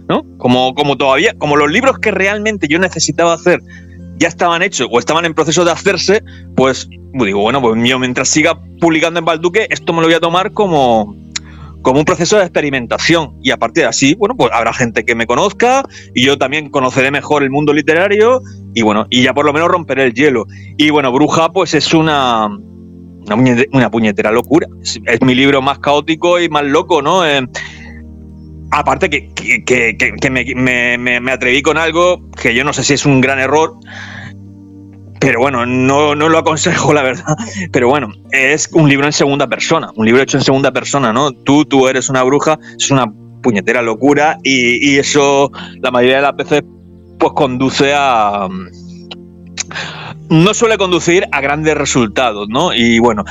¿no? 0.10 0.26
Como, 0.38 0.74
como 0.74 0.98
todavía, 0.98 1.34
como 1.38 1.56
los 1.56 1.72
libros 1.72 2.00
que 2.00 2.12
realmente 2.12 2.68
yo 2.68 2.80
necesitaba 2.80 3.34
hacer 3.34 3.62
ya 4.18 4.28
estaban 4.28 4.62
hechos 4.62 4.88
o 4.92 5.00
estaban 5.00 5.26
en 5.26 5.34
proceso 5.34 5.66
de 5.66 5.72
hacerse, 5.72 6.24
pues 6.56 6.88
digo, 7.14 7.42
bueno, 7.42 7.62
pues 7.62 7.82
yo 7.84 8.00
mientras 8.00 8.30
siga 8.30 8.60
publicando 8.80 9.20
en 9.20 9.26
Balduque, 9.26 9.68
esto 9.70 9.94
me 9.94 10.02
lo 10.02 10.08
voy 10.08 10.16
a 10.16 10.20
tomar 10.20 10.54
como, 10.54 11.16
como 11.82 12.00
un 12.00 12.06
proceso 12.06 12.38
de 12.38 12.44
experimentación. 12.44 13.38
Y 13.44 13.52
a 13.52 13.58
partir 13.58 13.84
de 13.84 13.90
así, 13.90 14.16
bueno, 14.16 14.36
pues 14.36 14.52
habrá 14.54 14.74
gente 14.74 15.06
que 15.06 15.16
me 15.16 15.28
conozca 15.28 15.84
y 16.14 16.26
yo 16.26 16.38
también 16.38 16.70
conoceré 16.70 17.12
mejor 17.12 17.44
el 17.44 17.50
mundo 17.50 17.74
literario 17.74 18.42
y 18.74 18.82
bueno, 18.82 19.08
y 19.10 19.24
ya 19.24 19.34
por 19.34 19.46
lo 19.46 19.54
menos 19.54 19.70
romperé 19.70 20.06
el 20.06 20.14
hielo. 20.14 20.46
Y 20.78 20.90
bueno, 20.90 21.12
Bruja, 21.12 21.50
pues 21.50 21.74
es 21.74 21.94
una, 21.94 22.50
una, 23.72 23.90
puñetera 23.90 24.32
locura. 24.32 24.68
Es, 24.82 25.22
mi 25.22 25.36
libro 25.36 25.62
más 25.62 25.80
caótico 25.80 26.40
y 26.40 26.50
más 26.50 26.64
loco, 26.64 27.02
¿no? 27.02 27.26
Eh, 27.26 27.42
aparte 28.72 29.10
que, 29.10 29.32
que, 29.34 30.30
me, 30.30 30.98
me, 30.98 31.32
atreví 31.32 31.62
con 31.62 31.78
algo 31.78 32.30
que 32.42 32.56
yo 32.56 32.64
no 32.64 32.74
sé 32.74 32.84
si 32.84 32.94
es 32.94 33.06
un 33.06 33.22
gran 33.22 33.40
error, 33.40 33.76
pero 35.20 35.40
bueno, 35.40 35.66
no, 35.66 36.16
no 36.16 36.28
lo 36.28 36.38
aconsejo, 36.38 36.94
la 36.94 37.04
verdad. 37.04 37.38
Pero 37.72 37.88
bueno, 37.88 38.12
es 38.32 38.70
un 38.74 38.90
libro 38.90 39.06
en 39.06 39.14
segunda 39.14 39.48
persona, 39.48 39.90
un 39.96 40.06
libro 40.06 40.22
hecho 40.22 40.38
en 40.38 40.44
segunda 40.44 40.72
persona, 40.72 41.14
¿no? 41.14 41.32
Tú, 41.32 41.66
tú 41.66 41.88
eres 41.88 42.10
una 42.10 42.24
bruja, 42.24 42.60
es 42.78 42.92
una 42.92 43.06
puñetera 43.44 43.82
locura 43.82 44.38
y, 44.44 44.98
eso 44.98 45.52
la 45.82 45.92
mayoría 45.92 46.18
de 46.18 46.22
las 46.24 46.36
veces 46.36 46.64
pues 47.20 47.34
conduce 47.34 47.94
a... 47.96 48.48
No 50.30 50.54
suele 50.54 50.78
conducir 50.78 51.26
a 51.32 51.42
grandes 51.42 51.76
resultados, 51.76 52.48
¿no? 52.50 52.74
Y 52.74 53.00
bueno, 53.00 53.24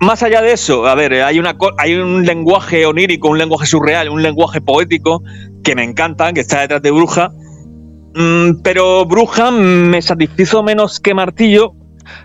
más 0.00 0.22
allá 0.22 0.42
de 0.42 0.52
eso, 0.52 0.86
a 0.86 0.94
ver, 0.94 1.22
hay, 1.22 1.38
un 1.38 2.24
lenguaje 2.24 2.86
onírico, 2.86 3.28
un 3.28 3.38
lenguaje 3.38 3.66
surreal, 3.66 4.08
un 4.08 4.22
lenguaje 4.22 4.60
poético 4.60 5.22
que 5.62 5.74
me 5.74 5.84
encanta, 5.84 6.32
que 6.32 6.40
está 6.40 6.60
detrás 6.60 6.82
de 6.82 6.90
Bruja, 6.90 7.32
Mm, 8.14 8.62
pero 8.62 9.06
Bruja 9.06 9.50
me 9.50 10.02
satisfizo 10.02 10.62
menos 10.62 10.98
que 10.98 11.14
Martillo, 11.14 11.74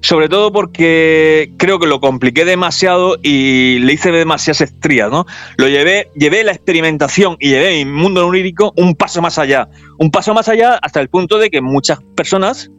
sobre 0.02 0.30
todo 0.30 0.52
porque 0.52 1.54
creo 1.58 1.78
que 1.80 1.86
lo 1.86 2.00
compliqué 2.00 2.44
demasiado 2.44 3.18
y 3.22 3.78
le 3.80 3.94
hice 3.94 4.12
demasiadas 4.12 4.62
estrías, 4.62 5.12
¿no? 5.12 5.26
Lo 5.58 5.68
llevé, 5.68 6.10
llevé 6.16 6.44
la 6.44 6.54
experimentación 6.54 7.38
y 7.40 7.50
llevé 7.50 7.86
mi 7.86 7.92
mundo 7.92 8.26
onírico 8.26 8.74
un 8.78 8.96
paso 8.96 9.22
más 9.22 9.38
allá. 9.38 9.70
Un 10.00 10.10
paso 10.10 10.34
más 10.34 10.50
allá 10.50 10.80
hasta 10.82 11.02
el 11.02 11.10
punto 11.10 11.38
de 11.38 11.52
que 11.52 11.62
muchas 11.62 12.00
personas 12.16 12.72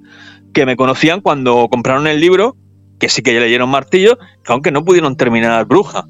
que 0.56 0.64
me 0.64 0.74
conocían 0.74 1.20
cuando 1.20 1.68
compraron 1.68 2.06
el 2.06 2.18
libro, 2.18 2.56
que 2.98 3.10
sí 3.10 3.20
que 3.20 3.34
ya 3.34 3.40
leyeron 3.40 3.68
Martillo, 3.68 4.16
aunque 4.46 4.70
no 4.70 4.86
pudieron 4.86 5.14
terminar 5.14 5.66
Bruja. 5.66 6.06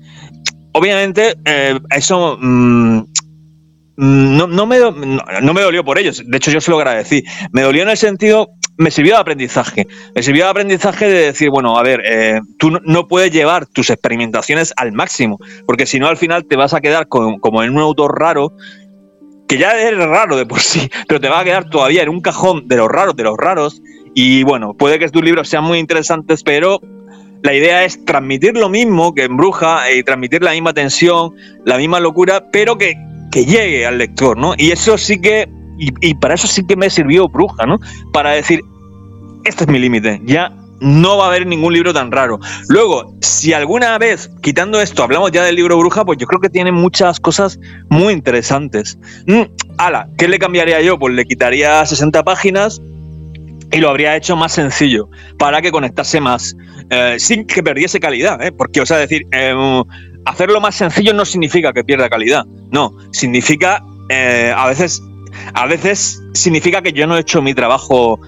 Obviamente, 0.71 1.35
eh, 1.45 1.77
eso 1.91 2.39
mm, 2.41 3.03
no, 3.97 4.47
no, 4.47 4.67
me, 4.67 4.79
no, 4.79 5.53
me 5.53 5.61
dolió 5.63 5.85
por 5.85 5.99
ellos, 5.99 6.23
de 6.25 6.37
hecho 6.37 6.53
yo 6.53 6.61
se 6.61 6.71
lo 6.71 6.79
agradecí. 6.79 7.25
Me 7.51 7.63
dolió 7.63 7.83
en 7.83 7.89
el 7.89 7.97
sentido, 7.97 8.51
me 8.77 8.93
sirvió 8.93 9.15
de 9.15 9.21
aprendizaje. 9.21 9.89
Me 10.15 10.23
sirvió 10.23 10.45
de 10.45 10.51
aprendizaje 10.51 11.09
de 11.09 11.25
decir, 11.25 11.51
bueno, 11.51 11.77
a 11.77 11.83
ver, 11.83 12.01
eh, 12.07 12.41
tú 12.61 12.71
no 12.71 13.09
puedes 13.09 13.33
llevar 13.33 13.67
tus 13.67 13.91
experimentaciones 13.91 14.73
al 14.77 14.93
máximo, 14.93 15.41
porque 15.67 15.87
si 15.87 15.99
no 15.99 16.07
al 16.07 16.19
final 16.19 16.47
te 16.47 16.55
vas 16.55 16.73
a 16.73 16.81
quedar 16.81 17.09
como 17.09 17.65
en 17.65 17.73
un 17.73 17.81
autor 17.81 18.17
raro, 18.17 18.53
que 19.49 19.59
ya 19.59 19.77
es 19.81 19.97
raro 19.97 20.37
de 20.37 20.47
por 20.47 20.61
sí, 20.61 20.89
pero 21.09 21.21
te 21.21 21.29
va 21.29 21.41
a 21.41 21.45
quedar 21.45 21.69
todavía 21.69 22.05
en 22.05 22.11
un 22.11 22.21
cajón 22.21 22.69
de 22.69 22.77
los 22.77 22.89
raros, 22.89 23.17
de 23.17 23.25
los 23.25 23.37
raros. 23.37 23.83
Y 24.19 24.43
bueno, 24.43 24.75
puede 24.75 24.99
que 24.99 25.09
tus 25.11 25.23
libros 25.23 25.49
sean 25.49 25.63
muy 25.63 25.79
interesantes, 25.79 26.43
pero 26.43 26.81
la 27.43 27.55
idea 27.55 27.85
es 27.85 28.05
transmitir 28.05 28.57
lo 28.57 28.69
mismo 28.69 29.15
que 29.15 29.25
en 29.25 29.37
Bruja 29.37 29.93
y 29.93 30.03
transmitir 30.03 30.43
la 30.43 30.53
misma 30.53 30.73
tensión, 30.73 31.35
la 31.65 31.77
misma 31.77 32.01
locura, 32.01 32.47
pero 32.51 32.77
que 32.77 32.97
que 33.37 33.45
llegue 33.45 33.85
al 33.85 33.99
lector, 33.99 34.39
¿no? 34.39 34.55
Y 34.57 34.71
eso 34.71 34.97
sí 34.97 35.21
que, 35.21 35.47
y, 35.79 36.15
para 36.15 36.35
eso 36.35 36.47
sí 36.47 36.67
que 36.67 36.75
me 36.75 36.89
sirvió 36.89 37.29
Bruja, 37.29 37.67
¿no? 37.67 37.79
Para 38.11 38.31
decir, 38.31 38.63
este 39.45 39.65
es 39.65 39.69
mi 39.69 39.79
límite, 39.79 40.23
ya 40.25 40.53
no 40.81 41.19
va 41.19 41.25
a 41.25 41.29
haber 41.29 41.47
ningún 41.47 41.75
libro 41.75 41.93
tan 41.93 42.11
raro. 42.11 42.39
Luego, 42.71 43.15
si 43.21 43.53
alguna 43.53 43.99
vez, 43.99 44.31
quitando 44.41 44.81
esto, 44.81 45.03
hablamos 45.03 45.33
ya 45.33 45.45
del 45.45 45.57
libro 45.57 45.77
Bruja, 45.77 46.05
pues 46.07 46.17
yo 46.17 46.27
creo 46.27 46.41
que 46.41 46.49
tiene 46.49 46.73
muchas 46.73 47.21
cosas 47.21 47.59
muy 47.91 48.15
interesantes. 48.15 48.99
Mm, 49.27 49.43
ala, 49.77 50.09
¿qué 50.17 50.29
le 50.29 50.39
cambiaría 50.39 50.81
yo? 50.81 50.99
Pues 50.99 51.15
le 51.15 51.27
quitaría 51.27 51.85
60 51.85 52.23
páginas 52.25 52.81
y 53.73 53.79
lo 53.79 53.91
habría 53.91 54.17
hecho 54.17 54.37
más 54.37 54.53
sencillo 54.53 55.09
para 55.39 55.61
que 55.61 55.71
conectase 55.71 56.21
más, 56.21 56.57
eh, 56.91 57.17
sin 57.19 57.47
que 57.47 57.63
perdiese 57.63 58.01
calidad, 58.01 58.43
¿eh? 58.43 58.53
porque, 58.53 58.81
o 58.81 58.87
sea, 58.87 58.99
decir, 58.99 59.23
eh, 59.33 59.55
hacerlo 60.25 60.61
más 60.61 60.75
sencillo 60.75 61.13
no 61.13 61.25
significa 61.25 61.73
que 61.73 61.85
pierda 61.85 62.09
calidad, 62.09 62.45
no, 62.71 62.93
significa 63.13 63.83
eh, 64.09 64.53
a 64.57 64.67
veces 64.67 65.03
a 65.55 65.67
veces 65.67 66.23
significa 66.33 66.81
que 66.83 66.93
yo 66.93 67.07
no 67.07 67.17
he 67.17 67.21
hecho 67.21 67.43
mi 67.43 67.55
trabajo 67.55 68.19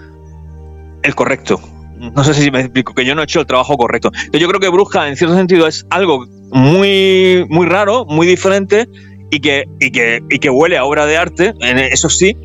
el 1.03 1.15
correcto. 1.15 1.61
No 1.99 2.23
sé 2.23 2.35
si 2.35 2.51
me 2.51 2.61
explico, 2.61 2.95
que 2.95 3.05
yo 3.05 3.15
no 3.15 3.23
he 3.23 3.25
hecho 3.25 3.41
el 3.41 3.47
trabajo 3.47 3.77
correcto. 3.77 4.13
Yo 4.33 4.47
creo 4.47 4.61
que 4.61 4.69
Bruja, 4.69 5.09
en 5.09 5.17
cierto 5.17 5.35
sentido, 5.35 5.67
es 5.67 5.85
algo 5.91 6.27
muy, 6.51 7.45
muy 7.49 7.67
raro, 7.67 8.05
muy 8.05 8.27
diferente 8.27 8.87
y 9.31 9.41
que, 9.41 9.65
y 9.81 9.91
que, 9.91 10.23
y 10.31 10.39
que 10.39 10.51
huele 10.51 10.79
a 10.79 10.85
obra 10.85 11.07
de 11.07 11.17
arte, 11.17 11.55
eso 11.91 12.09
sí, 12.09 12.37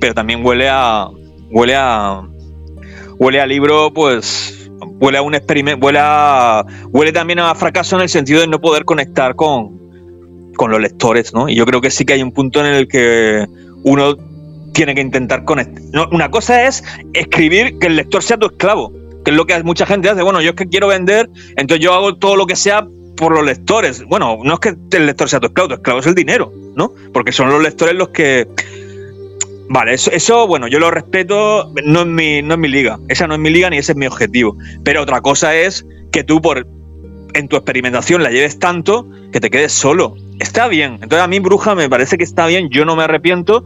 pero 0.00 0.14
también 0.14 0.44
huele 0.44 0.68
a. 0.68 1.08
huele 1.50 1.74
a. 1.76 2.22
huele 3.18 3.40
a 3.40 3.46
libro, 3.46 3.92
pues 3.92 4.70
huele 5.00 5.18
a 5.18 5.22
un 5.22 5.34
experimento, 5.34 5.84
huele, 5.84 6.00
huele 6.90 7.12
también 7.12 7.38
a 7.38 7.54
fracaso 7.54 7.96
en 7.96 8.02
el 8.02 8.08
sentido 8.08 8.40
de 8.40 8.46
no 8.46 8.60
poder 8.60 8.84
conectar 8.84 9.34
con, 9.34 10.52
con 10.56 10.70
los 10.70 10.80
lectores, 10.80 11.32
¿no? 11.34 11.48
Y 11.48 11.54
yo 11.54 11.66
creo 11.66 11.80
que 11.80 11.90
sí 11.90 12.04
que 12.04 12.14
hay 12.14 12.22
un 12.22 12.32
punto 12.32 12.60
en 12.60 12.66
el 12.66 12.88
que 12.88 13.46
uno 13.82 14.16
tiene 14.72 14.94
que 14.94 15.00
intentar 15.00 15.44
conectar. 15.44 16.08
una 16.10 16.30
cosa 16.30 16.66
es 16.66 16.82
escribir 17.12 17.78
que 17.78 17.86
el 17.86 17.96
lector 17.96 18.22
sea 18.22 18.36
tu 18.36 18.46
esclavo, 18.46 18.92
que 19.24 19.30
es 19.30 19.36
lo 19.36 19.46
que 19.46 19.62
mucha 19.62 19.86
gente 19.86 20.08
hace. 20.08 20.22
Bueno, 20.22 20.40
yo 20.40 20.50
es 20.50 20.56
que 20.56 20.68
quiero 20.68 20.88
vender, 20.88 21.30
entonces 21.56 21.84
yo 21.84 21.94
hago 21.94 22.16
todo 22.16 22.36
lo 22.36 22.46
que 22.46 22.56
sea 22.56 22.86
por 23.16 23.32
los 23.32 23.44
lectores. 23.44 24.04
Bueno, 24.04 24.38
no 24.42 24.54
es 24.54 24.60
que 24.60 24.74
el 24.96 25.06
lector 25.06 25.28
sea 25.28 25.40
tu 25.40 25.46
esclavo, 25.46 25.68
tu 25.68 25.74
esclavo 25.74 26.00
es 26.00 26.06
el 26.06 26.14
dinero, 26.14 26.52
¿no? 26.74 26.92
Porque 27.12 27.32
son 27.32 27.48
los 27.50 27.62
lectores 27.62 27.94
los 27.94 28.08
que 28.08 28.48
Vale, 29.68 29.94
eso, 29.94 30.46
bueno, 30.46 30.68
yo 30.68 30.78
lo 30.78 30.90
respeto, 30.90 31.72
no 31.84 32.00
es, 32.00 32.06
mi, 32.06 32.42
no 32.42 32.54
es 32.54 32.60
mi 32.60 32.68
liga, 32.68 32.98
esa 33.08 33.26
no 33.26 33.34
es 33.34 33.40
mi 33.40 33.50
liga 33.50 33.70
ni 33.70 33.78
ese 33.78 33.92
es 33.92 33.98
mi 33.98 34.06
objetivo. 34.06 34.56
Pero 34.84 35.02
otra 35.02 35.20
cosa 35.20 35.54
es 35.54 35.86
que 36.12 36.22
tú 36.22 36.40
por 36.40 36.66
en 37.34 37.48
tu 37.48 37.56
experimentación 37.56 38.22
la 38.22 38.30
lleves 38.30 38.58
tanto 38.58 39.08
que 39.32 39.40
te 39.40 39.50
quedes 39.50 39.72
solo. 39.72 40.16
Está 40.38 40.68
bien. 40.68 40.94
Entonces 40.94 41.20
a 41.20 41.26
mí 41.26 41.38
Bruja 41.40 41.74
me 41.74 41.88
parece 41.88 42.16
que 42.16 42.24
está 42.24 42.46
bien, 42.46 42.68
yo 42.70 42.84
no 42.84 42.94
me 42.96 43.04
arrepiento 43.04 43.64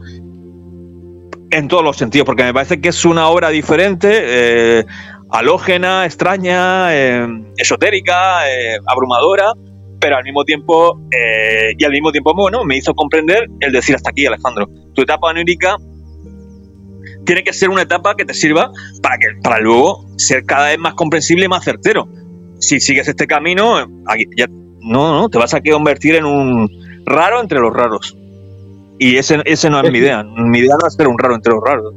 en 1.51 1.67
todos 1.67 1.83
los 1.83 1.97
sentidos, 1.97 2.25
porque 2.25 2.43
me 2.43 2.53
parece 2.53 2.79
que 2.79 2.89
es 2.89 3.05
una 3.05 3.27
obra 3.27 3.49
diferente, 3.49 4.09
eh, 4.11 4.85
halógena, 5.31 6.05
extraña, 6.05 6.95
eh, 6.95 7.27
esotérica, 7.57 8.49
eh, 8.49 8.77
abrumadora, 8.85 9.53
pero 9.99 10.17
al 10.17 10.23
mismo 10.23 10.43
tiempo, 10.45 10.99
y 11.77 11.83
al 11.83 11.91
mismo 11.91 12.11
tiempo, 12.11 12.33
bueno, 12.33 12.63
me 12.63 12.77
hizo 12.77 12.93
comprender 12.93 13.47
el 13.59 13.71
decir 13.71 13.95
hasta 13.95 14.09
aquí, 14.09 14.25
Alejandro. 14.25 14.67
Tu 14.93 15.01
etapa 15.01 15.27
onírica 15.27 15.77
tiene 17.25 17.43
que 17.43 17.53
ser 17.53 17.69
una 17.69 17.83
etapa 17.83 18.15
que 18.15 18.25
te 18.25 18.33
sirva 18.33 18.71
para 19.01 19.17
que 19.17 19.27
para 19.43 19.59
luego 19.59 20.05
ser 20.17 20.45
cada 20.45 20.67
vez 20.67 20.79
más 20.79 20.93
comprensible 20.95 21.45
y 21.45 21.47
más 21.47 21.63
certero. 21.63 22.07
Si 22.59 22.79
sigues 22.79 23.07
este 23.07 23.27
camino, 23.27 23.87
ya, 24.35 24.47
no, 24.79 25.11
no, 25.11 25.29
te 25.29 25.37
vas 25.37 25.53
a 25.53 25.61
convertir 25.61 26.15
en 26.15 26.25
un 26.25 26.69
raro 27.05 27.41
entre 27.41 27.59
los 27.59 27.73
raros. 27.73 28.17
Y 28.97 29.17
ese, 29.17 29.41
ese 29.45 29.69
no 29.69 29.79
es 29.81 29.91
mi 29.91 29.99
idea. 29.99 30.23
Mi 30.23 30.59
idea 30.59 30.75
no 30.81 30.87
es 30.87 30.93
ser 30.93 31.07
un 31.07 31.17
raro 31.17 31.35
entre 31.35 31.53
los 31.53 31.63
raros. 31.63 31.93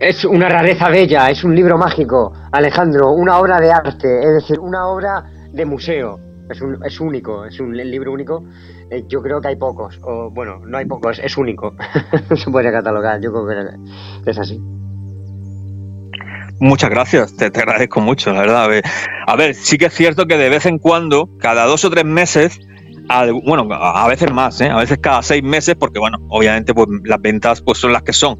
Es 0.00 0.24
una 0.24 0.48
rareza 0.48 0.88
bella, 0.88 1.30
es 1.30 1.44
un 1.44 1.54
libro 1.54 1.78
mágico, 1.78 2.32
Alejandro, 2.50 3.12
una 3.12 3.38
obra 3.38 3.60
de 3.60 3.70
arte, 3.70 4.18
es 4.18 4.34
decir, 4.34 4.58
una 4.58 4.88
obra 4.88 5.24
de 5.52 5.64
museo. 5.64 6.18
Es, 6.50 6.60
un, 6.60 6.84
es 6.84 7.00
único, 7.00 7.44
es 7.46 7.58
un 7.60 7.76
libro 7.76 8.12
único 8.12 8.44
eh, 8.92 9.04
yo 9.08 9.22
creo 9.22 9.40
que 9.40 9.48
hay 9.48 9.56
pocos, 9.56 9.98
o 10.02 10.30
bueno, 10.30 10.60
no 10.66 10.76
hay 10.76 10.84
pocos, 10.84 11.18
es 11.18 11.38
único, 11.38 11.74
se 12.36 12.50
puede 12.50 12.70
catalogar, 12.70 13.22
yo 13.22 13.32
creo 13.32 13.46
que 14.22 14.30
es 14.30 14.38
así. 14.38 14.60
Muchas 16.60 16.90
gracias, 16.90 17.34
te, 17.34 17.46
agradezco 17.46 18.02
mucho, 18.02 18.32
la 18.32 18.40
verdad. 18.40 18.82
A 19.26 19.36
ver, 19.36 19.54
sí 19.54 19.78
que 19.78 19.86
es 19.86 19.94
cierto 19.94 20.26
que 20.26 20.36
de 20.36 20.50
vez 20.50 20.66
en 20.66 20.78
cuando, 20.78 21.28
cada 21.38 21.64
dos 21.64 21.86
o 21.86 21.90
tres 21.90 22.04
meses, 22.04 22.60
bueno, 23.44 23.66
a 23.72 24.06
veces 24.08 24.30
más, 24.30 24.60
¿eh? 24.60 24.68
a 24.68 24.76
veces 24.76 24.98
cada 25.00 25.22
seis 25.22 25.42
meses, 25.42 25.74
porque 25.74 25.98
bueno, 25.98 26.18
obviamente 26.28 26.74
pues, 26.74 26.88
las 27.04 27.20
ventas 27.20 27.62
pues, 27.62 27.78
son 27.78 27.94
las 27.94 28.02
que 28.02 28.12
son. 28.12 28.38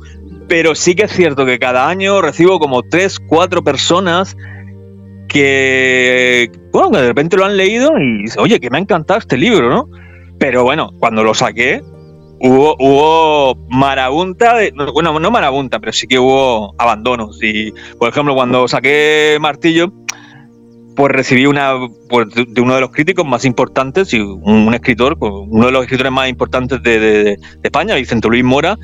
Pero 0.48 0.74
sí 0.74 0.94
que 0.94 1.04
es 1.04 1.12
cierto 1.12 1.46
que 1.46 1.58
cada 1.58 1.88
año 1.88 2.20
recibo 2.20 2.58
como 2.58 2.82
tres, 2.82 3.18
cuatro 3.18 3.64
personas 3.64 4.36
que, 5.32 6.50
bueno, 6.72 6.90
que 6.90 6.98
de 6.98 7.06
repente 7.08 7.36
lo 7.36 7.46
han 7.46 7.56
leído 7.56 7.98
y 7.98 8.24
dicen, 8.24 8.42
oye, 8.42 8.60
que 8.60 8.68
me 8.68 8.76
ha 8.76 8.80
encantado 8.80 9.18
este 9.18 9.38
libro, 9.38 9.70
¿no? 9.70 9.88
Pero 10.38 10.62
bueno, 10.62 10.90
cuando 10.98 11.24
lo 11.24 11.32
saqué, 11.32 11.80
hubo, 12.40 12.76
hubo 12.78 13.54
marabunta, 13.70 14.56
de, 14.56 14.72
bueno, 14.92 15.18
no 15.18 15.30
marabunta, 15.30 15.80
pero 15.80 15.92
sí 15.92 16.06
que 16.06 16.18
hubo 16.18 16.74
abandonos. 16.78 17.42
Y, 17.42 17.72
por 17.98 18.10
ejemplo, 18.10 18.34
cuando 18.34 18.68
saqué 18.68 19.38
Martillo, 19.40 19.90
pues 20.94 21.12
recibí 21.12 21.46
una 21.46 21.74
pues, 22.10 22.28
de 22.34 22.60
uno 22.60 22.74
de 22.74 22.82
los 22.82 22.90
críticos 22.90 23.24
más 23.26 23.46
importantes 23.46 24.12
y 24.12 24.20
un, 24.20 24.74
escritor, 24.74 25.18
pues, 25.18 25.32
uno 25.48 25.66
de 25.66 25.72
los 25.72 25.82
escritores 25.84 26.12
más 26.12 26.28
importantes 26.28 26.82
de, 26.82 27.38
España, 27.62 27.94
Vicente 27.94 28.28
Luis 28.28 28.44
Mora, 28.44 28.76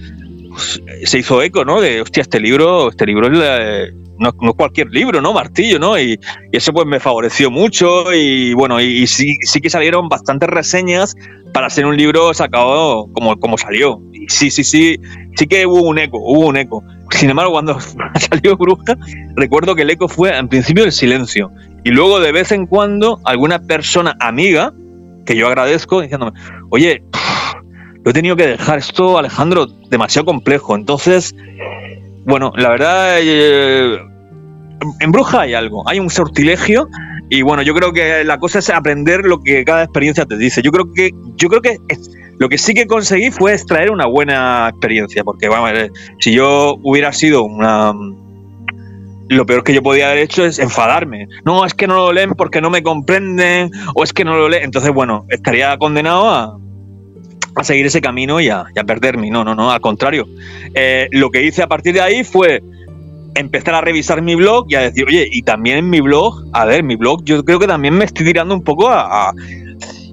se 1.05 1.19
hizo 1.19 1.43
eco, 1.43 1.65
¿no? 1.65 1.81
De, 1.81 2.01
hostia, 2.01 2.23
este 2.23 2.41
libro, 2.41 2.91
este 2.91 3.07
libro 3.07 3.27
es 3.27 3.93
no, 4.19 4.35
no, 4.41 4.55
cualquier 4.55 4.89
libro, 4.91 5.21
¿no? 5.21 5.33
Martillo, 5.33 5.79
¿no? 5.79 5.99
Y, 5.99 6.19
eso 6.53 6.73
pues 6.73 6.87
me 6.87 7.01
favoreció 7.01 7.51
mucho 7.51 8.13
y 8.13 8.53
bueno, 8.55 8.81
y, 8.81 9.07
sí, 9.07 9.37
sí 9.43 9.61
que 9.61 9.71
salieron 9.71 10.09
bastantes 10.09 10.49
reseñas 10.49 11.15
para 11.53 11.71
ser 11.71 11.87
un 11.87 11.97
libro 11.97 12.35
sacado 12.35 13.07
como, 13.13 13.39
como 13.39 13.57
salió. 13.57 14.01
Y 14.13 14.29
sí, 14.29 14.51
sí, 14.51 14.65
sí, 14.65 15.01
sí 15.37 15.47
que 15.47 15.67
hubo 15.67 15.83
un 15.83 15.99
eco, 15.99 16.19
hubo 16.19 16.47
un 16.47 16.57
eco. 16.57 16.83
Sin 17.11 17.31
embargo, 17.31 17.53
cuando 17.53 17.79
salió 18.31 18.57
Bruja, 18.57 18.97
recuerdo 19.37 19.75
que 19.75 19.83
el 19.83 19.91
eco 19.91 20.09
fue 20.09 20.37
en 20.37 20.49
principio 20.49 20.85
el 20.85 20.93
silencio. 20.93 21.51
Y 21.85 21.91
luego 21.91 22.21
de 22.21 22.33
vez 22.33 22.53
en 22.53 22.67
cuando 22.67 23.21
alguna 23.25 23.61
persona 23.61 24.17
amiga, 24.21 24.73
que 25.25 25.37
yo 25.37 25.47
agradezco, 25.47 26.01
diciéndome, 26.01 26.33
oye, 26.71 27.03
lo 28.09 28.13
he 28.13 28.15
tenido 28.15 28.37
que 28.37 28.47
dejar 28.47 28.79
esto, 28.79 29.19
Alejandro, 29.19 29.67
demasiado 29.91 30.25
complejo. 30.25 30.75
Entonces, 30.75 31.35
bueno, 32.25 32.55
la 32.57 32.71
verdad, 32.71 33.19
eh, 33.21 33.99
en 35.01 35.13
Bruja 35.13 35.43
hay 35.43 35.53
algo, 35.53 35.87
hay 35.87 36.01
un 36.01 36.09
sortilegio 36.09 36.89
y 37.29 37.43
bueno, 37.43 37.61
yo 37.61 37.75
creo 37.75 37.93
que 37.93 38.25
la 38.25 38.39
cosa 38.39 38.61
es 38.61 38.71
aprender 38.71 39.27
lo 39.27 39.43
que 39.43 39.63
cada 39.63 39.83
experiencia 39.83 40.25
te 40.25 40.39
dice. 40.39 40.63
Yo 40.63 40.73
creo 40.73 40.91
que, 40.91 41.11
yo 41.37 41.51
creo 41.51 41.61
que 41.61 41.77
lo 42.39 42.49
que 42.49 42.57
sí 42.57 42.73
que 42.73 42.87
conseguí 42.87 43.31
fue 43.31 43.53
extraer 43.53 43.91
una 43.91 44.07
buena 44.07 44.71
experiencia, 44.71 45.23
porque 45.23 45.51
bueno, 45.51 45.69
eh, 45.69 45.91
si 46.19 46.33
yo 46.33 46.79
hubiera 46.83 47.13
sido 47.13 47.43
una 47.43 47.93
lo 49.29 49.45
peor 49.45 49.63
que 49.63 49.75
yo 49.75 49.83
podía 49.83 50.07
haber 50.07 50.21
hecho 50.21 50.47
es 50.47 50.59
enfadarme. 50.59 51.29
No, 51.45 51.67
es 51.67 51.75
que 51.75 51.87
no 51.87 51.97
lo 51.97 52.13
leen 52.15 52.31
porque 52.31 52.63
no 52.63 52.71
me 52.71 52.83
comprenden, 52.83 53.71
o 53.95 54.03
es 54.03 54.15
que 54.15 54.25
no 54.25 54.35
lo 54.35 54.49
leen. 54.49 54.65
Entonces, 54.65 54.95
bueno, 54.95 55.27
estaría 55.29 55.77
condenado 55.77 56.31
a, 56.31 56.59
a 57.59 57.65
seguir 57.65 57.87
ese 57.87 58.01
camino 58.01 58.41
y 58.41 58.49
a, 58.49 58.67
perderme. 58.87 59.31
No, 59.31 59.45
no, 59.45 59.55
no, 59.55 59.71
al 59.71 59.81
contrario. 59.81 60.29
Eh, 60.75 61.09
lo 61.13 61.31
que 61.31 61.43
hice 61.43 61.63
a 61.63 61.67
partir 61.67 61.95
de 61.95 62.01
ahí 62.01 62.25
fue 62.25 62.63
empezar 63.35 63.75
a 63.75 63.81
revisar 63.81 64.23
mi 64.23 64.35
blog 64.35 64.67
y 64.69 64.75
a 64.75 64.81
decir, 64.81 65.05
oye, 65.07 65.29
y 65.31 65.43
también 65.43 65.79
en 65.79 65.91
mi 65.91 66.01
blog, 66.01 66.45
a 66.53 66.65
ver, 66.65 66.83
mi 66.83 66.97
blog, 66.97 67.25
yo 67.25 67.45
creo 67.45 67.59
que 67.59 67.67
también 67.67 67.95
me 67.95 68.05
estoy 68.05 68.27
tirando 68.27 68.55
un 68.55 68.63
poco 68.63 68.89
a, 68.89 69.33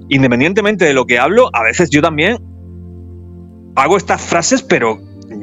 independientemente 0.08 0.84
de 0.84 0.94
lo 0.94 1.06
que 1.06 1.18
hablo, 1.18 1.50
a 1.52 1.62
veces 1.62 1.90
yo 1.90 2.00
también 2.02 2.38
hago 3.74 3.96
estas 3.96 4.22
frases, 4.22 4.62
pero 4.62 4.98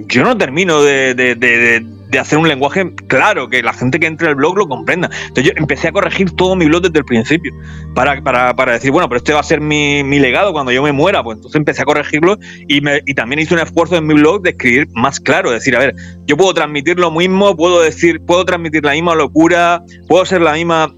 yo 0.08 0.24
no 0.24 0.38
termino 0.38 0.82
de, 0.82 1.14
de 1.14 1.86
hacer 2.20 2.38
un 2.38 2.48
lenguaje 2.48 2.94
claro, 3.08 3.50
que 3.50 3.62
la 3.62 3.74
gente 3.74 4.00
que 4.00 4.08
entre 4.08 4.28
al 4.28 4.36
blog 4.36 4.58
lo 4.58 4.68
comprenda. 4.68 5.10
Entonces 5.28 5.46
yo 5.46 5.52
empecé 5.56 5.90
a 5.90 5.92
corregir 5.92 6.32
todo 6.32 6.56
mi 6.56 6.66
blog 6.66 6.84
desde 6.84 7.00
el 7.00 7.06
principio, 7.06 7.54
para, 7.94 8.22
para, 8.22 8.74
decir, 8.74 8.92
bueno, 8.92 9.08
pero 9.08 9.18
este 9.18 9.34
va 9.34 9.40
a 9.40 9.44
ser 9.44 9.62
mi, 9.62 10.04
legado 10.20 10.54
cuando 10.54 10.72
yo 10.72 10.82
me 10.84 10.92
muera, 10.92 11.24
pues 11.24 11.38
entonces 11.38 11.58
empecé 11.58 11.82
a 11.82 11.86
corregirlo 11.86 12.38
y, 12.68 12.82
me, 12.82 13.02
y 13.06 13.14
también 13.14 13.40
hice 13.40 13.54
un 13.54 13.60
esfuerzo 13.60 13.98
en 13.98 14.08
mi 14.08 14.14
blog 14.14 14.42
de 14.42 14.52
escribir 14.52 14.88
más 14.94 15.20
claro, 15.20 15.52
decir, 15.52 15.76
a 15.76 15.80
ver, 15.80 15.96
yo 16.26 16.38
puedo 16.38 16.54
transmitir 16.54 17.00
lo 17.00 17.12
mismo, 17.12 17.56
puedo 17.56 17.82
decir, 17.82 18.22
puedo 18.26 18.46
transmitir 18.46 18.84
la 18.84 18.94
misma 18.94 19.16
locura, 19.16 19.84
puedo 20.08 20.26
ser 20.26 20.42
la 20.42 20.54
misma 20.54 20.94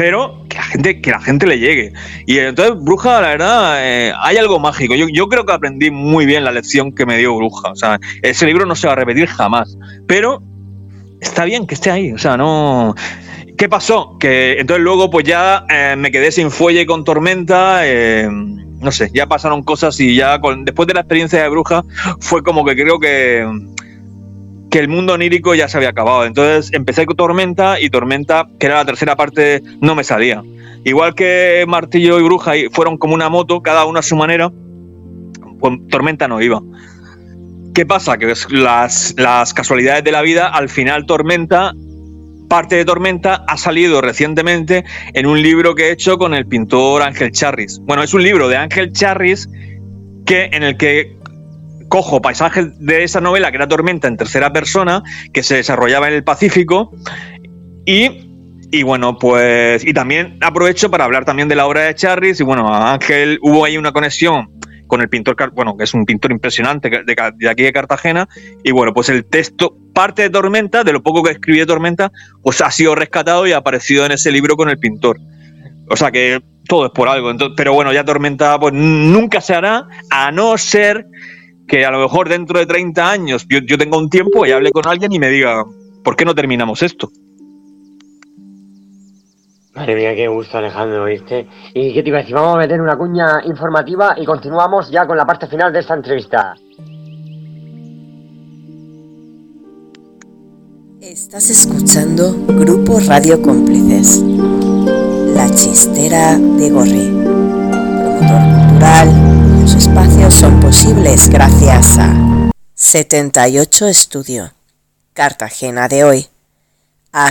pero 0.00 0.46
que 0.48 0.56
la 0.56 0.62
gente, 0.62 1.00
que 1.02 1.10
la 1.10 1.20
gente 1.20 1.46
le 1.46 1.58
llegue. 1.58 1.92
Y 2.24 2.38
entonces, 2.38 2.74
Bruja, 2.82 3.20
la 3.20 3.28
verdad, 3.28 3.74
eh, 3.86 4.14
hay 4.18 4.38
algo 4.38 4.58
mágico. 4.58 4.94
Yo, 4.94 5.08
yo, 5.12 5.28
creo 5.28 5.44
que 5.44 5.52
aprendí 5.52 5.90
muy 5.90 6.24
bien 6.24 6.42
la 6.42 6.52
lección 6.52 6.90
que 6.90 7.04
me 7.04 7.18
dio 7.18 7.36
Bruja. 7.36 7.68
O 7.68 7.76
sea, 7.76 8.00
ese 8.22 8.46
libro 8.46 8.64
no 8.64 8.74
se 8.74 8.86
va 8.86 8.94
a 8.94 8.96
repetir 8.96 9.26
jamás. 9.26 9.76
Pero 10.06 10.42
está 11.20 11.44
bien 11.44 11.66
que 11.66 11.74
esté 11.74 11.90
ahí. 11.90 12.12
O 12.12 12.16
sea, 12.18 12.38
no. 12.38 12.94
¿Qué 13.58 13.68
pasó? 13.68 14.16
Que 14.18 14.56
entonces 14.58 14.82
luego, 14.82 15.10
pues 15.10 15.26
ya 15.26 15.66
eh, 15.68 15.96
me 15.98 16.10
quedé 16.10 16.32
sin 16.32 16.50
fuelle 16.50 16.86
con 16.86 17.04
Tormenta. 17.04 17.80
Eh, 17.86 18.26
no 18.30 18.92
sé, 18.92 19.10
ya 19.12 19.26
pasaron 19.26 19.62
cosas 19.62 20.00
y 20.00 20.16
ya 20.16 20.40
después 20.64 20.86
de 20.86 20.94
la 20.94 21.00
experiencia 21.00 21.42
de 21.42 21.48
Bruja, 21.50 21.84
fue 22.20 22.42
como 22.42 22.64
que 22.64 22.74
creo 22.74 22.98
que 22.98 23.46
que 24.70 24.78
el 24.78 24.88
mundo 24.88 25.14
onírico 25.14 25.54
ya 25.54 25.68
se 25.68 25.76
había 25.76 25.90
acabado. 25.90 26.24
Entonces 26.24 26.72
empecé 26.72 27.06
con 27.06 27.16
Tormenta 27.16 27.80
y 27.80 27.90
Tormenta, 27.90 28.48
que 28.58 28.66
era 28.66 28.76
la 28.76 28.84
tercera 28.84 29.16
parte, 29.16 29.62
no 29.80 29.94
me 29.94 30.04
salía. 30.04 30.42
Igual 30.84 31.14
que 31.14 31.64
Martillo 31.68 32.18
y 32.18 32.22
Bruja 32.22 32.52
fueron 32.72 32.96
como 32.96 33.14
una 33.14 33.28
moto, 33.28 33.60
cada 33.60 33.84
uno 33.84 33.98
a 33.98 34.02
su 34.02 34.16
manera, 34.16 34.50
pues 35.58 35.78
Tormenta 35.90 36.26
no 36.28 36.40
iba. 36.40 36.62
¿Qué 37.74 37.84
pasa? 37.84 38.16
Que 38.16 38.32
las, 38.50 39.14
las 39.16 39.54
casualidades 39.54 40.04
de 40.04 40.12
la 40.12 40.22
vida, 40.22 40.48
al 40.48 40.68
final 40.68 41.04
Tormenta, 41.06 41.72
parte 42.48 42.76
de 42.76 42.84
Tormenta, 42.84 43.44
ha 43.46 43.56
salido 43.56 44.00
recientemente 44.00 44.84
en 45.12 45.26
un 45.26 45.42
libro 45.42 45.74
que 45.74 45.88
he 45.88 45.92
hecho 45.92 46.16
con 46.16 46.34
el 46.34 46.46
pintor 46.46 47.02
Ángel 47.02 47.30
Charris. 47.30 47.78
Bueno, 47.82 48.02
es 48.02 48.14
un 48.14 48.22
libro 48.22 48.48
de 48.48 48.56
Ángel 48.56 48.92
Charris 48.92 49.48
que, 50.26 50.48
en 50.52 50.62
el 50.62 50.76
que 50.76 51.19
cojo 51.90 52.22
paisajes 52.22 52.78
de 52.78 53.04
esa 53.04 53.20
novela, 53.20 53.50
que 53.50 53.56
era 53.56 53.68
Tormenta, 53.68 54.08
en 54.08 54.16
tercera 54.16 54.50
persona, 54.50 55.02
que 55.34 55.42
se 55.42 55.56
desarrollaba 55.56 56.08
en 56.08 56.14
el 56.14 56.24
Pacífico, 56.24 56.92
y, 57.84 58.82
bueno, 58.84 59.18
pues. 59.18 59.84
Y 59.84 59.92
también 59.92 60.38
aprovecho 60.40 60.90
para 60.90 61.04
hablar 61.04 61.24
también 61.24 61.48
de 61.48 61.56
la 61.56 61.66
obra 61.66 61.82
de 61.82 61.94
Charris. 61.94 62.40
Y 62.40 62.44
bueno, 62.44 62.72
Ángel, 62.72 63.38
hubo 63.42 63.64
ahí 63.64 63.76
una 63.76 63.92
conexión 63.92 64.48
con 64.86 65.00
el 65.00 65.08
pintor, 65.08 65.36
bueno, 65.52 65.76
que 65.76 65.84
es 65.84 65.94
un 65.94 66.04
pintor 66.04 66.32
impresionante 66.32 66.88
de, 66.88 67.48
aquí 67.48 67.62
de 67.64 67.72
Cartagena. 67.72 68.28
Y 68.62 68.70
bueno, 68.70 68.92
pues 68.92 69.08
el 69.08 69.24
texto, 69.24 69.76
parte 69.92 70.22
de 70.22 70.30
Tormenta, 70.30 70.84
de 70.84 70.92
lo 70.92 71.02
poco 71.02 71.22
que 71.22 71.32
escribí 71.32 71.58
de 71.58 71.66
Tormenta, 71.66 72.12
pues 72.42 72.60
ha 72.60 72.70
sido 72.70 72.94
rescatado 72.94 73.46
y 73.46 73.52
ha 73.52 73.58
aparecido 73.58 74.06
en 74.06 74.12
ese 74.12 74.30
libro 74.30 74.56
con 74.56 74.68
el 74.68 74.78
pintor. 74.78 75.18
O 75.88 75.96
sea 75.96 76.12
que 76.12 76.40
todo 76.68 76.86
es 76.86 76.92
por 76.92 77.08
algo. 77.08 77.32
pero 77.56 77.72
bueno, 77.72 77.92
ya 77.92 78.04
Tormenta 78.04 78.58
pues 78.60 78.72
nunca 78.72 79.40
se 79.40 79.54
hará, 79.54 79.88
a 80.10 80.30
no 80.30 80.56
ser 80.56 81.06
que 81.70 81.86
a 81.86 81.90
lo 81.92 82.00
mejor 82.00 82.28
dentro 82.28 82.58
de 82.58 82.66
30 82.66 83.10
años 83.10 83.46
yo, 83.48 83.60
yo 83.60 83.78
tenga 83.78 83.96
un 83.96 84.10
tiempo 84.10 84.44
y 84.44 84.50
hable 84.50 84.72
con 84.72 84.88
alguien 84.88 85.12
y 85.12 85.20
me 85.20 85.28
diga, 85.28 85.64
¿por 86.02 86.16
qué 86.16 86.24
no 86.24 86.34
terminamos 86.34 86.82
esto? 86.82 87.08
Madre 89.76 89.94
mía, 89.94 90.16
qué 90.16 90.26
gusto, 90.26 90.58
Alejandro, 90.58 91.04
¿viste? 91.04 91.46
Y 91.72 91.94
qué 91.94 92.02
te 92.02 92.08
iba 92.08 92.18
a 92.18 92.22
decir, 92.22 92.34
vamos 92.34 92.56
a 92.56 92.58
meter 92.58 92.80
una 92.80 92.96
cuña 92.96 93.40
informativa 93.44 94.16
y 94.18 94.26
continuamos 94.26 94.90
ya 94.90 95.06
con 95.06 95.16
la 95.16 95.24
parte 95.24 95.46
final 95.46 95.72
de 95.72 95.78
esta 95.78 95.94
entrevista. 95.94 96.54
Estás 101.00 101.50
escuchando 101.50 102.34
Grupo 102.48 102.98
Radio 103.06 103.40
Cómplices, 103.40 104.20
La 105.34 105.48
Chistera 105.54 106.36
de 106.36 106.70
Gorri, 106.70 107.10
promotor 108.20 108.42
cultural 108.58 109.39
los 109.72 109.86
espacios 109.86 110.34
son 110.34 110.58
posibles 110.58 111.28
gracias 111.28 111.98
a 111.98 112.50
78 112.74 113.86
Estudio, 113.86 114.52
Cartagena 115.12 115.86
de 115.86 116.02
hoy, 116.02 116.28
a 117.12 117.30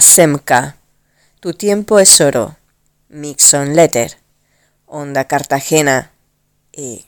Tu 1.39 1.53
tiempo 1.53 1.99
es 1.99 2.21
oro, 2.21 2.55
Mixon 3.09 3.75
Letter, 3.75 4.17
Onda 4.85 5.25
Cartagena 5.25 6.11
y 6.71 7.05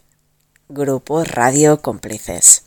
Grupo 0.68 1.24
Radio 1.24 1.82
Cómplices. 1.82 2.64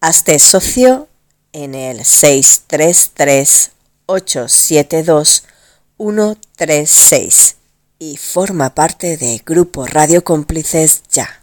Hazte 0.00 0.38
socio 0.38 1.08
en 1.52 1.74
el 1.74 2.04
633 2.04 3.72
872 4.06 5.44
136 5.96 7.56
y 7.98 8.16
forma 8.16 8.74
parte 8.74 9.16
de 9.16 9.42
Grupo 9.44 9.86
Radio 9.86 10.22
Cómplices 10.22 11.02
ya. 11.10 11.40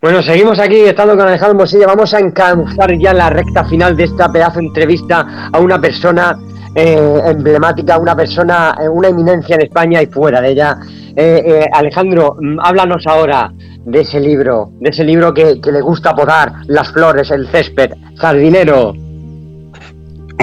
Bueno, 0.00 0.22
seguimos 0.22 0.60
aquí 0.60 0.76
estando 0.76 1.16
con 1.16 1.26
Alejandro 1.26 1.58
Mosilla. 1.58 1.88
Vamos 1.88 2.14
a 2.14 2.20
encauzar 2.20 2.96
ya 2.98 3.12
la 3.12 3.30
recta 3.30 3.64
final 3.64 3.96
de 3.96 4.04
esta 4.04 4.30
pedazo 4.30 4.60
de 4.60 4.66
entrevista 4.66 5.50
a 5.52 5.58
una 5.58 5.80
persona 5.80 6.38
eh, 6.72 7.20
emblemática, 7.26 7.98
una 7.98 8.14
persona, 8.14 8.76
eh, 8.80 8.88
una 8.88 9.08
eminencia 9.08 9.56
en 9.56 9.62
España 9.62 10.00
y 10.00 10.06
fuera 10.06 10.40
de 10.40 10.52
ella. 10.52 10.78
Eh, 11.16 11.66
Alejandro, 11.72 12.36
mm, 12.40 12.60
háblanos 12.60 13.08
ahora 13.08 13.52
de 13.84 14.02
ese 14.02 14.20
libro, 14.20 14.70
de 14.78 14.90
ese 14.90 15.02
libro 15.02 15.34
que, 15.34 15.60
le 15.60 15.80
gusta 15.80 16.14
podar 16.14 16.52
las 16.68 16.92
flores, 16.92 17.32
el 17.32 17.48
césped, 17.48 17.90
jardinero. 18.18 18.94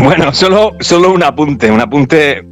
Bueno, 0.03 0.33
solo, 0.33 0.73
solo 0.81 1.13
un 1.13 1.23
apunte, 1.23 1.71
un 1.71 1.79
apunte 1.79 2.45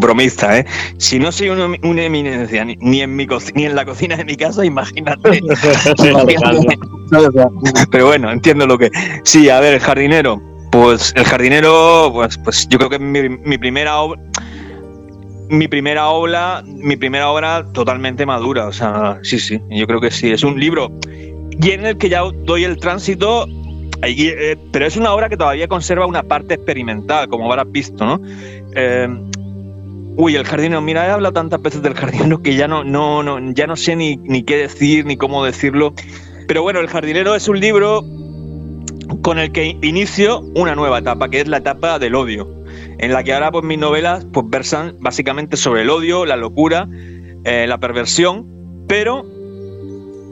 bromista, 0.00 0.58
¿eh? 0.58 0.66
Si 0.98 1.18
no 1.18 1.32
soy 1.32 1.50
una, 1.50 2.04
eminencia 2.04 2.64
ni, 2.64 3.00
en 3.00 3.16
mi 3.16 3.26
ni 3.54 3.64
en 3.64 3.74
la 3.74 3.84
cocina 3.84 4.16
de 4.16 4.24
mi 4.24 4.36
casa, 4.36 4.64
imagínate. 4.64 5.40
Pero 7.90 8.06
bueno, 8.06 8.30
entiendo 8.30 8.66
lo 8.66 8.78
que. 8.78 8.90
Sí, 9.24 9.48
a 9.48 9.60
ver, 9.60 9.74
el 9.74 9.80
jardinero. 9.80 10.40
Pues 10.70 11.12
el 11.16 11.24
jardinero, 11.24 12.10
pues, 12.12 12.38
pues 12.38 12.68
yo 12.68 12.78
creo 12.78 12.90
que 12.90 12.98
mi, 12.98 13.28
mi 13.28 13.58
primera 13.58 13.98
obra. 13.98 14.20
mi 15.48 15.66
primera 15.66 16.08
obra, 16.08 16.62
mi 16.64 16.96
primera 16.96 17.28
obra 17.30 17.64
totalmente 17.72 18.24
madura. 18.26 18.66
O 18.66 18.72
sea, 18.72 19.18
sí, 19.22 19.38
sí, 19.38 19.60
yo 19.70 19.86
creo 19.86 20.00
que 20.00 20.10
sí. 20.10 20.30
Es 20.30 20.44
un 20.44 20.58
libro 20.60 20.90
y 21.62 21.72
en 21.72 21.84
el 21.84 21.98
que 21.98 22.08
ya 22.08 22.22
doy 22.22 22.64
el 22.64 22.78
tránsito, 22.78 23.46
eh, 24.02 24.56
pero 24.72 24.86
es 24.86 24.96
una 24.96 25.12
obra 25.12 25.28
que 25.28 25.36
todavía 25.36 25.68
conserva 25.68 26.06
una 26.06 26.22
parte 26.22 26.54
experimental, 26.54 27.28
como 27.28 27.50
habrás 27.50 27.70
visto, 27.70 28.04
¿no? 28.04 28.20
Eh, 28.74 29.08
uy, 30.16 30.36
el 30.36 30.44
jardinero, 30.44 30.80
mira, 30.80 31.06
he 31.06 31.10
hablado 31.10 31.32
tantas 31.32 31.62
veces 31.62 31.82
del 31.82 31.94
jardinero 31.94 32.42
que 32.42 32.54
ya 32.54 32.68
no, 32.68 32.84
no, 32.84 33.22
no, 33.22 33.52
ya 33.52 33.66
no 33.66 33.76
sé 33.76 33.96
ni, 33.96 34.42
qué 34.44 34.56
decir, 34.56 35.06
ni 35.06 35.16
cómo 35.16 35.44
decirlo. 35.44 35.94
Pero 36.46 36.62
bueno, 36.62 36.80
El 36.80 36.88
jardinero 36.88 37.34
es 37.34 37.48
un 37.48 37.60
libro 37.60 38.04
con 39.22 39.38
el 39.38 39.52
que 39.52 39.76
inicio 39.82 40.40
una 40.54 40.74
nueva 40.74 40.98
etapa, 40.98 41.28
que 41.28 41.40
es 41.40 41.48
la 41.48 41.58
etapa 41.58 41.98
del 41.98 42.14
odio, 42.14 42.48
en 42.98 43.12
la 43.12 43.22
que 43.22 43.32
ahora 43.32 43.50
pues 43.50 43.64
mis 43.64 43.78
novelas 43.78 44.26
pues 44.32 44.46
versan 44.48 44.96
básicamente 45.00 45.56
sobre 45.56 45.82
el 45.82 45.90
odio, 45.90 46.26
la 46.26 46.36
locura, 46.36 46.88
eh, 47.44 47.66
la 47.68 47.78
perversión, 47.78 48.46
pero 48.88 49.24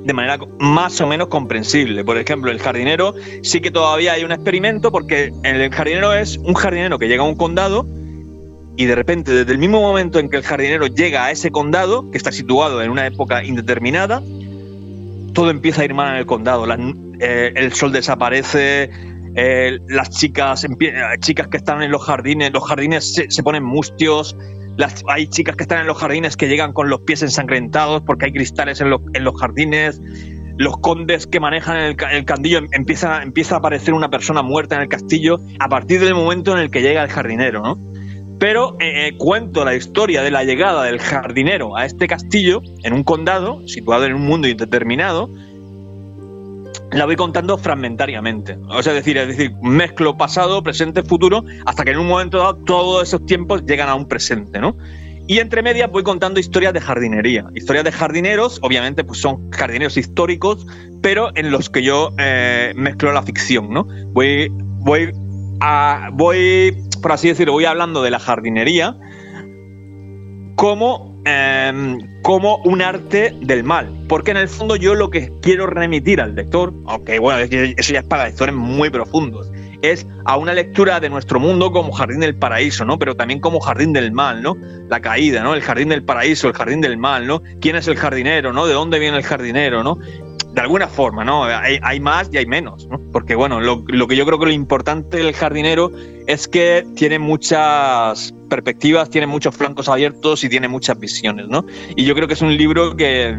de 0.05 0.13
manera 0.13 0.39
más 0.59 1.01
o 1.01 1.07
menos 1.07 1.29
comprensible. 1.29 2.05
Por 2.05 2.19
ejemplo, 2.19 2.51
el 2.51 2.59
jardinero 2.59 3.15
sí 3.43 3.61
que 3.61 3.71
todavía 3.71 4.15
hay 4.15 4.25
un 4.25 4.33
experimento 4.33 4.91
porque 4.91 5.33
el 5.45 5.71
jardinero 5.71 6.13
es 6.15 6.39
un 6.39 6.55
jardinero 6.55 6.99
que 6.99 7.09
llega 7.09 7.23
a 7.23 7.27
un 7.27 7.37
condado 7.37 7.87
y 8.79 8.87
de 8.87 8.95
repente 8.95 9.33
desde 9.33 9.51
el 9.51 9.59
mismo 9.59 9.81
momento 9.81 10.21
en 10.21 10.31
que 10.31 10.37
el 10.37 10.45
jardinero 10.45 10.87
llega 10.87 11.25
a 11.25 11.33
ese 11.33 11.51
condado, 11.51 12.09
que 12.13 12.17
está 12.17 12.31
situado 12.31 12.81
en 12.81 12.93
una 12.93 13.09
época 13.09 13.43
indeterminada, 13.43 14.23
todo 15.35 15.51
empieza 15.51 15.83
a 15.83 15.85
ir 15.85 15.95
mal 15.95 16.13
en 16.13 16.21
el 16.21 16.27
condado. 16.27 16.65
Eh, 17.19 17.53
el 17.57 17.73
sol 17.73 17.91
desaparece, 17.91 18.89
eh, 19.35 19.79
las 19.89 20.11
chicas, 20.11 20.65
chicas 21.19 21.49
que 21.49 21.57
están 21.57 21.83
en 21.83 21.91
los 21.91 22.05
jardines, 22.05 22.53
los 22.53 22.69
jardines 22.69 23.17
se, 23.29 23.43
ponen 23.43 23.65
mustios, 23.65 24.37
hay 25.09 25.27
chicas 25.27 25.57
que 25.57 25.65
están 25.65 25.81
en 25.81 25.89
los 25.89 25.99
jardines 25.99 26.37
que 26.37 26.47
llegan 26.47 26.73
con 26.73 26.89
los 26.89 27.01
pies 27.01 27.23
ensangrentados 27.23 28.03
porque 28.03 28.27
hay 28.27 28.33
cristales 28.33 28.81
en, 28.81 28.91
los 28.91 29.41
jardines, 29.41 30.01
los 30.57 30.79
condes 30.79 31.27
que 31.27 31.41
manejan 31.41 31.79
el, 31.79 31.97
el 32.13 32.25
candillo 32.25 32.59
em, 32.59 32.69
empieza, 32.71 33.25
empieza 33.25 33.57
a 33.57 33.59
aparecer 33.59 33.93
una 33.93 34.09
persona 34.09 34.43
muerta 34.43 34.77
en 34.77 34.83
el 34.83 34.89
castillo 34.89 35.41
a 35.59 35.69
partir 35.69 35.99
del 35.99 36.15
momento 36.15 36.53
en 36.53 36.59
el 36.59 36.71
que 36.71 36.81
llega 36.81 37.03
el 37.03 37.11
jardinero, 37.11 37.61
¿no? 37.61 37.88
Pero 38.39 38.77
cuento 39.19 39.65
la 39.65 39.75
historia 39.75 40.23
de 40.23 40.31
la 40.31 40.45
llegada 40.45 40.85
del 40.85 41.01
jardinero 41.01 41.77
a 41.77 41.85
este 41.85 42.07
castillo 42.07 42.63
en 42.85 42.93
un 42.93 43.03
condado 43.03 43.67
situado 43.67 44.05
en 44.05 44.15
un 44.15 44.23
mundo 44.23 44.47
indeterminado 44.47 45.29
la 46.93 47.05
voy 47.05 47.17
contando 47.17 47.59
fragmentariamente. 47.59 48.59
O 48.69 48.83
sea, 48.83 48.93
es 48.93 49.05
decir, 49.05 49.19
es 49.19 49.29
decir, 49.29 49.53
mezclo 49.63 50.17
pasado, 50.17 50.63
presente, 50.63 51.03
futuro, 51.03 51.45
hasta 51.67 51.85
que 51.85 51.91
en 51.91 51.99
un 51.99 52.07
momento 52.07 52.39
dado 52.39 52.57
todos 52.57 53.03
esos 53.03 53.25
tiempos 53.27 53.65
llegan 53.67 53.89
a 53.89 53.95
un 53.95 54.09
presente, 54.09 54.59
¿no? 54.59 54.77
Y 55.27 55.41
entre 55.41 55.63
medias 55.63 55.91
voy 55.91 56.03
contando 56.03 56.41
historias 56.41 56.73
de 56.73 56.81
jardinería. 56.81 57.45
Historias 57.55 57.85
de 57.85 57.93
jardineros, 57.93 58.59
obviamente, 58.63 59.05
pues 59.05 59.21
son 59.21 59.51
jardineros 59.51 59.99
históricos, 59.99 60.67
pero 61.03 61.31
en 61.35 61.51
los 61.51 61.69
que 61.69 61.83
yo 61.83 62.15
eh, 62.19 62.73
mezclo 62.75 63.13
la 63.13 63.23
ficción, 63.23 63.69
¿no? 63.69 63.87
Voy, 64.13 64.49
voy, 64.51 65.13
a, 65.61 66.09
voy, 66.15 66.83
por 67.01 67.13
así 67.13 67.29
decirlo, 67.29 67.53
voy 67.53 67.65
hablando 67.65 68.03
de 68.03 68.11
la 68.11 68.19
jardinería 68.19 68.97
como 70.57 71.09
Em, 71.31 71.99
como 72.23 72.57
un 72.65 72.81
arte 72.81 73.35
del 73.41 73.63
mal. 73.63 73.89
Porque 74.09 74.31
en 74.31 74.39
el 74.39 74.49
fondo 74.49 74.77
yo 74.77 74.95
lo 74.95 75.11
que 75.11 75.31
quiero 75.43 75.67
remitir 75.67 76.23
al 76.23 76.35
lector, 76.35 76.73
aunque 76.87 77.19
bueno, 77.19 77.41
eso 77.41 77.93
ya 77.93 78.01
es 78.01 78.07
para 78.07 78.25
lectores 78.27 78.55
muy 78.55 78.89
profundos, 78.89 79.51
es 79.83 80.07
a 80.25 80.37
una 80.39 80.55
lectura 80.55 81.01
de 81.01 81.11
nuestro 81.11 81.39
mundo 81.39 81.71
como 81.71 81.93
jardín 81.93 82.21
del 82.21 82.35
paraíso, 82.35 82.85
¿no? 82.87 82.99
Pero 82.99 83.15
también 83.15 83.41
como 83.41 83.61
jardín 83.61 83.93
del 83.93 84.11
mal, 84.11 84.43
¿no? 84.43 84.57
La 84.89 85.01
caída, 85.01 85.43
¿no? 85.43 85.55
El 85.55 85.61
jardín 85.61 85.91
del 85.91 86.03
paraíso, 86.03 86.49
el 86.49 86.55
jardín 86.55 86.81
del 86.81 86.97
mal, 86.97 87.27
¿no? 87.27 87.43
¿Quién 87.61 87.77
es 87.77 87.87
el 87.89 87.97
jardinero, 87.97 88.53
¿no? 88.55 88.67
¿De 88.67 88.73
dónde 88.73 88.99
viene 88.99 89.19
el 89.19 89.25
jardinero, 89.25 89.83
¿no? 89.83 89.99
De 90.59 90.63
alguna 90.63 90.89
forma, 90.89 91.25
¿no? 91.25 91.45
Hay, 91.45 92.01
más 92.01 92.31
y 92.33 92.37
hay 92.37 92.47
menos, 92.47 92.89
¿no? 92.89 92.99
Porque, 93.13 93.37
bueno, 93.37 93.61
lo, 93.61 93.85
que 93.85 94.17
yo 94.17 94.27
creo 94.27 94.41
que 94.41 94.47
lo 94.47 94.51
importante 94.51 95.19
del 95.19 95.33
jardinero 95.33 95.93
es 96.27 96.49
que 96.49 96.85
tiene 96.97 97.21
muchas 97.21 98.35
perspectivas, 98.51 99.09
tiene 99.09 99.29
muchos 99.29 99.55
flancos 99.55 99.89
abiertos 99.89 100.43
y 100.43 100.49
tiene 100.49 100.67
muchas 100.67 100.99
visiones, 100.99 101.47
¿no? 101.47 101.65
Y 101.95 102.05
yo 102.05 102.17
creo 102.17 102.27
que 102.27 102.35
es 102.35 102.43
un 102.43 102.57
libro 102.57 102.97
que, 102.97 103.39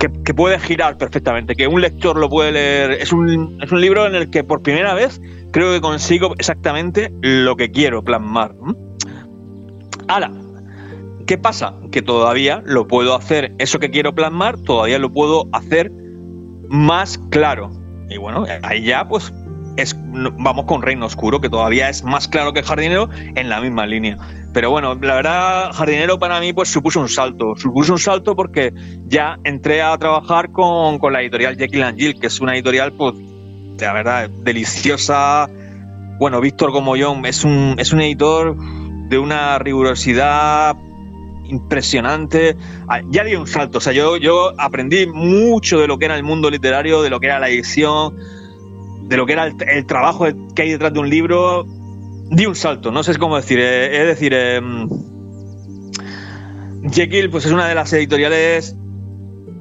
que, 0.00 0.34
puede 0.34 0.58
girar 0.58 0.98
perfectamente, 0.98 1.54
que 1.54 1.68
un 1.68 1.80
lector 1.80 2.18
lo 2.18 2.28
puede 2.28 2.50
leer. 2.50 2.90
Es 3.00 3.12
un, 3.12 3.60
es 3.62 3.70
un 3.70 3.80
libro 3.80 4.04
en 4.04 4.16
el 4.16 4.30
que 4.30 4.42
por 4.42 4.62
primera 4.62 4.94
vez 4.94 5.20
creo 5.52 5.72
que 5.72 5.80
consigo 5.80 6.34
exactamente 6.38 7.12
lo 7.20 7.54
que 7.54 7.70
quiero 7.70 8.02
plasmar. 8.02 8.52
Ahora, 10.08 10.32
¿Qué 11.28 11.36
pasa? 11.36 11.74
Que 11.92 12.00
todavía 12.00 12.62
lo 12.64 12.88
puedo 12.88 13.14
hacer, 13.14 13.52
eso 13.58 13.78
que 13.78 13.90
quiero 13.90 14.14
plasmar, 14.14 14.56
todavía 14.56 14.98
lo 14.98 15.12
puedo 15.12 15.46
hacer 15.52 15.92
más 16.70 17.18
claro. 17.28 17.70
Y 18.08 18.16
bueno, 18.16 18.46
ahí 18.62 18.82
ya 18.82 19.06
pues 19.06 19.30
es, 19.76 19.94
vamos 20.38 20.64
con 20.64 20.80
Reino 20.80 21.04
Oscuro, 21.04 21.42
que 21.42 21.50
todavía 21.50 21.90
es 21.90 22.02
más 22.02 22.28
claro 22.28 22.54
que 22.54 22.62
Jardinero 22.62 23.10
en 23.12 23.50
la 23.50 23.60
misma 23.60 23.84
línea. 23.84 24.16
Pero 24.54 24.70
bueno, 24.70 24.94
la 24.94 25.16
verdad, 25.16 25.70
Jardinero 25.74 26.18
para 26.18 26.40
mí 26.40 26.54
pues 26.54 26.70
supuso 26.70 26.98
un 26.98 27.10
salto. 27.10 27.52
Supuso 27.56 27.92
un 27.92 27.98
salto 27.98 28.34
porque 28.34 28.72
ya 29.06 29.36
entré 29.44 29.82
a 29.82 29.98
trabajar 29.98 30.50
con, 30.50 30.98
con 30.98 31.12
la 31.12 31.20
editorial 31.20 31.58
Jekyll 31.58 31.82
and 31.82 31.98
Jill, 31.98 32.18
que 32.18 32.28
es 32.28 32.40
una 32.40 32.54
editorial 32.54 32.92
pues, 32.92 33.14
la 33.78 33.92
verdad, 33.92 34.30
deliciosa. 34.30 35.46
Bueno, 36.18 36.40
Víctor 36.40 36.72
yo 36.96 37.20
es 37.24 37.44
un, 37.44 37.74
es 37.76 37.92
un 37.92 38.00
editor 38.00 38.56
de 38.56 39.18
una 39.18 39.58
rigurosidad 39.58 40.74
impresionante. 41.48 42.56
Ah, 42.88 43.00
ya 43.10 43.24
di 43.24 43.34
un 43.34 43.46
salto, 43.46 43.78
o 43.78 43.80
sea, 43.80 43.92
yo, 43.92 44.16
yo 44.16 44.52
aprendí 44.58 45.06
mucho 45.06 45.80
de 45.80 45.86
lo 45.86 45.98
que 45.98 46.06
era 46.06 46.16
el 46.16 46.22
mundo 46.22 46.50
literario, 46.50 47.02
de 47.02 47.10
lo 47.10 47.20
que 47.20 47.26
era 47.26 47.38
la 47.38 47.48
edición, 47.48 48.16
de 49.08 49.16
lo 49.16 49.26
que 49.26 49.32
era 49.32 49.46
el, 49.46 49.86
trabajo 49.86 50.26
que 50.54 50.62
hay 50.62 50.70
detrás 50.70 50.92
de 50.92 51.00
un 51.00 51.10
libro. 51.10 51.66
Di 52.30 52.46
un 52.46 52.54
salto, 52.54 52.90
no 52.90 53.02
sé 53.02 53.16
cómo 53.16 53.36
decir. 53.36 53.58
Eh, 53.60 54.02
es 54.02 54.06
decir, 54.06 54.32
eh, 54.34 54.60
Jekyll 56.92 57.30
pues 57.30 57.46
es 57.46 57.52
una 57.52 57.66
de 57.66 57.74
las 57.74 57.92
editoriales 57.92 58.76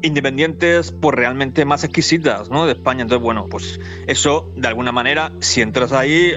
independientes 0.02 0.92
pues 0.92 1.16
realmente 1.16 1.66
más 1.66 1.84
exquisitas 1.84 2.50
¿no? 2.50 2.66
de 2.66 2.74
España. 2.74 3.04
Entonces, 3.04 3.24
bueno, 3.24 3.48
pues 3.50 3.80
eso 4.06 4.52
de 4.56 4.68
alguna 4.68 4.92
manera, 4.92 5.32
si 5.40 5.62
entras 5.62 5.92
ahí, 5.92 6.34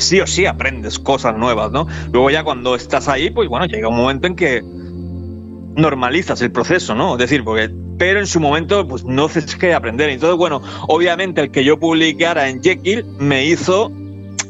sí 0.00 0.20
o 0.20 0.26
sí 0.26 0.46
aprendes 0.46 0.98
cosas 0.98 1.36
nuevas, 1.36 1.70
¿no? 1.70 1.86
Luego 2.12 2.30
ya 2.30 2.44
cuando 2.44 2.74
estás 2.74 3.08
ahí, 3.08 3.30
pues 3.30 3.48
bueno, 3.48 3.66
llega 3.66 3.88
un 3.88 3.96
momento 3.96 4.26
en 4.26 4.36
que 4.36 4.62
normalizas 5.76 6.42
el 6.42 6.52
proceso, 6.52 6.94
¿no? 6.94 7.14
Es 7.14 7.18
decir, 7.18 7.44
porque 7.44 7.70
pero 7.98 8.20
en 8.20 8.26
su 8.26 8.40
momento 8.40 8.86
pues 8.86 9.04
no 9.04 9.28
sé 9.28 9.44
qué 9.58 9.74
aprender. 9.74 10.08
Entonces, 10.10 10.38
bueno, 10.38 10.62
obviamente 10.86 11.40
el 11.40 11.50
que 11.50 11.64
yo 11.64 11.78
publicara 11.78 12.48
en 12.48 12.62
Jekyll 12.62 13.04
me 13.18 13.44
hizo 13.44 13.92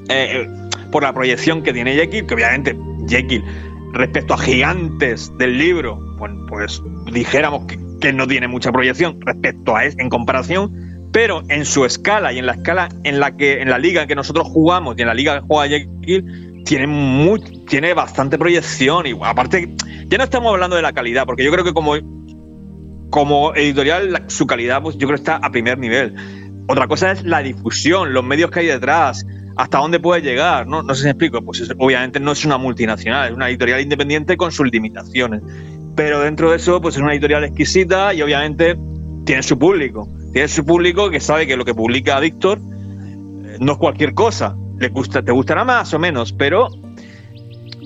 eh, 0.08 0.46
por 0.92 1.02
la 1.02 1.12
proyección 1.12 1.62
que 1.62 1.72
tiene 1.72 1.94
Jekyll, 1.94 2.26
que 2.26 2.34
obviamente 2.34 2.78
Jekyll 3.08 3.42
respecto 3.94 4.34
a 4.34 4.38
gigantes 4.38 5.32
del 5.38 5.58
libro, 5.58 5.98
bueno, 6.18 6.44
pues 6.48 6.82
dijéramos 7.12 7.66
que, 7.66 7.78
no 8.12 8.28
tiene 8.28 8.46
mucha 8.46 8.70
proyección 8.70 9.20
respecto 9.22 9.74
a 9.74 9.84
en 9.84 10.08
comparación, 10.08 10.72
pero 11.12 11.42
en 11.48 11.64
su 11.64 11.84
escala 11.84 12.32
y 12.32 12.38
en 12.38 12.46
la 12.46 12.52
escala 12.52 12.88
en 13.04 13.20
la 13.20 13.36
que 13.36 13.60
en 13.60 13.70
la 13.70 13.78
liga 13.78 14.06
que 14.06 14.14
nosotros 14.14 14.46
jugamos 14.48 14.96
y 14.98 15.02
en 15.02 15.08
la 15.08 15.14
liga 15.14 15.40
que 15.40 15.46
juega 15.46 15.68
Jekyll 15.68 16.62
tiene 16.64 16.86
muy, 16.86 17.40
tiene 17.66 17.94
bastante 17.94 18.36
proyección 18.36 19.06
y 19.06 19.14
aparte 19.22 19.74
ya 20.06 20.18
no 20.18 20.24
estamos 20.24 20.52
hablando 20.52 20.76
de 20.76 20.82
la 20.82 20.92
calidad 20.92 21.24
porque 21.24 21.44
yo 21.44 21.50
creo 21.50 21.64
que 21.64 21.72
como 21.72 21.94
como 23.10 23.54
editorial 23.54 24.24
su 24.26 24.46
calidad 24.46 24.82
pues 24.82 24.96
yo 24.96 25.06
creo 25.06 25.16
que 25.16 25.22
está 25.22 25.36
a 25.36 25.50
primer 25.50 25.78
nivel. 25.78 26.14
Otra 26.66 26.86
cosa 26.86 27.12
es 27.12 27.24
la 27.24 27.42
difusión 27.42 28.12
los 28.12 28.24
medios 28.24 28.50
que 28.50 28.60
hay 28.60 28.66
detrás 28.66 29.24
hasta 29.56 29.78
dónde 29.78 29.98
puede 29.98 30.20
llegar 30.20 30.66
no, 30.66 30.82
no 30.82 30.94
sé 30.94 31.00
si 31.00 31.04
me 31.06 31.10
explico 31.12 31.42
pues 31.42 31.68
obviamente 31.78 32.20
no 32.20 32.32
es 32.32 32.44
una 32.44 32.58
multinacional 32.58 33.30
es 33.30 33.34
una 33.34 33.48
editorial 33.48 33.80
independiente 33.80 34.36
con 34.36 34.52
sus 34.52 34.70
limitaciones. 34.70 35.42
Pero 35.96 36.20
dentro 36.20 36.50
de 36.50 36.58
eso 36.58 36.82
pues 36.82 36.96
es 36.96 37.00
una 37.00 37.12
editorial 37.12 37.44
exquisita 37.44 38.12
y 38.12 38.20
obviamente 38.20 38.76
tiene 39.24 39.42
su 39.42 39.58
público 39.58 40.06
tiene 40.32 40.48
su 40.48 40.64
público 40.64 41.10
que 41.10 41.20
sabe 41.20 41.46
que 41.46 41.56
lo 41.56 41.64
que 41.64 41.74
publica 41.74 42.20
Víctor 42.20 42.58
eh, 42.58 43.56
no 43.60 43.72
es 43.72 43.78
cualquier 43.78 44.14
cosa. 44.14 44.56
Le 44.78 44.88
gusta, 44.88 45.22
te 45.22 45.32
gustará 45.32 45.64
más 45.64 45.92
o 45.94 45.98
menos, 45.98 46.32
pero 46.32 46.68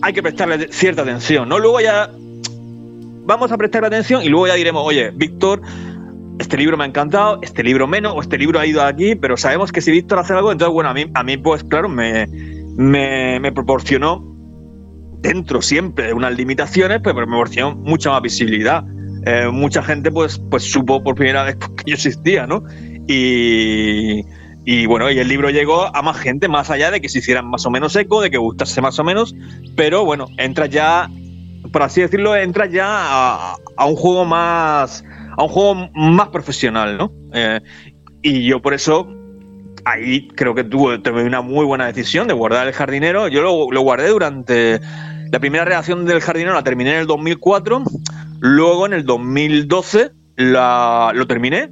hay 0.02 0.12
que 0.12 0.22
prestarle 0.22 0.68
cierta 0.70 1.02
atención, 1.02 1.48
¿no? 1.48 1.58
Luego 1.58 1.80
ya 1.80 2.10
vamos 3.24 3.52
a 3.52 3.56
prestar 3.56 3.84
atención 3.84 4.22
y 4.22 4.28
luego 4.28 4.48
ya 4.48 4.54
diremos, 4.54 4.82
oye, 4.84 5.10
Víctor, 5.14 5.62
este 6.38 6.56
libro 6.56 6.76
me 6.76 6.84
ha 6.84 6.86
encantado, 6.86 7.38
este 7.42 7.62
libro 7.62 7.86
menos, 7.86 8.14
o 8.16 8.20
este 8.20 8.36
libro 8.36 8.58
ha 8.58 8.66
ido 8.66 8.82
aquí, 8.82 9.14
pero 9.14 9.36
sabemos 9.36 9.70
que 9.70 9.80
si 9.80 9.90
Víctor 9.90 10.18
hace 10.18 10.34
algo, 10.34 10.50
entonces, 10.50 10.72
bueno, 10.72 10.90
a 10.90 10.94
mí, 10.94 11.06
a 11.14 11.22
mí 11.22 11.36
pues 11.36 11.62
claro, 11.64 11.88
me, 11.88 12.26
me, 12.76 13.52
proporcionó, 13.52 14.24
dentro 15.20 15.62
siempre 15.62 16.08
de 16.08 16.12
unas 16.14 16.36
limitaciones, 16.36 17.00
pues 17.02 17.14
me 17.14 17.24
proporcionó 17.24 17.76
mucha 17.76 18.10
más 18.10 18.22
visibilidad. 18.22 18.84
Eh, 19.24 19.48
mucha 19.52 19.82
gente 19.82 20.10
pues, 20.10 20.40
pues 20.50 20.64
supo 20.64 21.02
por 21.02 21.14
primera 21.14 21.44
vez 21.44 21.56
que 21.76 21.90
yo 21.90 21.94
existía, 21.94 22.46
¿no? 22.46 22.64
Y, 23.06 24.22
y 24.64 24.86
bueno, 24.86 25.10
y 25.10 25.18
el 25.18 25.28
libro 25.28 25.50
llegó 25.50 25.94
a 25.94 26.02
más 26.02 26.18
gente, 26.18 26.48
más 26.48 26.70
allá 26.70 26.90
de 26.90 27.00
que 27.00 27.08
se 27.08 27.18
hicieran 27.18 27.48
más 27.48 27.66
o 27.66 27.70
menos 27.70 27.94
eco, 27.96 28.20
de 28.20 28.30
que 28.30 28.38
gustase 28.38 28.80
más 28.80 28.98
o 28.98 29.04
menos, 29.04 29.34
pero 29.76 30.04
bueno, 30.04 30.28
entra 30.38 30.66
ya 30.66 31.08
por 31.70 31.82
así 31.82 32.00
decirlo, 32.00 32.36
entras 32.36 32.70
ya 32.70 33.54
a, 33.76 33.86
un 33.86 33.96
juego 33.96 34.24
más, 34.24 35.04
a 35.36 35.42
un 35.42 35.48
juego 35.48 35.88
más 35.94 36.28
profesional, 36.28 36.98
¿no? 36.98 37.12
Eh, 37.32 37.60
y 38.22 38.46
yo 38.46 38.60
por 38.60 38.74
eso 38.74 39.08
ahí 39.84 40.28
creo 40.28 40.54
que 40.54 40.64
tuve, 40.64 41.00
una 41.24 41.40
muy 41.40 41.64
buena 41.64 41.86
decisión 41.86 42.28
de 42.28 42.34
guardar 42.34 42.66
el 42.66 42.72
jardinero. 42.72 43.28
Yo 43.28 43.42
lo, 43.42 43.80
guardé 43.80 44.08
durante 44.08 44.80
la 45.30 45.38
primera 45.40 45.64
redacción 45.64 46.04
del 46.04 46.20
jardinero, 46.20 46.54
la 46.54 46.62
terminé 46.62 46.92
en 46.92 47.00
el 47.00 47.06
2004, 47.06 47.82
luego 48.42 48.86
en 48.86 48.92
el 48.92 49.06
2012 49.06 50.10
lo 50.36 51.26
terminé 51.28 51.70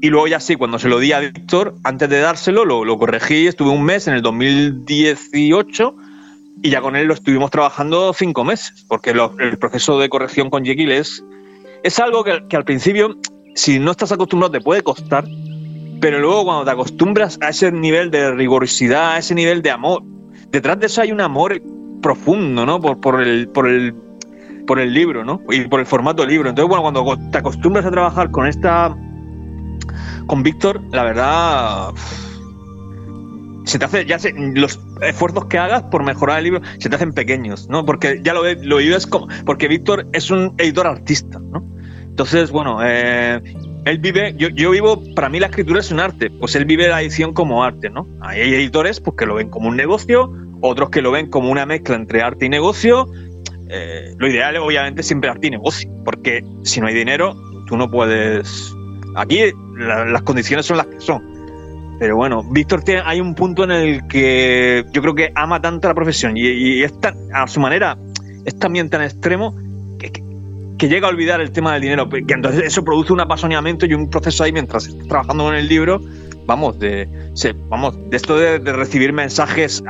y 0.00 0.10
luego 0.10 0.28
ya 0.28 0.38
sí, 0.38 0.54
cuando 0.54 0.78
se 0.78 0.88
lo 0.88 1.00
di 1.00 1.10
a 1.10 1.18
Víctor, 1.18 1.74
antes 1.82 2.08
de 2.08 2.20
dárselo, 2.20 2.64
lo, 2.64 2.98
corregí, 2.98 3.48
estuve 3.48 3.70
un 3.70 3.82
mes 3.82 4.06
en 4.06 4.14
el 4.14 4.22
2018 4.22 5.96
y 6.62 6.70
ya 6.70 6.80
con 6.80 6.94
él 6.94 7.08
lo 7.08 7.14
estuvimos 7.14 7.50
trabajando 7.50 8.12
cinco 8.12 8.44
meses, 8.44 8.86
porque 8.88 9.10
el 9.10 9.58
proceso 9.58 9.98
de 9.98 10.08
corrección 10.08 10.50
con 10.50 10.64
Jekyll 10.64 10.92
es, 10.92 11.24
es 11.82 11.98
algo 11.98 12.22
que, 12.22 12.56
al 12.56 12.64
principio, 12.64 13.16
si 13.56 13.80
no 13.80 13.90
estás 13.90 14.12
acostumbrado, 14.12 14.52
te 14.52 14.60
puede 14.60 14.82
costar, 14.82 15.24
pero 16.00 16.20
luego 16.20 16.44
cuando 16.44 16.64
te 16.64 16.70
acostumbras 16.70 17.38
a 17.42 17.48
ese 17.48 17.72
nivel 17.72 18.12
de 18.12 18.30
rigorosidad, 18.30 19.14
a 19.14 19.18
ese 19.18 19.34
nivel 19.34 19.62
de 19.62 19.72
amor, 19.72 20.04
detrás 20.52 20.78
de 20.78 20.86
eso 20.86 21.00
hay 21.00 21.10
un 21.10 21.20
amor 21.20 21.60
profundo, 22.02 22.64
¿no? 22.64 22.80
Por, 22.80 23.20
el, 23.20 23.48
por, 23.48 23.68
el, 23.68 23.96
por 24.68 24.78
el 24.78 24.92
libro, 24.92 25.24
¿no? 25.24 25.40
Y 25.50 25.62
por 25.62 25.80
el 25.80 25.86
formato 25.86 26.26
libro. 26.26 26.50
Entonces, 26.50 26.68
bueno, 26.68 26.82
cuando 26.82 27.30
te 27.32 27.38
acostumbras 27.38 27.86
a 27.86 27.90
trabajar 27.90 28.30
con 28.30 28.46
esta 28.46 28.94
con 30.26 30.42
Víctor, 30.42 30.82
la 30.92 31.04
verdad, 31.04 31.88
se 33.64 33.78
te 33.78 33.84
hace, 33.86 34.04
ya 34.04 34.18
los 34.54 34.78
esfuerzos 35.00 35.46
que 35.46 35.56
hagas 35.56 35.84
por 35.84 36.04
mejorar 36.04 36.38
el 36.38 36.44
libro 36.44 36.60
se 36.78 36.90
te 36.90 36.96
hacen 36.96 37.14
pequeños, 37.14 37.66
¿no? 37.70 37.86
Porque 37.86 38.20
ya 38.22 38.34
lo, 38.34 38.42
lo 38.44 38.76
vives 38.76 39.06
como, 39.06 39.28
porque 39.46 39.68
Víctor 39.68 40.06
es 40.12 40.30
un 40.30 40.54
editor 40.58 40.86
artista, 40.86 41.38
¿no? 41.38 41.64
Entonces, 42.02 42.50
bueno, 42.50 42.80
eh, 42.84 43.40
él 43.86 43.98
vive, 43.98 44.34
yo, 44.36 44.48
yo, 44.48 44.70
vivo, 44.72 45.02
para 45.14 45.30
mí 45.30 45.40
la 45.40 45.46
escritura 45.46 45.80
es 45.80 45.90
un 45.90 46.00
arte, 46.00 46.30
pues 46.30 46.54
él 46.56 46.66
vive 46.66 46.88
la 46.88 47.00
edición 47.00 47.32
como 47.32 47.64
arte, 47.64 47.88
¿no? 47.88 48.06
Hay 48.20 48.40
editores 48.40 49.00
pues, 49.00 49.16
que 49.16 49.24
lo 49.24 49.36
ven 49.36 49.48
como 49.48 49.68
un 49.68 49.76
negocio, 49.76 50.30
otros 50.60 50.90
que 50.90 51.00
lo 51.00 51.10
ven 51.10 51.30
como 51.30 51.50
una 51.50 51.64
mezcla 51.64 51.96
entre 51.96 52.22
arte 52.22 52.46
y 52.46 52.48
negocio. 52.48 53.08
Eh, 53.70 54.14
lo 54.16 54.28
ideal, 54.28 54.56
obviamente, 54.56 55.02
siempre 55.02 55.30
arte 55.30 55.48
y 55.48 55.50
negocio, 55.50 55.90
porque 56.04 56.42
si 56.62 56.80
no 56.80 56.86
hay 56.86 56.94
dinero, 56.94 57.36
tú 57.66 57.76
no 57.76 57.90
puedes 57.90 58.74
Aquí 59.18 59.40
las 59.76 60.22
condiciones 60.22 60.66
son 60.66 60.76
las 60.76 60.86
que 60.86 61.00
son. 61.00 61.22
Pero 61.98 62.14
bueno, 62.14 62.44
Víctor 62.44 62.82
hay 63.04 63.20
un 63.20 63.34
punto 63.34 63.64
en 63.64 63.72
el 63.72 64.06
que 64.06 64.84
yo 64.92 65.02
creo 65.02 65.14
que 65.14 65.32
ama 65.34 65.60
tanto 65.60 65.88
la 65.88 65.94
profesión 65.94 66.36
y, 66.36 66.82
a 66.84 67.46
su 67.48 67.58
manera 67.58 67.98
es 68.44 68.56
también 68.58 68.88
tan 68.88 69.02
extremo 69.02 69.56
que, 69.98 70.88
llega 70.88 71.08
a 71.08 71.10
olvidar 71.10 71.40
el 71.40 71.50
tema 71.50 71.72
del 71.72 71.82
dinero. 71.82 72.08
Que 72.08 72.34
entonces 72.34 72.62
eso 72.62 72.84
produce 72.84 73.12
un 73.12 73.20
apasionamiento 73.20 73.86
y 73.86 73.94
un 73.94 74.08
proceso 74.08 74.44
ahí 74.44 74.52
mientras 74.52 74.88
trabajando 75.08 75.44
con 75.44 75.56
el 75.56 75.66
libro. 75.66 76.00
Vamos, 76.48 76.78
de, 76.78 77.06
vamos, 77.68 77.98
de 78.08 78.16
esto 78.16 78.38
de, 78.38 78.58
recibir 78.58 79.12
mensajes 79.12 79.84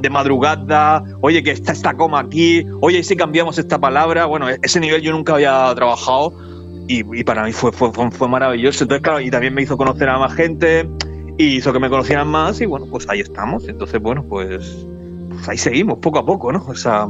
de 0.00 0.10
madrugada, 0.10 1.04
oye, 1.20 1.40
que 1.44 1.52
está 1.52 1.70
esta 1.70 1.94
coma 1.94 2.18
aquí, 2.18 2.66
oye, 2.80 2.98
¿y 2.98 3.04
si 3.04 3.14
cambiamos 3.14 3.58
esta 3.58 3.78
palabra? 3.78 4.26
Bueno, 4.26 4.48
ese 4.48 4.80
nivel 4.80 5.02
yo 5.02 5.12
nunca 5.12 5.34
había 5.34 5.72
trabajado 5.76 6.32
y, 6.88 7.22
para 7.22 7.44
mí 7.44 7.52
fue, 7.52 7.70
fue, 7.70 7.92
fue, 7.92 8.28
maravilloso. 8.28 8.82
Entonces, 8.82 9.04
claro, 9.04 9.20
y 9.20 9.30
también 9.30 9.54
me 9.54 9.62
hizo 9.62 9.76
conocer 9.76 10.08
a 10.08 10.18
más 10.18 10.34
gente 10.34 10.90
y 11.38 11.58
hizo 11.58 11.72
que 11.72 11.78
me 11.78 11.88
conocieran 11.88 12.26
más 12.26 12.60
y 12.60 12.66
bueno, 12.66 12.86
pues 12.90 13.08
ahí 13.08 13.20
estamos. 13.20 13.68
Entonces, 13.68 14.02
bueno, 14.02 14.24
pues, 14.28 14.84
pues 15.28 15.48
ahí 15.48 15.58
seguimos, 15.58 16.00
poco 16.00 16.18
a 16.18 16.26
poco, 16.26 16.50
¿no? 16.50 16.64
O 16.66 16.74
sea... 16.74 17.06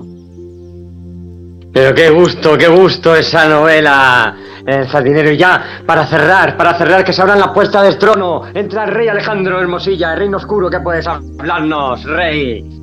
Pero 1.72 1.94
qué 1.94 2.10
gusto, 2.10 2.58
qué 2.58 2.68
gusto 2.68 3.14
esa 3.14 3.48
novela, 3.48 4.36
el 4.66 4.86
jardinero. 4.88 5.30
Y 5.30 5.36
ya, 5.36 5.82
para 5.86 6.06
cerrar, 6.06 6.56
para 6.56 6.76
cerrar, 6.76 7.04
que 7.04 7.12
se 7.12 7.22
abran 7.22 7.38
las 7.38 7.50
puertas 7.50 7.84
del 7.84 7.98
trono. 7.98 8.42
Entra 8.52 8.84
el 8.84 8.90
rey 8.90 9.08
Alejandro 9.08 9.60
Hermosilla, 9.60 10.12
el 10.12 10.18
reino 10.18 10.36
oscuro, 10.38 10.68
¿qué 10.68 10.80
puedes 10.80 11.06
hablarnos, 11.06 12.04
rey? 12.04 12.80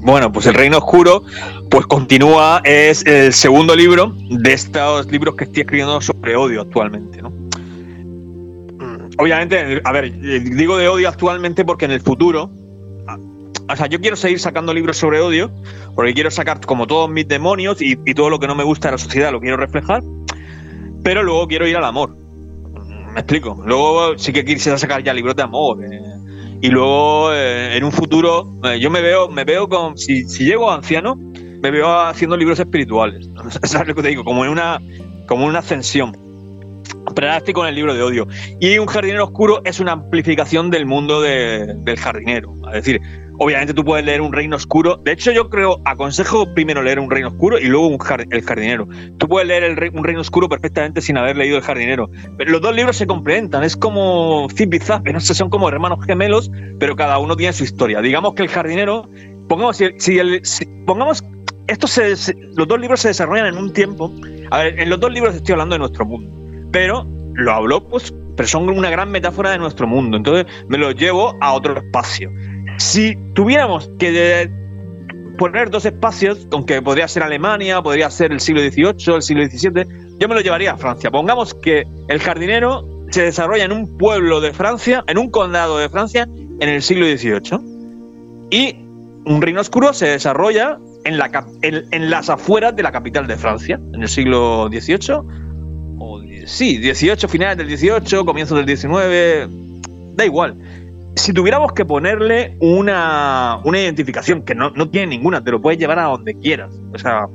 Bueno, 0.00 0.30
pues 0.30 0.46
El 0.46 0.54
Reino 0.54 0.78
Oscuro, 0.78 1.24
pues 1.70 1.86
continúa, 1.86 2.60
es 2.64 3.04
el 3.04 3.32
segundo 3.32 3.74
libro 3.74 4.14
de 4.30 4.52
estos 4.52 5.10
libros 5.10 5.34
que 5.34 5.44
estoy 5.44 5.62
escribiendo 5.62 6.00
sobre 6.00 6.36
odio 6.36 6.62
actualmente, 6.62 7.20
¿no? 7.20 7.30
Mm, 8.78 9.10
obviamente, 9.18 9.80
a 9.82 9.92
ver, 9.92 10.12
digo 10.12 10.76
de 10.76 10.86
odio 10.88 11.08
actualmente 11.08 11.64
porque 11.64 11.86
en 11.86 11.90
el 11.90 12.00
futuro, 12.00 12.50
o 13.70 13.76
sea, 13.76 13.86
yo 13.86 14.00
quiero 14.00 14.16
seguir 14.16 14.40
sacando 14.40 14.72
libros 14.72 14.96
sobre 14.96 15.20
odio, 15.20 15.50
porque 15.94 16.14
quiero 16.14 16.30
sacar 16.30 16.60
como 16.60 16.86
todos 16.86 17.10
mis 17.10 17.28
demonios 17.28 17.82
y, 17.82 17.96
todo 18.14 18.30
lo 18.30 18.38
que 18.38 18.46
no 18.46 18.54
me 18.54 18.64
gusta 18.64 18.88
de 18.88 18.92
la 18.92 18.98
sociedad 18.98 19.30
lo 19.30 19.40
quiero 19.40 19.56
reflejar, 19.56 20.02
pero 21.02 21.22
luego 21.22 21.46
quiero 21.46 21.66
ir 21.66 21.76
al 21.76 21.84
amor. 21.84 22.16
Me 23.12 23.20
explico. 23.20 23.62
Luego 23.66 24.16
sí 24.18 24.32
que 24.32 24.44
quisiera 24.44 24.78
sacar 24.78 25.02
ya 25.02 25.12
libros 25.12 25.36
de 25.36 25.42
amor, 25.42 25.78
y 26.60 26.68
luego 26.68 27.32
eh, 27.32 27.76
en 27.76 27.84
un 27.84 27.92
futuro 27.92 28.48
eh, 28.64 28.80
yo 28.80 28.90
me 28.90 29.00
veo 29.00 29.28
me 29.28 29.44
veo 29.44 29.68
con 29.68 29.96
si, 29.96 30.24
llego 30.26 30.70
anciano 30.70 31.14
me 31.14 31.70
veo 31.70 31.88
haciendo 32.00 32.36
libros 32.36 32.58
espirituales 32.58 33.28
sabes 33.62 33.88
lo 33.88 33.94
que 33.94 34.02
te 34.02 34.08
digo 34.08 34.24
como 34.24 34.44
en 34.44 34.50
una 34.50 34.80
como 35.26 35.46
una 35.46 35.60
ascensión 35.60 36.16
estoy 37.36 37.54
con 37.54 37.68
el 37.68 37.74
libro 37.74 37.94
de 37.94 38.02
odio 38.02 38.26
y 38.58 38.78
un 38.78 38.86
jardinero 38.86 39.24
oscuro 39.24 39.60
es 39.64 39.78
una 39.78 39.92
amplificación 39.92 40.70
del 40.70 40.84
mundo 40.84 41.20
del 41.20 41.96
jardinero 41.96 42.54
es 42.68 42.72
decir 42.72 43.00
Obviamente 43.40 43.72
tú 43.72 43.84
puedes 43.84 44.04
leer 44.04 44.20
un 44.20 44.32
reino 44.32 44.56
oscuro. 44.56 44.96
De 44.96 45.12
hecho, 45.12 45.30
yo 45.30 45.48
creo, 45.48 45.80
aconsejo 45.84 46.52
primero 46.54 46.82
leer 46.82 46.98
un 46.98 47.08
reino 47.10 47.28
oscuro 47.28 47.58
y 47.58 47.64
luego 47.64 47.86
un 47.86 47.98
el 48.30 48.42
jardinero. 48.42 48.88
Tú 49.16 49.28
puedes 49.28 49.46
leer 49.46 49.92
un 49.94 50.04
reino 50.04 50.20
oscuro 50.20 50.48
perfectamente 50.48 51.00
sin 51.00 51.16
haber 51.16 51.36
leído 51.36 51.56
el 51.56 51.62
jardinero. 51.62 52.10
Pero 52.36 52.50
los 52.50 52.60
dos 52.60 52.74
libros 52.74 52.96
se 52.96 53.06
complementan. 53.06 53.62
Es 53.62 53.76
como 53.76 54.48
Zip 54.50 54.74
y 54.74 55.12
no 55.12 55.20
sé, 55.20 55.34
son 55.34 55.50
como 55.50 55.68
hermanos 55.68 56.04
gemelos, 56.04 56.50
pero 56.80 56.96
cada 56.96 57.18
uno 57.18 57.36
tiene 57.36 57.52
su 57.52 57.62
historia. 57.62 58.00
Digamos 58.00 58.34
que 58.34 58.42
el 58.42 58.48
jardinero, 58.48 59.08
pongamos, 59.48 59.76
si, 59.76 60.18
el, 60.18 60.42
pongamos, 60.84 61.24
estos 61.68 62.00
los 62.56 62.66
dos 62.66 62.80
libros 62.80 63.00
se 63.00 63.08
desarrollan 63.08 63.46
en 63.46 63.56
un 63.56 63.72
tiempo. 63.72 64.12
A 64.50 64.64
ver, 64.64 64.80
en 64.80 64.90
los 64.90 64.98
dos 64.98 65.12
libros 65.12 65.36
estoy 65.36 65.52
hablando 65.52 65.74
de 65.74 65.78
nuestro 65.80 66.04
mundo, 66.04 66.28
pero 66.72 67.06
lo 67.34 67.52
hablo, 67.52 67.86
pues, 67.88 68.12
pero 68.36 68.48
son 68.48 68.68
una 68.68 68.90
gran 68.90 69.10
metáfora 69.10 69.50
de 69.50 69.58
nuestro 69.58 69.86
mundo. 69.86 70.16
Entonces 70.16 70.46
me 70.68 70.78
lo 70.78 70.90
llevo 70.90 71.36
a 71.40 71.52
otro 71.52 71.76
espacio. 71.76 72.30
Si 72.78 73.16
tuviéramos 73.34 73.90
que 73.98 74.48
poner 75.36 75.68
dos 75.68 75.84
espacios, 75.84 76.46
aunque 76.52 76.80
podría 76.80 77.08
ser 77.08 77.24
Alemania, 77.24 77.82
podría 77.82 78.08
ser 78.08 78.32
el 78.32 78.40
siglo 78.40 78.60
XVIII, 78.60 79.16
el 79.16 79.22
siglo 79.22 79.44
XVII, 79.46 80.16
yo 80.18 80.28
me 80.28 80.34
lo 80.36 80.40
llevaría 80.40 80.72
a 80.72 80.76
Francia. 80.76 81.10
Pongamos 81.10 81.54
que 81.54 81.84
el 82.06 82.20
jardinero 82.20 82.84
se 83.10 83.22
desarrolla 83.22 83.64
en 83.64 83.72
un 83.72 83.98
pueblo 83.98 84.40
de 84.40 84.52
Francia, 84.52 85.02
en 85.08 85.18
un 85.18 85.28
condado 85.28 85.78
de 85.78 85.88
Francia, 85.88 86.28
en 86.32 86.68
el 86.68 86.80
siglo 86.80 87.06
XVIII. 87.06 87.58
Y 88.50 88.76
un 89.26 89.42
reino 89.42 89.60
oscuro 89.60 89.92
se 89.92 90.06
desarrolla 90.06 90.78
en, 91.04 91.18
la, 91.18 91.30
en, 91.62 92.10
las 92.10 92.30
afueras 92.30 92.76
de 92.76 92.84
la 92.84 92.92
capital 92.92 93.26
de 93.26 93.36
Francia, 93.36 93.80
en 93.92 94.02
el 94.02 94.08
siglo 94.08 94.68
XVIII. 94.70 95.16
O, 95.98 96.20
sí, 96.46 96.76
XVIII, 96.76 97.28
finales 97.28 97.58
del 97.58 97.76
XVIII, 97.76 98.24
comienzos 98.24 98.56
del 98.56 98.76
XIX, 98.76 99.48
da 100.16 100.24
igual 100.24 100.56
si 101.18 101.32
tuviéramos 101.32 101.72
que 101.72 101.84
ponerle 101.84 102.56
una, 102.60 103.60
identificación, 103.64 104.42
que 104.42 104.54
no, 104.54 104.72
tiene 104.90 105.08
ninguna, 105.08 105.42
te 105.42 105.50
lo 105.50 105.60
puedes 105.60 105.78
llevar 105.78 105.98
a 105.98 106.04
donde 106.04 106.34
quieras. 106.34 106.74
O 106.92 106.98
sea, 106.98 107.26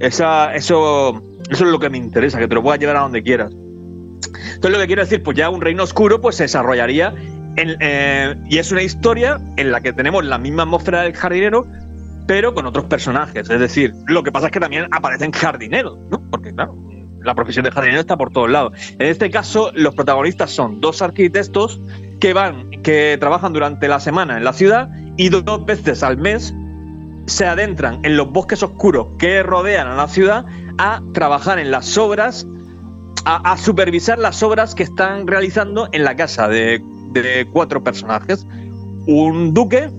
eso, 0.00 0.50
eso 0.52 1.20
es 1.50 1.60
lo 1.60 1.78
que 1.78 1.90
me 1.90 1.98
interesa, 1.98 2.38
que 2.38 2.48
te 2.48 2.54
lo 2.54 2.62
puedas 2.62 2.80
llevar 2.80 2.96
a 2.96 3.00
donde 3.00 3.22
quieras. 3.22 3.52
Entonces 3.52 4.70
lo 4.70 4.78
que 4.78 4.86
quiero 4.86 5.02
decir, 5.02 5.22
pues 5.22 5.36
ya 5.36 5.50
un 5.50 5.60
reino 5.60 5.82
oscuro 5.82 6.20
pues 6.20 6.36
se 6.36 6.44
desarrollaría 6.44 7.14
eh, 7.56 8.34
y 8.46 8.58
es 8.58 8.72
una 8.72 8.82
historia 8.82 9.40
en 9.56 9.72
la 9.72 9.80
que 9.80 9.92
tenemos 9.92 10.24
la 10.24 10.38
misma 10.38 10.62
atmósfera 10.62 11.02
del 11.02 11.14
jardinero, 11.14 11.66
pero 12.26 12.54
con 12.54 12.66
otros 12.66 12.86
personajes. 12.86 13.48
Es 13.48 13.60
decir, 13.60 13.94
lo 14.06 14.22
que 14.22 14.32
pasa 14.32 14.46
es 14.46 14.52
que 14.52 14.60
también 14.60 14.86
aparecen 14.90 15.32
jardineros, 15.32 15.98
¿no? 16.10 16.22
Porque 16.30 16.52
claro, 16.52 16.76
la 17.22 17.34
profesión 17.34 17.64
de 17.64 17.70
jardinero 17.70 18.00
está 18.00 18.16
por 18.16 18.30
todos 18.30 18.50
lados. 18.50 18.72
En 18.98 19.06
este 19.06 19.30
caso, 19.30 19.70
los 19.74 19.94
protagonistas 19.94 20.50
son 20.50 20.80
dos 20.80 21.02
arquitectos 21.02 21.80
que 22.20 22.32
van, 22.32 22.70
que 22.82 23.16
trabajan 23.20 23.52
durante 23.52 23.88
la 23.88 24.00
semana 24.00 24.36
en 24.36 24.44
la 24.44 24.52
ciudad 24.52 24.90
y 25.16 25.28
dos 25.28 25.64
veces 25.64 26.02
al 26.02 26.16
mes 26.18 26.54
se 27.26 27.44
adentran 27.44 28.00
en 28.04 28.16
los 28.16 28.30
bosques 28.32 28.62
oscuros 28.62 29.08
que 29.18 29.42
rodean 29.42 29.88
a 29.88 29.94
la 29.94 30.08
ciudad 30.08 30.46
a 30.78 31.02
trabajar 31.12 31.58
en 31.58 31.70
las 31.70 31.98
obras, 31.98 32.46
a, 33.24 33.56
supervisar 33.58 34.18
las 34.18 34.42
obras 34.42 34.74
que 34.74 34.84
están 34.84 35.26
realizando 35.26 35.88
en 35.92 36.04
la 36.04 36.16
casa 36.16 36.48
de, 36.48 36.82
de 37.12 37.46
cuatro 37.52 37.84
personajes. 37.84 38.46
Un 39.06 39.52
duque, 39.52 39.90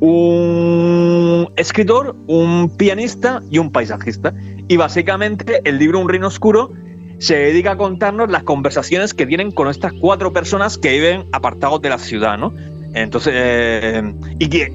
un 0.00 1.52
escritor, 1.56 2.16
un 2.26 2.74
pianista 2.76 3.42
y 3.50 3.58
un 3.58 3.70
paisajista. 3.70 4.32
Y 4.68 4.76
básicamente 4.76 5.60
el 5.64 5.78
libro 5.78 5.98
Un 5.98 6.08
reino 6.08 6.28
oscuro 6.28 6.70
se 7.18 7.36
dedica 7.36 7.72
a 7.72 7.76
contarnos 7.76 8.30
las 8.30 8.44
conversaciones 8.44 9.14
que 9.14 9.26
tienen 9.26 9.50
con 9.50 9.68
estas 9.68 9.92
cuatro 9.92 10.32
personas 10.32 10.78
que 10.78 10.92
viven 10.92 11.26
apartados 11.32 11.82
de 11.82 11.88
la 11.90 11.98
ciudad, 11.98 12.38
¿no? 12.38 12.54
Entonces, 12.94 13.32
eh, 13.36 14.14
y 14.38 14.48
que 14.48 14.72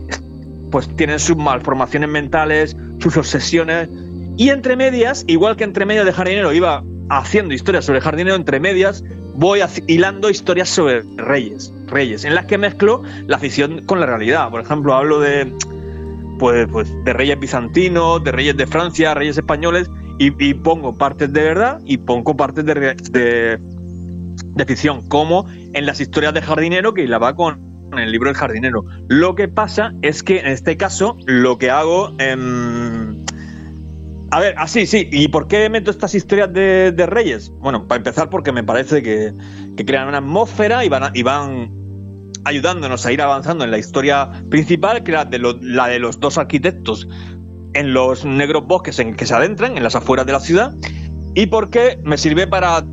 pues 0.72 0.94
tienen 0.96 1.20
sus 1.20 1.38
malformaciones 1.38 2.10
mentales, 2.10 2.76
sus 3.00 3.18
obsesiones, 3.18 3.89
Y 4.36 4.50
entre 4.50 4.76
medias, 4.76 5.24
igual 5.28 5.56
que 5.56 5.64
entre 5.64 5.86
medias 5.86 6.08
de 6.08 6.12
jardinero 6.12 6.52
iba 6.52 6.84
haciendo 7.10 7.54
historias 7.54 7.86
sobre 7.86 8.02
jardinero, 8.02 8.36
entre 8.36 8.60
medias 8.60 9.04
voy 9.36 9.62
hilando 9.88 10.30
historias 10.30 10.70
sobre 10.70 11.04
reyes, 11.18 11.72
reyes, 11.88 12.24
en 12.24 12.36
las 12.36 12.46
que 12.46 12.58
mezclo 12.58 13.04
la 13.28 13.38
ficción 13.38 13.86
con 13.86 14.00
la 14.00 14.06
realidad. 14.06 14.50
Por 14.50 14.62
ejemplo, 14.62 14.94
hablo 14.94 15.20
de 15.20 15.52
pues, 16.39 16.68
pues 16.72 16.91
de 17.04 17.14
reyes 17.14 17.39
bizantinos, 17.39 18.24
de 18.24 18.32
reyes 18.32 18.58
de 18.58 18.68
Francia, 18.68 19.14
reyes 19.14 19.38
españoles, 19.38 19.89
y, 20.20 20.53
pongo 20.53 20.97
partes 20.97 21.32
de 21.34 21.41
verdad 21.41 21.80
y 21.86 21.97
pongo 21.97 22.36
partes 22.36 22.66
de, 22.66 23.59
de, 24.55 24.66
ficción, 24.66 25.07
como 25.07 25.45
en 25.49 25.86
las 25.86 25.99
historias 25.99 26.34
de 26.34 26.41
jardinero 26.41 26.93
que 26.93 27.05
va 27.07 27.36
con 27.36 27.59
el 27.97 28.11
libro 28.11 28.30
del 28.30 28.38
jardinero. 28.38 28.84
Lo 29.07 29.36
que 29.36 29.47
pasa 29.47 29.93
es 30.01 30.24
que 30.24 30.39
en 30.39 30.47
este 30.47 30.78
caso 30.78 31.18
lo 31.26 31.57
que 31.57 31.70
hago... 31.70 32.14
en 32.20 33.24
a 34.34 34.39
ver, 34.39 34.55
así, 34.57 34.88
sí. 34.88 35.07
¿Y 35.11 35.28
por 35.28 35.47
qué 35.47 35.70
meto 35.70 35.91
estas 35.91 36.16
historias 36.16 36.51
de, 36.51 37.05
reyes? 37.05 37.51
Bueno, 37.59 37.88
para 37.88 37.97
empezar 37.97 38.32
porque 38.32 38.51
me 38.51 38.64
parece 38.64 39.03
que, 39.03 39.32
crean 39.86 40.07
una 40.07 40.18
atmósfera 40.18 40.84
y 40.84 40.89
van, 40.89 41.11
y 41.16 41.22
van 41.22 41.72
ayudándonos 42.43 43.05
a 43.05 43.11
ir 43.11 43.22
avanzando 43.22 43.64
en 43.64 43.70
la 43.70 43.78
historia 43.78 44.43
principal, 44.49 45.03
que 45.03 45.11
era 45.11 45.26
de 45.26 45.38
la 45.61 45.88
de 45.88 45.99
los 45.99 46.20
dos 46.20 46.39
arquitectos 46.39 47.07
en 47.74 47.93
los 47.93 48.26
negros 48.26 48.65
bosques 48.65 48.99
en 48.99 49.15
que 49.15 49.26
se 49.26 49.34
adentran, 49.34 49.78
en 49.78 49.84
las 49.84 49.95
afueras 49.95 50.26
de 50.26 50.32
la 50.34 50.39
ciudad, 50.39 50.74
y 51.36 51.47
porque 51.47 51.99
me 52.03 52.17
sirve 52.17 52.47
para, 52.47 52.86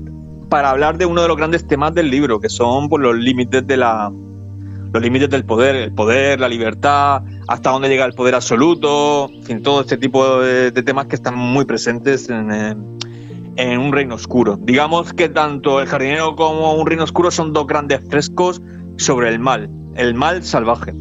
para 0.48 0.70
hablar 0.70 0.98
de 0.98 1.06
uno 1.06 1.22
de 1.22 1.28
los 1.28 1.36
grandes 1.36 1.66
temas 1.66 1.94
del 1.94 2.10
libro, 2.10 2.40
que 2.40 2.48
son 2.48 2.88
pues, 2.88 3.02
los 3.02 3.16
límites 3.16 3.66
de 3.66 3.76
la, 3.76 4.10
los 4.92 5.02
límites 5.02 5.30
del 5.30 5.44
poder, 5.44 5.76
el 5.76 5.92
poder, 5.92 6.40
la 6.40 6.48
libertad, 6.48 7.22
hasta 7.48 7.70
dónde 7.70 7.88
llega 7.88 8.04
el 8.04 8.14
poder 8.14 8.34
absoluto, 8.34 9.30
en 9.32 9.44
fin, 9.44 9.62
todo 9.62 9.82
este 9.82 9.96
tipo 9.96 10.40
de, 10.40 10.72
temas 10.72 11.06
que 11.06 11.16
están 11.16 11.36
muy 11.36 11.64
presentes 11.64 12.28
eh, 12.30 12.74
en, 13.56 13.78
un 13.78 13.92
reino 13.92 14.14
oscuro. 14.14 14.58
Digamos 14.60 15.12
que 15.12 15.28
tanto 15.28 15.80
el 15.80 15.86
jardinero 15.86 16.34
como 16.34 16.74
un 16.74 16.86
reino 16.86 17.04
oscuro 17.04 17.30
son 17.30 17.52
dos 17.52 17.66
grandes 17.66 18.00
frescos 18.08 18.60
sobre 18.96 19.28
el 19.28 19.38
mal, 19.38 19.70
el 19.96 20.14
mal 20.14 20.42
salvaje. 20.42 20.92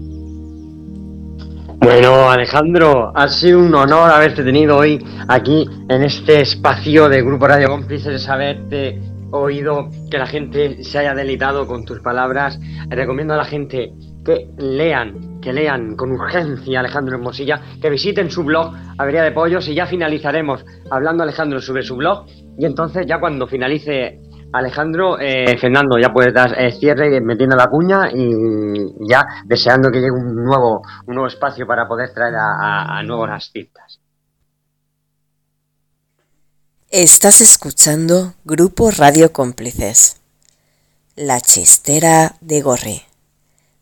Bueno, 1.81 2.29
Alejandro, 2.29 3.13
ha 3.15 3.29
sido 3.29 3.59
un 3.59 3.73
honor 3.73 4.11
haberte 4.11 4.43
tenido 4.43 4.77
hoy 4.77 5.01
aquí 5.29 5.65
en 5.87 6.03
este 6.03 6.41
espacio 6.41 7.07
de 7.07 7.21
Grupo 7.21 7.47
Radio 7.47 7.69
Cómplices, 7.69 8.21
saberte 8.21 9.01
oído 9.31 9.89
que 10.11 10.17
la 10.17 10.27
gente 10.27 10.83
se 10.83 10.99
haya 10.99 11.13
delitado 11.13 11.65
con 11.65 11.85
tus 11.85 12.01
palabras. 12.01 12.59
Recomiendo 12.89 13.33
a 13.33 13.37
la 13.37 13.45
gente 13.45 13.93
que 14.25 14.49
lean, 14.57 15.39
que 15.41 15.53
lean 15.53 15.95
con 15.95 16.11
urgencia 16.11 16.81
Alejandro 16.81 17.15
Hermosilla, 17.15 17.61
que 17.81 17.89
visiten 17.89 18.29
su 18.29 18.43
blog 18.43 18.73
Avería 18.97 19.23
de 19.23 19.31
Pollos 19.31 19.67
y 19.69 19.73
ya 19.73 19.85
finalizaremos 19.85 20.65
hablando 20.91 21.23
Alejandro 21.23 21.61
sobre 21.61 21.83
su 21.83 21.95
blog. 21.95 22.25
Y 22.57 22.65
entonces 22.65 23.05
ya 23.07 23.21
cuando 23.21 23.47
finalice 23.47 24.19
Alejandro, 24.51 25.19
eh, 25.19 25.57
Fernando, 25.59 25.97
ya 25.99 26.11
puedes 26.11 26.33
dar 26.33 26.59
eh, 26.59 26.71
cierre 26.71 27.21
metiendo 27.21 27.55
la 27.55 27.67
cuña 27.67 28.09
y 28.11 29.07
ya 29.07 29.25
deseando 29.45 29.91
que 29.91 29.99
llegue 29.99 30.11
un 30.11 30.43
nuevo, 30.43 30.81
un 31.05 31.15
nuevo 31.15 31.27
espacio 31.27 31.67
para 31.67 31.87
poder 31.87 32.13
traer 32.13 32.35
a, 32.35 32.97
a 32.97 33.03
nuevos 33.03 33.29
artistas. 33.29 33.99
Estás 36.89 37.41
escuchando 37.41 38.33
Grupo 38.43 38.89
Radio 38.89 39.31
Cómplices, 39.31 40.19
La 41.15 41.39
Chistera 41.39 42.35
de 42.41 42.61
Gorri, 42.61 43.03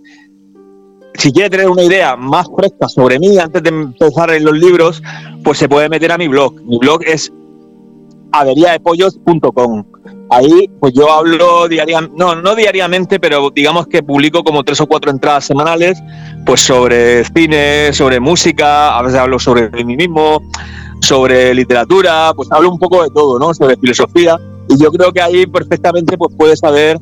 si 1.15 1.33
quiere 1.33 1.51
tener 1.51 1.69
una 1.69 1.83
idea 1.83 2.17
más 2.17 2.47
fresca 2.57 2.89
sobre 2.89 3.19
mí 3.19 3.39
antes 3.39 3.63
de 3.63 3.69
empezar 3.69 4.31
en 4.31 4.45
los 4.45 4.57
libros, 4.57 5.03
pues 5.45 5.59
se 5.59 5.69
puede 5.69 5.89
meter 5.89 6.11
a 6.13 6.19
mi 6.19 6.29
blog. 6.29 6.55
Mi 6.63 6.79
blog 6.79 7.03
es 7.05 7.33
averiadepollos.com 8.33 9.85
Ahí, 10.31 10.69
pues 10.79 10.93
yo 10.95 11.11
hablo 11.11 11.69
diariamente, 11.69 12.15
no, 12.19 12.37
no 12.37 12.55
diariamente, 12.55 13.19
pero 13.19 13.51
digamos 13.51 13.87
que 13.87 14.03
publico 14.03 14.45
como 14.45 14.63
tres 14.63 14.79
o 14.83 14.87
cuatro 14.87 15.11
entradas 15.11 15.47
semanales, 15.47 16.03
pues 16.45 16.61
sobre 16.61 17.25
cine, 17.25 17.95
sobre 17.95 18.21
música, 18.21 18.99
a 18.99 19.03
veces 19.03 19.19
hablo 19.19 19.39
sobre 19.39 19.71
mí 19.85 19.97
mismo, 19.97 20.43
sobre 21.01 21.55
literatura, 21.55 22.33
pues 22.37 22.51
hablo 22.53 22.71
un 22.71 22.79
poco 22.79 23.03
de 23.03 23.09
todo, 23.11 23.39
¿no? 23.39 23.55
Sobre 23.55 23.77
filosofía. 23.77 24.39
Y 24.69 24.79
yo 24.79 24.91
creo 24.91 25.13
que 25.13 25.21
ahí 25.21 25.47
perfectamente 25.47 26.17
pues 26.17 26.35
puede 26.37 26.57
saber, 26.57 26.99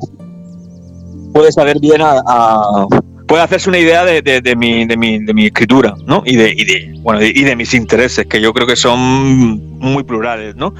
puede 1.33 1.51
saber 1.51 1.79
bien 1.79 2.01
a, 2.01 2.87
puede 3.27 3.43
hacerse 3.43 3.69
una 3.69 3.79
idea 3.79 4.05
de, 4.05 4.55
mi, 4.55 4.85
de, 4.85 4.97
mi, 4.97 5.23
de 5.23 5.33
mi 5.33 5.45
escritura, 5.47 5.95
¿no? 6.05 6.23
Y 6.25 6.35
de, 6.35 6.53
y 6.55 6.65
de, 6.65 6.99
bueno, 7.01 7.21
y 7.21 7.43
de 7.43 7.55
mis 7.55 7.73
intereses, 7.73 8.25
que 8.25 8.39
yo 8.39 8.53
creo 8.53 8.67
que 8.67 8.75
son 8.75 9.79
muy 9.79 10.03
plurales, 10.03 10.55
¿no? 10.55 10.73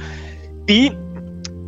Y 0.66 0.92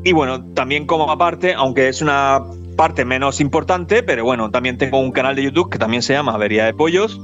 y 0.03 0.13
bueno, 0.13 0.43
también 0.55 0.87
como 0.87 1.11
aparte, 1.11 1.53
aunque 1.55 1.89
es 1.89 2.01
una 2.01 2.43
parte 2.77 3.05
menos 3.05 3.41
importante, 3.41 4.03
pero 4.03 4.25
bueno, 4.25 4.51
también 4.51 4.79
tengo 4.79 4.99
un 4.99 5.13
canal 5.13 5.37
de 5.37 5.43
YouTube 5.43 5.71
que 5.71 5.79
también 5.79 6.03
se 6.03 6.15
llama 6.15 6.33
Avería 6.33 6.65
de 6.65 6.73
Pollos. 6.73 7.21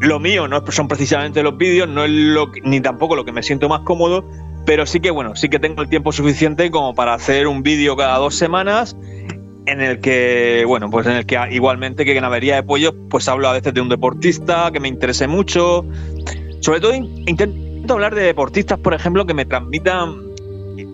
Lo 0.00 0.20
mío 0.20 0.46
no 0.46 0.62
son 0.70 0.86
precisamente 0.86 1.42
los 1.42 1.56
vídeos, 1.56 1.88
no 1.88 2.04
es 2.04 2.10
lo, 2.10 2.50
ni 2.62 2.80
tampoco 2.80 3.16
lo 3.16 3.24
que 3.24 3.32
me 3.32 3.42
siento 3.42 3.70
más 3.70 3.80
cómodo, 3.80 4.28
pero 4.66 4.86
sí 4.86 5.00
que 5.00 5.10
bueno, 5.10 5.36
sí 5.36 5.48
que 5.48 5.58
tengo 5.58 5.82
el 5.82 5.88
tiempo 5.88 6.12
suficiente 6.12 6.70
como 6.70 6.94
para 6.94 7.14
hacer 7.14 7.46
un 7.46 7.62
vídeo 7.62 7.96
cada 7.96 8.18
dos 8.18 8.34
semanas 8.34 8.96
en 9.66 9.80
el 9.80 10.00
que, 10.00 10.64
bueno, 10.66 10.90
pues 10.90 11.06
en 11.06 11.12
el 11.12 11.26
que 11.26 11.38
igualmente 11.50 12.04
que 12.04 12.16
en 12.16 12.24
Avería 12.24 12.56
de 12.56 12.62
Pollos, 12.62 12.94
pues 13.08 13.28
hablo 13.28 13.48
a 13.48 13.52
veces 13.52 13.72
de 13.72 13.80
un 13.80 13.88
deportista 13.88 14.70
que 14.72 14.80
me 14.80 14.88
interese 14.88 15.26
mucho. 15.26 15.84
Sobre 16.60 16.80
todo 16.80 16.94
intento 16.94 17.94
hablar 17.94 18.14
de 18.14 18.22
deportistas, 18.22 18.78
por 18.78 18.94
ejemplo, 18.94 19.26
que 19.26 19.34
me 19.34 19.44
transmitan 19.44 20.34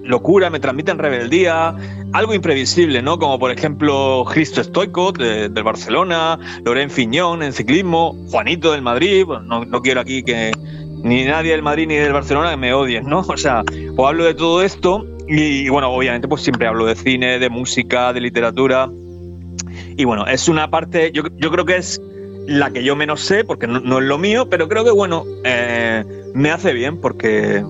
locura, 0.04 0.50
me 0.50 0.60
transmiten 0.60 0.98
rebeldía, 0.98 1.74
algo 2.12 2.34
imprevisible, 2.34 3.00
¿no? 3.02 3.18
Como 3.18 3.38
por 3.38 3.50
ejemplo 3.50 4.24
Cristo 4.30 4.62
Stoico 4.62 5.12
del 5.12 5.62
Barcelona, 5.62 6.38
Loren 6.64 6.90
Fiñón 6.90 7.42
en 7.42 7.52
ciclismo, 7.52 8.16
Juanito 8.30 8.72
del 8.72 8.82
Madrid, 8.82 9.24
no, 9.26 9.64
no, 9.64 9.80
quiero 9.80 10.00
aquí 10.00 10.22
que 10.22 10.50
ni 11.02 11.24
nadie 11.24 11.52
del 11.52 11.62
Madrid 11.62 11.86
ni 11.86 11.96
del 11.96 12.12
Barcelona 12.12 12.56
me 12.56 12.72
odien, 12.72 13.06
¿no? 13.06 13.20
O 13.28 13.36
sea, 13.36 13.62
pues 13.64 14.08
hablo 14.08 14.24
de 14.24 14.34
todo 14.34 14.62
esto 14.62 15.06
y, 15.28 15.68
bueno, 15.68 15.90
obviamente 15.90 16.26
pues 16.26 16.42
siempre 16.42 16.66
hablo 16.66 16.86
de 16.86 16.96
cine, 16.96 17.38
de 17.38 17.48
música, 17.48 18.12
de 18.12 18.20
literatura 18.20 18.88
y 19.96 20.04
bueno, 20.04 20.26
es 20.26 20.48
una 20.48 20.70
parte, 20.70 21.12
yo, 21.12 21.22
yo 21.36 21.50
creo 21.50 21.64
que 21.64 21.76
es 21.76 22.00
la 22.46 22.70
que 22.70 22.82
yo 22.82 22.96
menos 22.96 23.20
sé 23.20 23.44
porque 23.44 23.66
no, 23.66 23.98
es 23.98 24.04
lo 24.04 24.18
mío, 24.18 24.48
pero 24.48 24.68
creo 24.68 24.84
que 24.84 24.90
bueno, 24.90 25.24
eh, 25.44 26.04
me 26.34 26.50
hace 26.50 26.72
bien 26.72 27.00
porque 27.00 27.62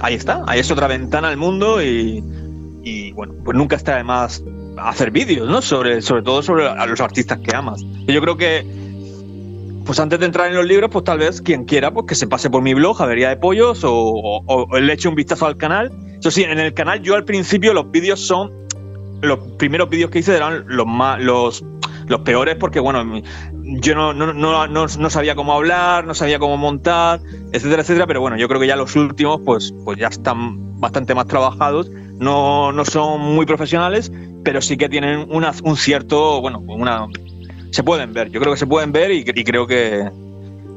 ahí 0.00 0.14
está, 0.14 0.42
ahí 0.46 0.60
es 0.60 0.70
otra 0.70 0.86
ventana 0.86 1.28
al 1.28 1.36
mundo 1.36 1.82
y, 1.82 2.22
bueno, 3.12 3.34
pues 3.44 3.56
nunca 3.56 3.76
está 3.76 3.96
de 3.96 4.04
más 4.04 4.42
hacer 4.76 5.10
vídeos, 5.10 5.48
¿no? 5.48 5.62
Sobre, 5.62 6.02
sobre 6.02 6.22
todo 6.22 6.42
sobre 6.42 6.68
a 6.68 6.86
los 6.86 7.00
artistas 7.00 7.38
que 7.38 7.54
amas. 7.54 7.82
yo 8.06 8.20
creo 8.20 8.36
que, 8.36 8.66
pues 9.86 10.00
antes 10.00 10.18
de 10.18 10.26
entrar 10.26 10.48
en 10.48 10.56
los 10.56 10.66
libros, 10.66 10.90
pues 10.92 11.04
tal 11.04 11.18
vez 11.18 11.40
quien 11.40 11.64
quiera, 11.64 11.92
pues 11.92 12.06
que 12.06 12.14
se 12.16 12.26
pase 12.26 12.50
por 12.50 12.60
mi 12.60 12.74
blog, 12.74 13.00
Avería 13.00 13.28
de 13.28 13.36
Pollos, 13.36 13.84
o, 13.84 14.42
o, 14.44 14.78
le 14.78 14.92
eche 14.92 15.08
un 15.08 15.14
vistazo 15.14 15.46
al 15.46 15.56
canal. 15.56 15.92
Eso 16.18 16.30
sí, 16.32 16.42
en 16.42 16.58
el 16.58 16.74
canal 16.74 17.00
yo 17.02 17.14
al 17.14 17.24
principio 17.24 17.72
los 17.72 17.90
vídeos 17.92 18.20
son, 18.20 18.50
los 19.22 19.38
primeros 19.58 19.88
vídeos 19.88 20.10
que 20.10 20.18
hice 20.18 20.36
eran 20.36 20.64
los 20.66 20.86
más, 20.86 21.22
los 21.22 21.64
Los 22.08 22.20
peores 22.20 22.56
porque, 22.56 22.80
bueno, 22.80 23.22
yo 23.62 23.94
no, 23.94 24.12
no, 24.12 24.32
no, 24.32 24.66
no, 24.66 25.10
sabía 25.10 25.34
cómo 25.36 25.52
hablar, 25.52 26.04
no 26.04 26.14
sabía 26.14 26.38
cómo 26.38 26.56
montar, 26.56 27.20
etcétera, 27.52 27.82
etcétera, 27.82 28.06
pero 28.06 28.20
bueno, 28.20 28.36
yo 28.36 28.48
creo 28.48 28.60
que 28.60 28.66
ya 28.66 28.76
los 28.76 28.94
últimos 28.96 29.40
pues, 29.44 29.72
pues 29.84 29.98
ya 29.98 30.08
están 30.08 30.80
bastante 30.80 31.14
más 31.14 31.26
trabajados, 31.26 31.90
no, 32.18 32.72
no 32.72 32.84
son 32.84 33.20
muy 33.20 33.46
profesionales, 33.46 34.12
pero 34.44 34.60
sí 34.60 34.76
que 34.76 34.88
tienen 34.88 35.26
una, 35.30 35.52
un 35.62 35.76
cierto, 35.76 36.40
bueno, 36.40 36.60
una... 36.60 37.06
Se 37.76 37.84
pueden 37.84 38.14
ver, 38.14 38.30
yo 38.30 38.40
creo 38.40 38.54
que 38.54 38.58
se 38.58 38.66
pueden 38.66 38.90
ver 38.90 39.10
y, 39.10 39.22
creo 39.22 39.66
que 39.66 40.10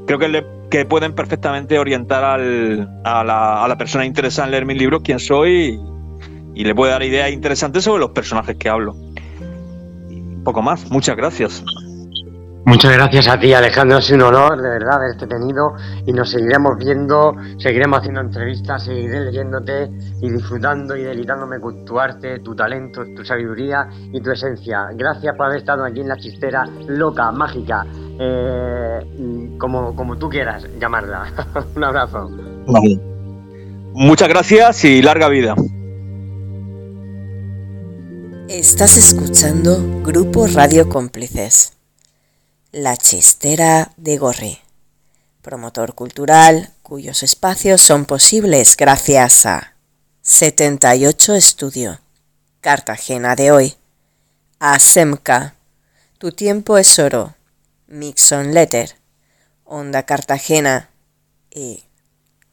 creo 0.06 0.20
que, 0.20 0.46
que 0.70 0.84
pueden 0.84 1.16
perfectamente 1.16 1.80
orientar 1.80 2.26
al, 2.26 2.90
a, 3.06 3.24
la, 3.24 3.78
persona 3.78 4.06
interesada 4.06 4.48
en 4.48 4.52
leer 4.52 4.66
mis 4.66 4.78
libros 4.78 5.00
quién 5.02 5.18
soy 5.18 5.80
y 6.54 6.64
le 6.66 6.76
puede 6.76 6.92
dar 6.92 7.02
ideas 7.02 7.32
interesantes 7.32 7.86
sobre 7.86 8.02
los 8.02 8.10
personajes 8.12 8.58
que 8.58 8.68
hablo. 8.68 8.98
Poco 10.44 10.62
más, 10.62 10.92
muchas 10.92 11.16
gracias. 11.16 11.64
Muchas 12.66 12.92
gracias 12.94 13.28
a 13.28 13.40
ti, 13.40 13.54
Alejandro. 13.54 13.98
Es 13.98 14.12
un 14.12 14.22
honor, 14.22 14.62
de 14.62 14.70
verdad, 14.70 14.96
haberte 14.96 15.26
tenido 15.26 15.74
y 16.06 16.12
nos 16.12 16.30
seguiremos 16.30 16.78
viendo, 16.78 17.36
seguiremos 17.58 18.00
haciendo 18.00 18.22
entrevistas, 18.22 18.84
seguiré 18.84 19.22
leyéndote 19.22 19.90
y 20.22 20.30
disfrutando 20.30 20.96
y 20.96 21.04
deleitándome 21.04 21.60
con 21.60 21.84
tu 21.84 22.00
arte, 22.00 22.40
tu 22.40 22.56
talento, 22.56 23.04
tu 23.16 23.26
sabiduría 23.26 23.88
y 24.12 24.22
tu 24.22 24.32
esencia. 24.32 24.90
Gracias 24.94 25.36
por 25.36 25.48
haber 25.48 25.60
estado 25.60 25.84
aquí 25.86 26.02
en 26.02 26.10
la 26.10 26.18
chistera 26.18 26.66
loca, 26.88 27.32
mágica, 27.32 27.86
eh, 28.20 29.56
como, 29.58 29.96
como 29.96 30.18
tú 30.18 30.30
quieras 30.30 30.64
llamarla. 30.80 31.26
un 31.76 31.84
abrazo. 31.84 32.30
Muchas 33.94 34.30
gracias 34.30 34.86
y 34.86 35.02
larga 35.02 35.28
vida. 35.30 35.56
Estás 38.50 38.98
escuchando 38.98 39.78
Grupo 40.04 40.48
Radio 40.48 40.90
Cómplices, 40.90 41.78
La 42.72 42.98
Chistera 42.98 43.94
de 43.98 44.20
Gorri, 44.20 44.60
promotor 45.42 45.96
cultural 45.96 46.72
cuyos 46.84 47.24
espacios 47.24 47.82
son 47.82 48.06
posibles 48.06 48.78
gracias 48.78 49.48
a 49.48 49.74
78 50.22 51.34
Estudio, 51.34 52.00
Cartagena 52.62 53.36
de 53.36 53.52
hoy, 53.52 53.76
ASEMCA, 54.60 55.56
Tu 56.20 56.32
tiempo 56.32 56.78
es 56.78 57.00
oro, 57.00 57.34
Mixon 57.88 58.54
Letter, 58.54 58.98
Onda 59.64 60.04
Cartagena 60.04 60.92
y 61.50 61.86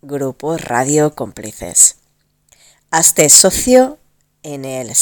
Grupo 0.00 0.56
Radio 0.56 1.14
Cómplices. 1.14 1.96
Hazte 2.90 3.28
socio 3.28 3.98
en 4.42 4.64
el 4.64 4.94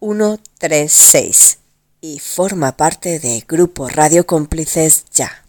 633-872-136 0.00 1.58
y 2.00 2.18
forma 2.20 2.76
parte 2.76 3.18
de 3.18 3.44
Grupo 3.46 3.88
Radio 3.88 4.26
Cómplices 4.26 5.04
Ya. 5.12 5.47